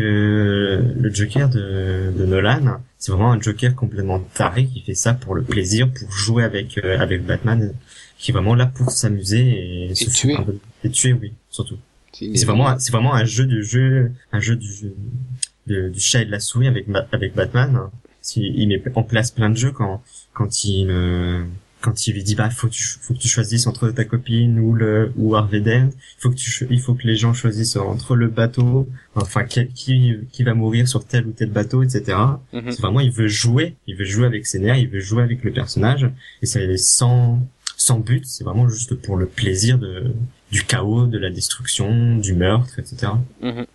le 0.94 1.14
Joker 1.14 1.48
de, 1.48 2.12
de 2.16 2.26
Nolan, 2.26 2.80
c'est 2.98 3.12
vraiment 3.12 3.32
un 3.32 3.40
Joker 3.40 3.74
complètement 3.74 4.20
taré 4.34 4.66
qui 4.66 4.82
fait 4.82 4.94
ça 4.94 5.14
pour 5.14 5.34
le 5.34 5.42
plaisir, 5.42 5.90
pour 5.90 6.10
jouer 6.12 6.44
avec 6.44 6.78
euh, 6.78 6.98
avec 6.98 7.24
Batman, 7.24 7.72
qui 8.18 8.30
est 8.30 8.34
vraiment 8.34 8.54
là 8.54 8.66
pour 8.66 8.90
s'amuser 8.90 9.90
et, 9.90 9.94
se 9.94 10.10
tuer. 10.10 10.30
foutre 10.34 10.40
un 10.40 10.44
peu- 10.44 10.58
et 10.84 10.90
tuer, 10.90 11.12
oui, 11.12 11.32
surtout. 11.50 11.78
C'est 12.12 12.46
vraiment, 12.46 12.78
c'est 12.78 12.90
vraiment 12.92 13.14
un 13.14 13.24
jeu 13.24 13.46
de 13.46 13.60
jeu, 13.60 14.10
un 14.32 14.40
jeu 14.40 14.56
du 14.56 14.72
jeu, 14.72 14.94
de- 15.66 15.88
du 15.88 16.00
chat 16.00 16.22
et 16.22 16.24
de 16.24 16.30
la 16.30 16.40
souris 16.40 16.66
avec 16.68 16.86
avec 17.12 17.34
Batman. 17.34 17.78
Il, 18.36 18.42
il 18.60 18.66
met 18.68 18.82
en 18.94 19.02
place 19.04 19.30
plein 19.30 19.50
de 19.50 19.56
jeux 19.56 19.70
quand 19.72 20.02
quand 20.34 20.64
il 20.64 20.86
euh, 20.90 21.44
quand 21.80 22.06
il 22.08 22.14
lui 22.14 22.24
dit 22.24 22.34
bah 22.34 22.50
faut 22.50 22.66
que 22.66 22.72
tu, 22.72 22.82
faut 23.00 23.14
que 23.14 23.18
tu 23.20 23.28
choisisses 23.28 23.66
entre 23.68 23.88
ta 23.90 24.04
copine 24.04 24.58
ou 24.58 24.74
le 24.74 25.12
ou 25.16 25.36
Harvey 25.36 25.60
Dent. 25.60 25.90
faut 26.18 26.30
que 26.30 26.34
tu 26.34 26.66
il 26.70 26.80
faut 26.80 26.94
que 26.94 27.06
les 27.06 27.14
gens 27.16 27.32
choisissent 27.34 27.76
entre 27.76 28.16
le 28.16 28.26
bateau, 28.28 28.88
enfin 29.14 29.44
quel- 29.44 29.68
qui 29.68 30.14
qui 30.32 30.42
va 30.42 30.54
mourir 30.54 30.88
sur 30.88 31.06
tel 31.06 31.26
ou 31.26 31.30
tel 31.30 31.50
bateau, 31.50 31.82
etc. 31.84 32.18
Mhm. 32.52 32.72
C'est 32.72 32.80
vraiment 32.80 33.00
il 33.00 33.12
veut 33.12 33.28
jouer, 33.28 33.76
il 33.86 33.94
veut 33.96 34.04
jouer 34.04 34.26
avec 34.26 34.44
ses 34.46 34.58
nerfs, 34.58 34.78
il 34.78 34.88
veut 34.88 35.00
jouer 35.00 35.22
avec 35.22 35.44
le 35.44 35.52
personnage 35.52 36.10
et 36.42 36.46
ça 36.46 36.60
est 36.60 36.76
sans 36.78 37.40
sans 37.78 37.98
but, 38.00 38.26
c'est 38.26 38.44
vraiment 38.44 38.68
juste 38.68 38.94
pour 38.96 39.16
le 39.16 39.26
plaisir 39.26 39.78
de 39.78 40.12
du 40.50 40.64
chaos, 40.64 41.06
de 41.06 41.16
la 41.18 41.30
destruction, 41.30 42.16
du 42.16 42.34
meurtre, 42.34 42.78
etc. 42.78 43.12
Mhm. 43.40 43.66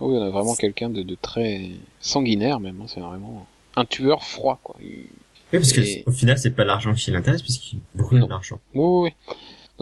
Oui, 0.00 0.16
on 0.18 0.22
a 0.22 0.30
vraiment 0.30 0.54
quelqu'un 0.54 0.88
de, 0.90 1.02
de 1.02 1.14
très 1.20 1.70
sanguinaire, 2.00 2.60
même. 2.60 2.80
hein, 2.80 2.86
C'est 2.88 3.00
vraiment 3.00 3.46
un 3.76 3.84
tueur 3.84 4.22
froid, 4.24 4.58
quoi. 4.62 4.76
Il- 4.80 5.06
Oui, 5.52 5.58
parce 5.58 5.72
que 5.72 5.80
Et- 5.80 6.02
au 6.06 6.12
final, 6.12 6.38
c'est 6.38 6.50
pas 6.52 6.64
l'argent 6.64 6.94
qui 6.94 7.10
l'intéresse 7.10 7.42
puisqu'il 7.42 7.80
brûle 7.94 8.24
l'argent. 8.28 8.58
Oui, 8.74 8.80
oui, 8.84 9.10
oui. 9.28 9.34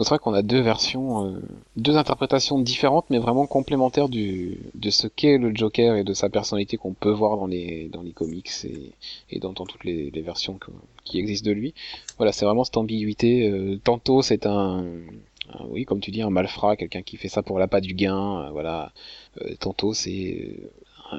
C'est 0.03 0.09
vrai 0.09 0.19
qu'on 0.19 0.33
a 0.33 0.41
deux 0.41 0.61
versions, 0.61 1.25
euh, 1.27 1.41
deux 1.75 1.97
interprétations 1.97 2.59
différentes, 2.59 3.05
mais 3.09 3.19
vraiment 3.19 3.45
complémentaires 3.45 4.09
du, 4.09 4.59
de 4.75 4.89
ce 4.89 5.07
qu'est 5.07 5.37
le 5.37 5.55
Joker 5.55 5.95
et 5.95 6.03
de 6.03 6.13
sa 6.13 6.29
personnalité 6.29 6.77
qu'on 6.77 6.93
peut 6.93 7.11
voir 7.11 7.37
dans 7.37 7.47
les, 7.47 7.89
dans 7.89 8.01
les 8.01 8.11
comics 8.11 8.49
et, 8.63 8.91
et 9.29 9.39
dans, 9.39 9.53
toutes 9.53 9.83
les, 9.83 10.11
les 10.11 10.21
versions 10.21 10.59
qui 11.03 11.19
existent 11.19 11.49
de 11.49 11.53
lui. 11.53 11.73
Voilà, 12.17 12.31
c'est 12.31 12.45
vraiment 12.45 12.63
cette 12.63 12.77
ambiguïté. 12.77 13.49
Euh, 13.49 13.79
tantôt 13.83 14.21
c'est 14.21 14.45
un, 14.45 14.85
oui, 15.69 15.85
comme 15.85 15.99
tu 15.99 16.11
dis, 16.11 16.21
un 16.21 16.29
malfrat, 16.29 16.75
quelqu'un 16.77 17.01
qui 17.01 17.17
fait 17.17 17.29
ça 17.29 17.43
pour 17.43 17.59
l'appât 17.59 17.81
du 17.81 17.93
gain, 17.93 18.45
euh, 18.45 18.49
voilà. 18.51 18.93
tantôt 19.59 19.93
c'est 19.93 20.57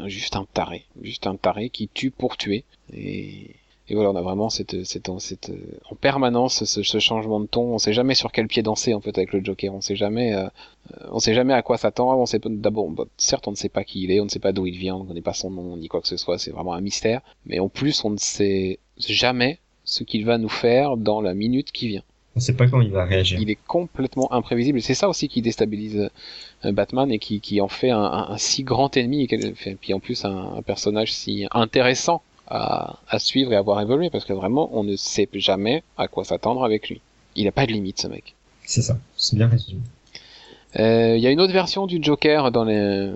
juste 0.06 0.36
un 0.36 0.46
taré, 0.52 0.86
juste 1.02 1.26
un 1.26 1.36
taré 1.36 1.68
qui 1.70 1.88
tue 1.88 2.10
pour 2.10 2.36
tuer. 2.36 2.64
Et, 2.92 3.56
et 3.88 3.94
voilà, 3.94 4.10
on 4.10 4.16
a 4.16 4.22
vraiment 4.22 4.48
cette, 4.48 4.84
cette, 4.84 5.10
cette, 5.18 5.50
en 5.90 5.96
permanence 5.96 6.64
ce, 6.64 6.82
ce, 6.82 6.98
changement 7.00 7.40
de 7.40 7.46
ton. 7.46 7.74
On 7.74 7.78
sait 7.78 7.92
jamais 7.92 8.14
sur 8.14 8.30
quel 8.30 8.46
pied 8.46 8.62
danser 8.62 8.94
en 8.94 9.00
fait 9.00 9.16
avec 9.18 9.32
le 9.32 9.44
Joker. 9.44 9.74
On 9.74 9.80
sait 9.80 9.96
jamais, 9.96 10.34
euh, 10.34 10.46
on 11.10 11.18
sait 11.18 11.34
jamais 11.34 11.52
à 11.52 11.62
quoi 11.62 11.78
s'attendre. 11.78 12.18
On 12.18 12.26
sait 12.26 12.40
d'abord, 12.44 12.92
certes, 13.16 13.48
on 13.48 13.50
ne 13.50 13.56
sait 13.56 13.68
pas 13.68 13.82
qui 13.82 14.04
il 14.04 14.12
est, 14.12 14.20
on 14.20 14.24
ne 14.24 14.30
sait 14.30 14.38
pas 14.38 14.52
d'où 14.52 14.66
il 14.66 14.78
vient, 14.78 14.94
on 14.94 15.02
ne 15.02 15.08
connaît 15.08 15.20
pas 15.20 15.34
son 15.34 15.50
nom 15.50 15.76
ni 15.76 15.88
quoi 15.88 16.00
que 16.00 16.06
ce 16.06 16.16
soit. 16.16 16.38
C'est 16.38 16.52
vraiment 16.52 16.74
un 16.74 16.80
mystère. 16.80 17.22
Mais 17.44 17.58
en 17.58 17.68
plus, 17.68 18.04
on 18.04 18.10
ne 18.10 18.18
sait 18.18 18.78
jamais 18.98 19.58
ce 19.84 20.04
qu'il 20.04 20.24
va 20.24 20.38
nous 20.38 20.48
faire 20.48 20.96
dans 20.96 21.20
la 21.20 21.34
minute 21.34 21.72
qui 21.72 21.88
vient. 21.88 22.04
On 22.34 22.38
ne 22.38 22.42
sait 22.42 22.54
pas 22.54 22.68
quand 22.68 22.80
il 22.80 22.92
va 22.92 23.04
réagir. 23.04 23.40
Il 23.40 23.50
est 23.50 23.58
complètement 23.66 24.32
imprévisible. 24.32 24.80
C'est 24.80 24.94
ça 24.94 25.08
aussi 25.08 25.28
qui 25.28 25.42
déstabilise 25.42 26.08
euh, 26.64 26.72
Batman 26.72 27.10
et 27.10 27.18
qui, 27.18 27.40
qui 27.40 27.60
en 27.60 27.68
fait 27.68 27.90
un, 27.90 28.00
un, 28.00 28.30
un 28.30 28.38
si 28.38 28.62
grand 28.62 28.96
ennemi 28.96 29.26
et 29.28 29.74
puis 29.74 29.92
en 29.92 30.00
plus 30.00 30.24
un, 30.24 30.54
un 30.54 30.62
personnage 30.62 31.12
si 31.12 31.46
intéressant 31.50 32.22
à, 32.53 32.98
à, 33.09 33.18
suivre 33.18 33.53
et 33.53 33.57
à 33.57 33.62
voir 33.62 33.80
évoluer 33.80 34.11
parce 34.11 34.26
que 34.26 34.34
vraiment 34.34 34.68
on 34.72 34.84
ne 34.84 34.94
sait 34.96 35.28
jamais 35.34 35.82
à 35.96 36.07
quoi 36.07 36.24
s'attendre 36.24 36.64
avec 36.64 36.90
lui. 36.90 37.00
Il 37.34 37.46
n'a 37.46 37.53
pas 37.53 37.66
de 37.66 37.72
limite 37.72 38.00
ce 38.00 38.09
mec. 38.09 38.34
C'est 38.64 38.82
ça, 38.82 38.98
c'est 39.16 39.36
bien 39.36 39.48
résumé. 39.48 39.80
Euh, 40.78 41.16
il 41.16 41.22
y 41.22 41.26
a 41.26 41.30
une 41.30 41.40
autre 41.40 41.53
version 41.53 41.86
du 41.86 41.98
Joker 42.03 42.50
dans 42.50 42.64
les... 42.64 43.11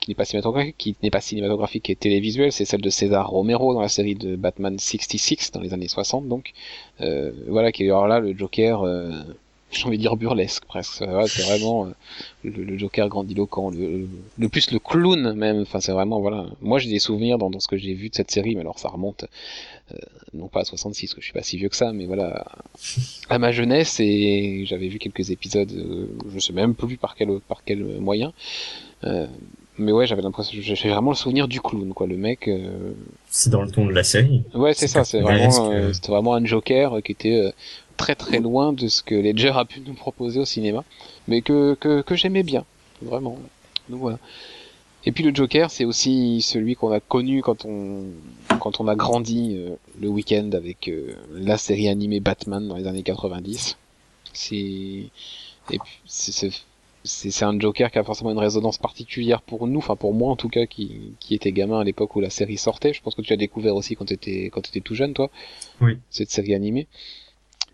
qui 0.00 0.10
n'est 0.10 0.14
pas 0.14 0.24
cinématographique, 0.24 0.76
qui 0.78 0.96
n'est 1.02 1.10
pas 1.10 1.20
cinématographique, 1.20 1.84
qui 1.84 1.92
est 1.92 2.00
télévisuelle, 2.00 2.50
c'est 2.50 2.64
celle 2.64 2.80
de 2.80 2.88
César 2.88 3.28
Romero 3.28 3.74
dans 3.74 3.82
la 3.82 3.88
série 3.88 4.14
de 4.14 4.36
Batman 4.36 4.78
66 4.78 5.52
dans 5.52 5.60
les 5.60 5.74
années 5.74 5.88
60 5.88 6.28
donc. 6.28 6.52
Euh, 7.00 7.32
voilà 7.48 7.72
qui 7.72 7.84
est 7.84 7.86
alors 7.86 8.06
là 8.06 8.20
le 8.20 8.36
Joker 8.36 8.82
euh, 8.82 9.10
j'ai 9.78 9.86
envie 9.86 9.96
de 9.96 10.02
dire 10.02 10.16
burlesque 10.16 10.64
presque. 10.64 11.00
Ouais, 11.00 11.26
c'est 11.26 11.42
vraiment 11.42 11.86
euh, 11.86 11.90
le, 12.44 12.64
le, 12.64 12.78
Joker 12.78 13.08
grandiloquent, 13.08 13.70
le, 13.70 14.06
le, 14.38 14.48
plus 14.48 14.70
le 14.70 14.78
clown 14.78 15.34
même. 15.34 15.62
Enfin, 15.62 15.80
c'est 15.80 15.92
vraiment 15.92 16.20
voilà. 16.20 16.46
Moi, 16.60 16.78
j'ai 16.78 16.90
des 16.90 16.98
souvenirs 16.98 17.38
dans, 17.38 17.50
dans 17.50 17.60
ce 17.60 17.68
que 17.68 17.76
j'ai 17.76 17.94
vu 17.94 18.08
de 18.08 18.14
cette 18.14 18.30
série, 18.30 18.54
mais 18.54 18.60
alors 18.60 18.78
ça 18.78 18.88
remonte 18.88 19.24
euh, 19.92 19.96
non 20.32 20.48
pas 20.48 20.60
à 20.60 20.64
66, 20.64 21.06
parce 21.06 21.14
que 21.14 21.20
je 21.20 21.26
suis 21.26 21.32
pas 21.32 21.42
si 21.42 21.56
vieux 21.56 21.68
que 21.68 21.76
ça, 21.76 21.92
mais 21.92 22.06
voilà 22.06 22.46
à 23.28 23.38
ma 23.38 23.52
jeunesse 23.52 24.00
et 24.00 24.64
j'avais 24.66 24.88
vu 24.88 24.98
quelques 24.98 25.30
épisodes. 25.30 25.70
Euh, 25.72 26.06
je 26.32 26.38
sais 26.38 26.52
même 26.52 26.74
plus 26.74 26.96
par 26.96 27.14
quel 27.14 27.40
par 27.40 27.64
quel 27.64 27.84
moyen. 28.00 28.32
Euh, 29.04 29.26
mais 29.76 29.90
ouais, 29.90 30.06
j'avais 30.06 30.22
l'impression, 30.22 30.56
j'ai 30.60 30.88
vraiment 30.88 31.10
le 31.10 31.16
souvenir 31.16 31.48
du 31.48 31.60
clown, 31.60 31.92
quoi. 31.94 32.06
Le 32.06 32.16
mec. 32.16 32.46
Euh... 32.46 32.92
C'est 33.28 33.50
dans 33.50 33.62
le 33.62 33.70
ton 33.70 33.86
de 33.86 33.92
la 33.92 34.04
série. 34.04 34.44
Ouais, 34.54 34.72
c'est 34.72 34.86
ça. 34.86 35.04
C'est 35.04 35.20
vraiment, 35.20 35.72
euh, 35.72 35.92
c'était 35.92 36.12
vraiment 36.12 36.34
un 36.34 36.44
Joker 36.44 37.02
qui 37.02 37.12
était 37.12 37.52
très 37.96 38.14
très 38.14 38.40
loin 38.40 38.72
de 38.72 38.88
ce 38.88 39.02
que 39.02 39.14
Ledger 39.14 39.52
a 39.54 39.64
pu 39.64 39.80
nous 39.80 39.94
proposer 39.94 40.40
au 40.40 40.44
cinéma, 40.44 40.84
mais 41.28 41.42
que, 41.42 41.74
que, 41.74 42.02
que 42.02 42.14
j'aimais 42.14 42.42
bien, 42.42 42.64
vraiment. 43.02 43.38
Donc 43.88 44.00
voilà. 44.00 44.18
Et 45.06 45.12
puis 45.12 45.22
le 45.22 45.34
Joker, 45.34 45.70
c'est 45.70 45.84
aussi 45.84 46.40
celui 46.40 46.76
qu'on 46.76 46.90
a 46.90 47.00
connu 47.00 47.42
quand 47.42 47.66
on 47.66 48.04
quand 48.58 48.80
on 48.80 48.88
a 48.88 48.94
grandi 48.94 49.54
euh, 49.56 49.74
le 50.00 50.08
week-end 50.08 50.50
avec 50.54 50.88
euh, 50.88 51.14
la 51.32 51.58
série 51.58 51.88
animée 51.88 52.20
Batman 52.20 52.66
dans 52.66 52.76
les 52.76 52.86
années 52.86 53.02
90. 53.02 53.76
C'est 54.32 54.56
et 54.56 55.78
c'est 56.06 56.50
c'est 57.06 57.44
un 57.44 57.58
Joker 57.60 57.90
qui 57.90 57.98
a 57.98 58.04
forcément 58.04 58.30
une 58.30 58.38
résonance 58.38 58.78
particulière 58.78 59.42
pour 59.42 59.66
nous, 59.66 59.78
enfin 59.78 59.94
pour 59.94 60.14
moi 60.14 60.30
en 60.30 60.36
tout 60.36 60.48
cas 60.48 60.64
qui, 60.64 61.12
qui 61.20 61.34
était 61.34 61.52
gamin 61.52 61.80
à 61.80 61.84
l'époque 61.84 62.16
où 62.16 62.20
la 62.20 62.30
série 62.30 62.56
sortait. 62.56 62.94
Je 62.94 63.02
pense 63.02 63.14
que 63.14 63.20
tu 63.20 63.34
as 63.34 63.36
découvert 63.36 63.76
aussi 63.76 63.94
quand 63.94 64.06
tu 64.06 64.14
étais 64.14 64.46
quand 64.46 64.62
tu 64.62 64.70
étais 64.70 64.80
tout 64.80 64.94
jeune 64.94 65.12
toi. 65.12 65.30
Oui. 65.82 65.98
Cette 66.08 66.30
série 66.30 66.54
animée. 66.54 66.86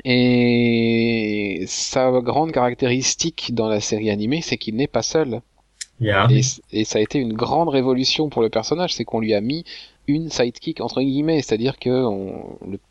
Et 0.05 1.65
sa 1.67 2.11
grande 2.21 2.53
caractéristique 2.53 3.55
dans 3.55 3.69
la 3.69 3.81
série 3.81 4.11
animée, 4.11 4.41
c'est 4.43 4.57
qu'il 4.57 4.77
n'est 4.77 4.87
pas 4.87 5.03
seul. 5.03 5.41
Yeah. 6.01 6.29
Et, 6.31 6.41
et, 6.73 6.85
ça 6.85 6.99
a 6.99 7.03
été 7.03 7.19
une 7.19 7.35
grande 7.35 7.69
révolution 7.69 8.31
pour 8.31 8.41
le 8.41 8.49
personnage, 8.49 8.95
c'est 8.95 9.05
qu'on 9.05 9.21
lui 9.21 9.35
a 9.35 9.41
mis 9.43 9.65
une 10.07 10.31
sidekick 10.31 10.81
entre 10.81 11.03
guillemets, 11.03 11.43
c'est-à-dire 11.43 11.79
que 11.79 12.07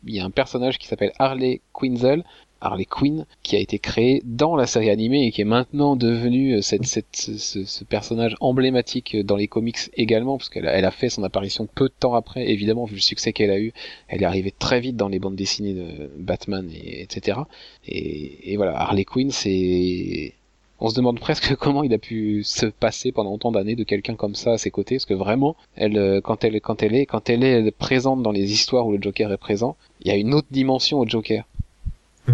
il 0.06 0.14
y 0.14 0.20
a 0.20 0.24
un 0.24 0.30
personnage 0.30 0.78
qui 0.78 0.86
s'appelle 0.86 1.12
Harley 1.18 1.60
Quinzel, 1.74 2.24
Harley 2.60 2.84
Quinn, 2.84 3.26
qui 3.42 3.56
a 3.56 3.58
été 3.58 3.78
créé 3.78 4.22
dans 4.24 4.56
la 4.56 4.66
série 4.66 4.90
animée 4.90 5.26
et 5.26 5.32
qui 5.32 5.40
est 5.40 5.44
maintenant 5.44 5.96
devenu 5.96 6.56
euh, 6.56 6.62
cette, 6.62 6.84
ce, 6.84 7.84
personnage 7.84 8.36
emblématique 8.40 9.16
dans 9.24 9.36
les 9.36 9.48
comics 9.48 9.78
également, 9.96 10.36
parce 10.36 10.48
qu'elle 10.48 10.68
a, 10.68 10.72
elle 10.72 10.84
a 10.84 10.90
fait 10.90 11.08
son 11.08 11.24
apparition 11.24 11.66
peu 11.74 11.88
de 11.88 11.94
temps 11.98 12.14
après, 12.14 12.48
évidemment, 12.50 12.84
vu 12.84 12.96
le 12.96 13.00
succès 13.00 13.32
qu'elle 13.32 13.50
a 13.50 13.58
eu, 13.58 13.72
elle 14.08 14.22
est 14.22 14.26
arrivée 14.26 14.52
très 14.56 14.80
vite 14.80 14.96
dans 14.96 15.08
les 15.08 15.18
bandes 15.18 15.36
dessinées 15.36 15.74
de 15.74 16.10
Batman, 16.18 16.70
et, 16.72 17.02
etc. 17.02 17.38
Et, 17.86 18.52
et 18.52 18.56
voilà, 18.56 18.78
Harley 18.78 19.04
Quinn, 19.04 19.30
c'est... 19.30 20.34
On 20.82 20.88
se 20.88 20.94
demande 20.94 21.20
presque 21.20 21.54
comment 21.60 21.82
il 21.82 21.92
a 21.92 21.98
pu 21.98 22.42
se 22.42 22.66
passer 22.66 23.12
pendant 23.12 23.34
autant 23.34 23.52
d'années 23.52 23.76
de 23.76 23.84
quelqu'un 23.84 24.14
comme 24.14 24.34
ça 24.34 24.52
à 24.52 24.58
ses 24.58 24.70
côtés, 24.70 24.96
parce 24.96 25.04
que 25.04 25.14
vraiment, 25.14 25.56
elle, 25.76 25.98
euh, 25.98 26.20
quand 26.22 26.44
elle, 26.44 26.58
quand 26.60 26.82
elle 26.82 26.94
est, 26.94 27.06
quand 27.06 27.28
elle 27.28 27.44
est 27.44 27.70
présente 27.70 28.22
dans 28.22 28.32
les 28.32 28.52
histoires 28.52 28.86
où 28.86 28.92
le 28.92 29.02
Joker 29.02 29.30
est 29.30 29.36
présent, 29.36 29.76
il 30.02 30.08
y 30.08 30.10
a 30.10 30.16
une 30.16 30.34
autre 30.34 30.48
dimension 30.50 30.98
au 30.98 31.06
Joker. 31.06 31.44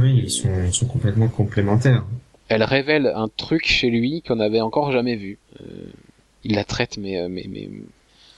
Oui, 0.00 0.22
ils 0.24 0.30
sont, 0.30 0.48
ils 0.66 0.74
sont 0.74 0.86
complètement 0.86 1.28
complémentaires. 1.28 2.04
Elle 2.48 2.62
révèle 2.62 3.12
un 3.14 3.28
truc 3.28 3.66
chez 3.66 3.90
lui 3.90 4.22
qu'on 4.22 4.36
n'avait 4.36 4.60
encore 4.60 4.92
jamais 4.92 5.16
vu. 5.16 5.38
Euh, 5.60 5.86
il 6.44 6.54
la 6.54 6.64
traite, 6.64 6.96
mais, 6.98 7.18
euh, 7.18 7.28
mais, 7.28 7.46
mais 7.50 7.68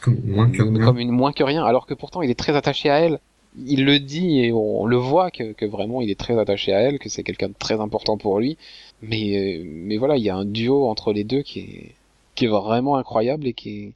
comme, 0.01 0.19
moins 0.25 0.51
que 0.51 0.63
rien. 0.63 0.85
comme 0.85 0.99
une 0.99 1.11
moins 1.11 1.33
que 1.33 1.43
rien, 1.45 1.65
alors 1.65 1.87
que 1.87 1.95
pourtant 1.95 2.23
il 2.23 2.31
est 2.31 2.39
très 2.39 2.57
attaché 2.57 2.91
à 2.91 3.01
elle. 3.01 3.21
Il 3.67 3.85
le 3.85 3.99
dit 3.99 4.41
et 4.41 4.53
on 4.53 4.87
le 4.87 4.97
voit 4.97 5.31
que, 5.31 5.53
que 5.53 5.67
vraiment 5.67 6.01
il 6.01 6.11
est 6.11 6.19
très 6.19 6.39
attaché 6.39 6.73
à 6.73 6.81
elle, 6.81 6.99
que 6.99 7.09
c'est 7.09 7.23
quelqu'un 7.23 7.49
de 7.49 7.55
très 7.59 7.81
important 7.81 8.17
pour 8.17 8.39
lui. 8.39 8.57
Mais, 9.03 9.59
euh, 9.59 9.65
mais 9.67 9.97
voilà, 9.97 10.17
il 10.17 10.23
y 10.23 10.31
a 10.31 10.37
un 10.37 10.45
duo 10.45 10.89
entre 10.89 11.13
les 11.13 11.25
deux 11.25 11.43
qui 11.43 11.61
est, 11.61 11.95
qui 12.35 12.45
est 12.45 12.49
vraiment 12.49 12.97
incroyable 12.97 13.47
et 13.47 13.53
qui 13.53 13.85
est, 13.85 13.93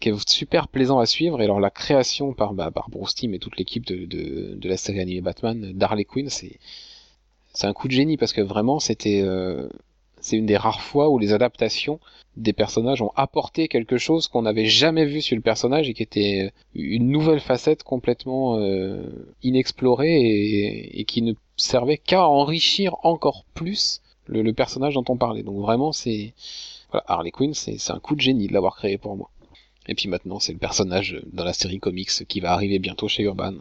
qui 0.00 0.10
est 0.10 0.28
super 0.28 0.68
plaisant 0.68 0.98
à 0.98 1.06
suivre. 1.06 1.40
Et 1.40 1.44
alors 1.44 1.60
la 1.60 1.70
création 1.70 2.32
par, 2.32 2.54
bah, 2.54 2.70
par 2.70 2.90
Bruce 2.90 3.14
Timm 3.14 3.34
et 3.34 3.38
toute 3.38 3.56
l'équipe 3.56 3.86
de, 3.86 4.04
de, 4.04 4.54
de, 4.54 4.68
la 4.68 4.76
série 4.76 5.00
animée 5.00 5.20
Batman 5.20 5.72
d'Harley 5.72 6.04
Quinn, 6.04 6.28
c'est 6.28 6.58
c'est 7.52 7.66
un 7.66 7.72
coup 7.72 7.88
de 7.88 7.92
génie 7.92 8.18
parce 8.18 8.34
que 8.34 8.42
vraiment 8.42 8.78
c'était 8.80 9.22
euh, 9.24 9.68
c'est 10.20 10.36
une 10.36 10.46
des 10.46 10.56
rares 10.56 10.82
fois 10.82 11.08
où 11.08 11.18
les 11.18 11.32
adaptations 11.32 12.00
des 12.36 12.52
personnages 12.52 13.00
ont 13.00 13.12
apporté 13.16 13.68
quelque 13.68 13.96
chose 13.96 14.28
qu'on 14.28 14.42
n'avait 14.42 14.66
jamais 14.66 15.06
vu 15.06 15.22
sur 15.22 15.36
le 15.36 15.42
personnage 15.42 15.88
et 15.88 15.94
qui 15.94 16.02
était 16.02 16.52
une 16.74 17.08
nouvelle 17.08 17.40
facette 17.40 17.82
complètement 17.82 18.58
euh, 18.58 19.02
inexplorée 19.42 20.20
et, 20.20 21.00
et, 21.00 21.04
qui 21.04 21.22
ne 21.22 21.32
servait 21.56 21.96
qu'à 21.96 22.26
enrichir 22.26 22.96
encore 23.04 23.44
plus 23.54 24.02
le, 24.26 24.42
le, 24.42 24.52
personnage 24.52 24.94
dont 24.94 25.04
on 25.08 25.16
parlait. 25.16 25.42
Donc 25.42 25.60
vraiment 25.60 25.92
c'est 25.92 26.34
voilà, 26.90 27.04
Harley 27.08 27.30
Quinn 27.30 27.54
c'est 27.54 27.90
un 27.90 28.00
coup 28.00 28.16
de 28.16 28.20
génie 28.20 28.48
de 28.48 28.52
l'avoir 28.52 28.76
créé 28.76 28.98
pour 28.98 29.16
moi. 29.16 29.30
Et 29.88 29.94
puis 29.94 30.08
maintenant, 30.08 30.40
c'est 30.40 30.52
le 30.52 30.58
personnage 30.58 31.20
dans 31.32 31.44
la 31.44 31.52
série 31.52 31.78
comics 31.78 32.10
qui 32.26 32.40
va 32.40 32.52
arriver 32.52 32.78
bientôt 32.78 33.08
chez 33.08 33.22
Urban, 33.22 33.54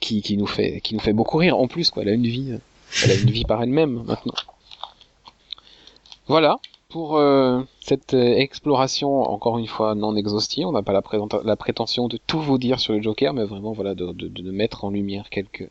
qui, 0.00 0.22
qui 0.22 0.36
nous 0.36 0.46
fait 0.46 0.80
qui 0.80 0.94
nous 0.94 1.00
fait 1.00 1.12
beaucoup 1.12 1.38
rire. 1.38 1.58
En 1.58 1.66
plus, 1.66 1.90
quoi, 1.90 2.02
elle 2.02 2.10
a 2.10 2.12
une 2.12 2.26
vie, 2.26 2.58
elle 3.04 3.10
a 3.10 3.14
une 3.14 3.30
vie 3.30 3.44
par 3.44 3.62
elle-même 3.62 4.04
maintenant. 4.04 4.34
Voilà 6.26 6.58
pour 6.94 7.16
euh, 7.16 7.60
cette 7.80 8.14
exploration, 8.14 9.22
encore 9.22 9.58
une 9.58 9.66
fois 9.66 9.96
non 9.96 10.14
exhaustive. 10.14 10.68
On 10.68 10.70
n'a 10.70 10.84
pas 10.84 10.92
la, 10.92 11.56
prétention 11.56 12.06
de 12.06 12.18
tout 12.24 12.40
vous 12.40 12.56
dire 12.56 12.78
sur 12.78 12.92
le 12.92 13.02
Joker, 13.02 13.34
mais 13.34 13.42
vraiment 13.42 13.72
voilà 13.72 13.96
de, 13.96 14.12
de, 14.12 14.50
mettre 14.52 14.84
en 14.84 14.90
lumière 14.90 15.28
quelques 15.28 15.68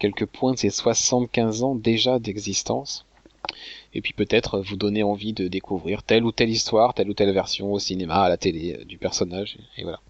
quelques 0.00 0.26
points 0.26 0.52
de 0.52 0.58
ces 0.58 0.70
75 0.70 1.62
ans 1.62 1.76
déjà 1.76 2.18
d'existence 2.18 3.06
et 3.94 4.00
puis 4.00 4.12
peut-être 4.12 4.60
vous 4.60 4.76
donner 4.76 5.02
envie 5.02 5.32
de 5.32 5.48
découvrir 5.48 6.02
telle 6.02 6.24
ou 6.24 6.32
telle 6.32 6.50
histoire, 6.50 6.94
telle 6.94 7.08
ou 7.08 7.14
telle 7.14 7.32
version 7.32 7.72
au 7.72 7.78
cinéma, 7.78 8.22
à 8.22 8.28
la 8.28 8.36
télé 8.36 8.80
du 8.86 8.98
personnage, 8.98 9.56
et 9.76 9.82
voilà. 9.82 10.00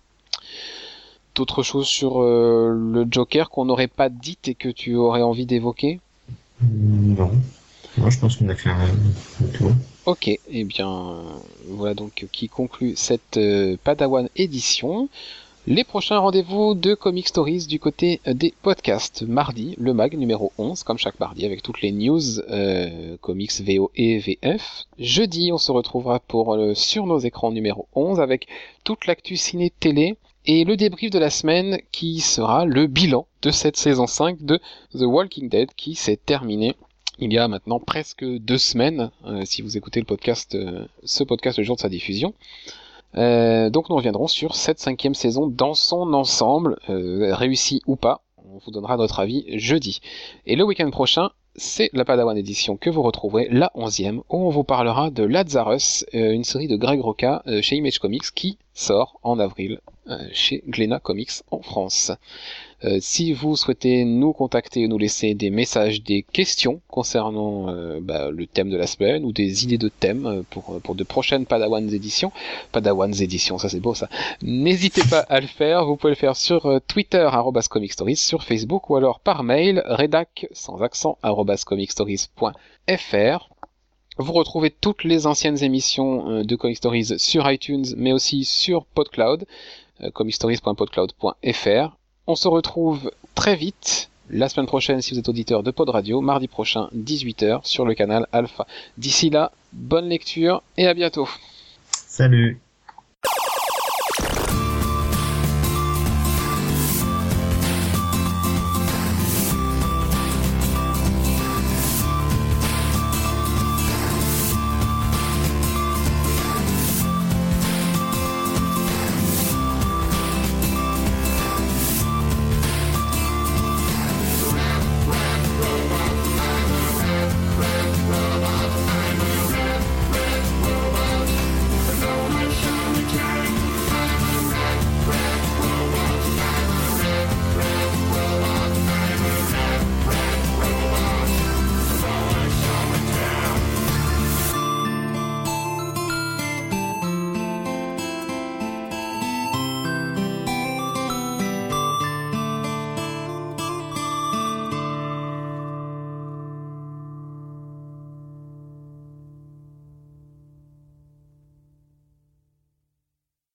D'autres 1.35 1.62
choses 1.62 1.89
sur 1.89 2.22
euh, 2.22 2.72
le 2.72 3.07
Joker 3.11 3.51
qu'on 3.51 3.64
n'aurait 3.64 3.89
pas 3.89 4.09
dit 4.09 4.39
et 4.47 4.55
que 4.55 4.68
tu 4.68 4.95
aurais 4.95 5.22
envie 5.22 5.47
d'évoquer? 5.47 5.99
Non. 6.62 7.32
Moi 7.97 8.11
je 8.11 8.18
pense 8.18 8.37
qu'on 8.37 8.49
a 8.49 8.55
fait 8.55 8.70
un 8.70 8.89
tour. 9.53 9.72
Ok, 10.07 10.28
et 10.28 10.41
eh 10.51 10.64
bien 10.64 11.22
voilà 11.68 11.95
donc 11.95 12.26
qui 12.30 12.49
conclut 12.49 12.95
cette 12.97 13.37
euh, 13.37 13.76
Padawan 13.82 14.28
édition. 14.37 15.09
Les 15.67 15.83
prochains 15.83 16.19
rendez-vous 16.19 16.75
de 16.75 16.93
Comic 16.93 17.27
Stories 17.27 17.65
du 17.67 17.79
côté 17.79 18.21
des 18.27 18.53
podcasts. 18.61 19.23
Mardi, 19.23 19.75
le 19.79 19.95
mag 19.95 20.15
numéro 20.15 20.53
11, 20.59 20.83
comme 20.83 20.99
chaque 20.99 21.19
mardi, 21.19 21.47
avec 21.47 21.62
toutes 21.62 21.81
les 21.81 21.91
news 21.91 22.21
euh, 22.51 23.17
comics 23.23 23.62
VO 23.62 23.91
et 23.97 24.19
VF. 24.19 24.85
Jeudi, 24.99 25.53
on 25.55 25.57
se 25.57 25.73
retrouvera 25.73 26.21
pour 26.21 26.53
euh, 26.53 26.75
sur 26.75 27.07
nos 27.07 27.19
écrans 27.19 27.51
numéro 27.51 27.89
11 27.95 28.21
avec 28.21 28.47
toute 28.85 29.07
l'actu 29.07 29.39
ciné-télé 29.39 30.19
et 30.45 30.65
le 30.65 30.77
débrief 30.77 31.11
de 31.11 31.19
la 31.19 31.31
semaine 31.31 31.79
qui 31.93 32.21
sera 32.21 32.67
le 32.67 32.87
bilan 32.87 33.27
de 33.41 33.51
cette 33.51 33.79
saison 33.79 34.07
5 34.07 34.43
de 34.43 34.61
The 34.93 35.05
Walking 35.05 35.49
Dead 35.49 35.71
qui 35.75 35.95
s'est 35.95 36.21
terminé 36.23 36.75
il 37.21 37.33
y 37.33 37.39
a 37.39 37.49
maintenant 37.49 37.79
presque 37.79 38.25
deux 38.25 38.59
semaines, 38.59 39.12
si 39.45 39.62
vous 39.62 39.77
écoutez 39.77 40.01
le 40.01 40.05
podcast, 40.05 40.59
ce 41.05 41.23
podcast 41.23 41.59
le 41.59 41.62
jour 41.62 41.77
de 41.77 41.81
sa 41.81 41.89
diffusion. 41.89 42.35
Donc 43.15 43.89
nous 43.89 43.97
reviendrons 43.97 44.27
sur 44.27 44.55
cette 44.55 44.81
cinquième 44.81 45.15
saison 45.15 45.47
dans 45.47 45.75
son 45.75 46.12
ensemble, 46.15 46.77
réussi 46.89 47.83
ou 47.87 47.97
pas. 47.97 48.23
On 48.39 48.59
vous 48.59 48.71
donnera 48.71 48.97
notre 48.97 49.21
avis 49.21 49.45
jeudi. 49.59 50.01
Et 50.47 50.57
le 50.57 50.65
week-end 50.65 50.91
prochain, 50.91 51.31
c'est 51.57 51.91
la 51.93 52.05
Padawan 52.05 52.37
Edition 52.37 52.77
que 52.77 52.91
vous 52.91 53.03
retrouverez, 53.03 53.49
la 53.51 53.71
onzième, 53.75 54.19
où 54.29 54.47
on 54.47 54.51
vous 54.51 54.65
parlera 54.65 55.11
de 55.11 55.23
Lazarus, 55.23 56.05
une 56.12 56.45
série 56.45 56.69
de 56.69 56.77
Greg 56.77 57.01
Roca 57.01 57.43
chez 57.62 57.77
Image 57.77 57.99
Comics 57.99 58.33
qui 58.35 58.59
sort 58.75 59.19
en 59.23 59.39
avril 59.39 59.81
euh, 60.07 60.19
chez 60.33 60.62
Glena 60.69 61.01
Comics 61.01 61.31
en 61.51 61.62
France. 61.62 62.12
Euh, 62.85 62.99
si 63.01 63.32
vous 63.32 63.57
souhaitez 63.57 64.05
nous 64.05 64.32
contacter 64.32 64.87
nous 64.87 64.99
laisser 64.99 65.35
des 65.35 65.51
messages, 65.51 66.03
des 66.03 66.22
questions 66.22 66.80
concernant 66.89 67.68
euh, 67.68 67.99
bah, 68.01 68.30
le 68.30 68.47
thème 68.47 68.70
de 68.70 68.76
la 68.76 68.87
semaine 68.87 69.24
ou 69.24 69.32
des 69.32 69.64
idées 69.64 69.78
de 69.78 69.89
thèmes 69.89 70.45
pour, 70.51 70.80
pour 70.82 70.95
de 70.95 71.03
prochaines 71.05 71.47
Padawans 71.47 71.89
éditions, 71.89 72.30
Padawans 72.72 73.12
éditions, 73.12 73.59
ça 73.59 73.68
c'est 73.68 73.80
beau 73.80 73.95
ça, 73.95 74.09
n'hésitez 74.43 75.03
pas 75.09 75.20
à 75.20 75.41
le 75.41 75.47
faire. 75.47 75.87
Vous 75.87 75.97
pouvez 75.97 76.12
le 76.12 76.16
faire 76.16 76.37
sur 76.37 76.80
Twitter, 76.87 77.28
Comic 77.70 77.93
Stories, 77.93 78.16
sur 78.16 78.45
Facebook 78.45 78.91
ou 78.91 78.97
alors 78.97 79.20
par 79.20 79.43
mail, 79.43 79.82
redac 79.87 80.47
sans 80.53 80.82
accent, 80.82 81.18
comicstories.fr. 81.66 83.49
Vous 84.16 84.32
retrouvez 84.32 84.70
toutes 84.70 85.03
les 85.05 85.26
anciennes 85.26 85.62
émissions 85.62 86.45
de 86.45 86.57
Comic 86.57 86.76
Stories 86.76 87.18
sur 87.18 87.51
iTunes, 87.51 87.87
mais 87.97 88.12
aussi 88.12 88.45
sur 88.45 88.85
PodCloud. 88.85 89.45
Euh, 90.03 90.11
comicstories.podcloud.fr. 90.11 91.97
On 92.27 92.37
se 92.37 92.49
retrouve 92.49 93.11
très 93.35 93.55
vite 93.55 94.09
la 94.31 94.49
semaine 94.49 94.66
prochaine 94.66 95.03
si 95.03 95.12
vous 95.12 95.20
êtes 95.20 95.29
auditeur 95.29 95.62
de 95.62 95.70
Pod 95.70 95.91
Radio, 95.91 96.22
mardi 96.22 96.49
prochain 96.49 96.89
18h 96.97 97.61
sur 97.64 97.85
le 97.85 97.95
canal 97.95 98.27
Alpha. 98.33 98.66
D'ici 98.97 99.29
là, 99.29 99.53
bonne 99.72 100.09
lecture 100.09 100.62
et 100.79 100.87
à 100.87 100.95
bientôt. 100.95 101.29
Salut 101.91 102.64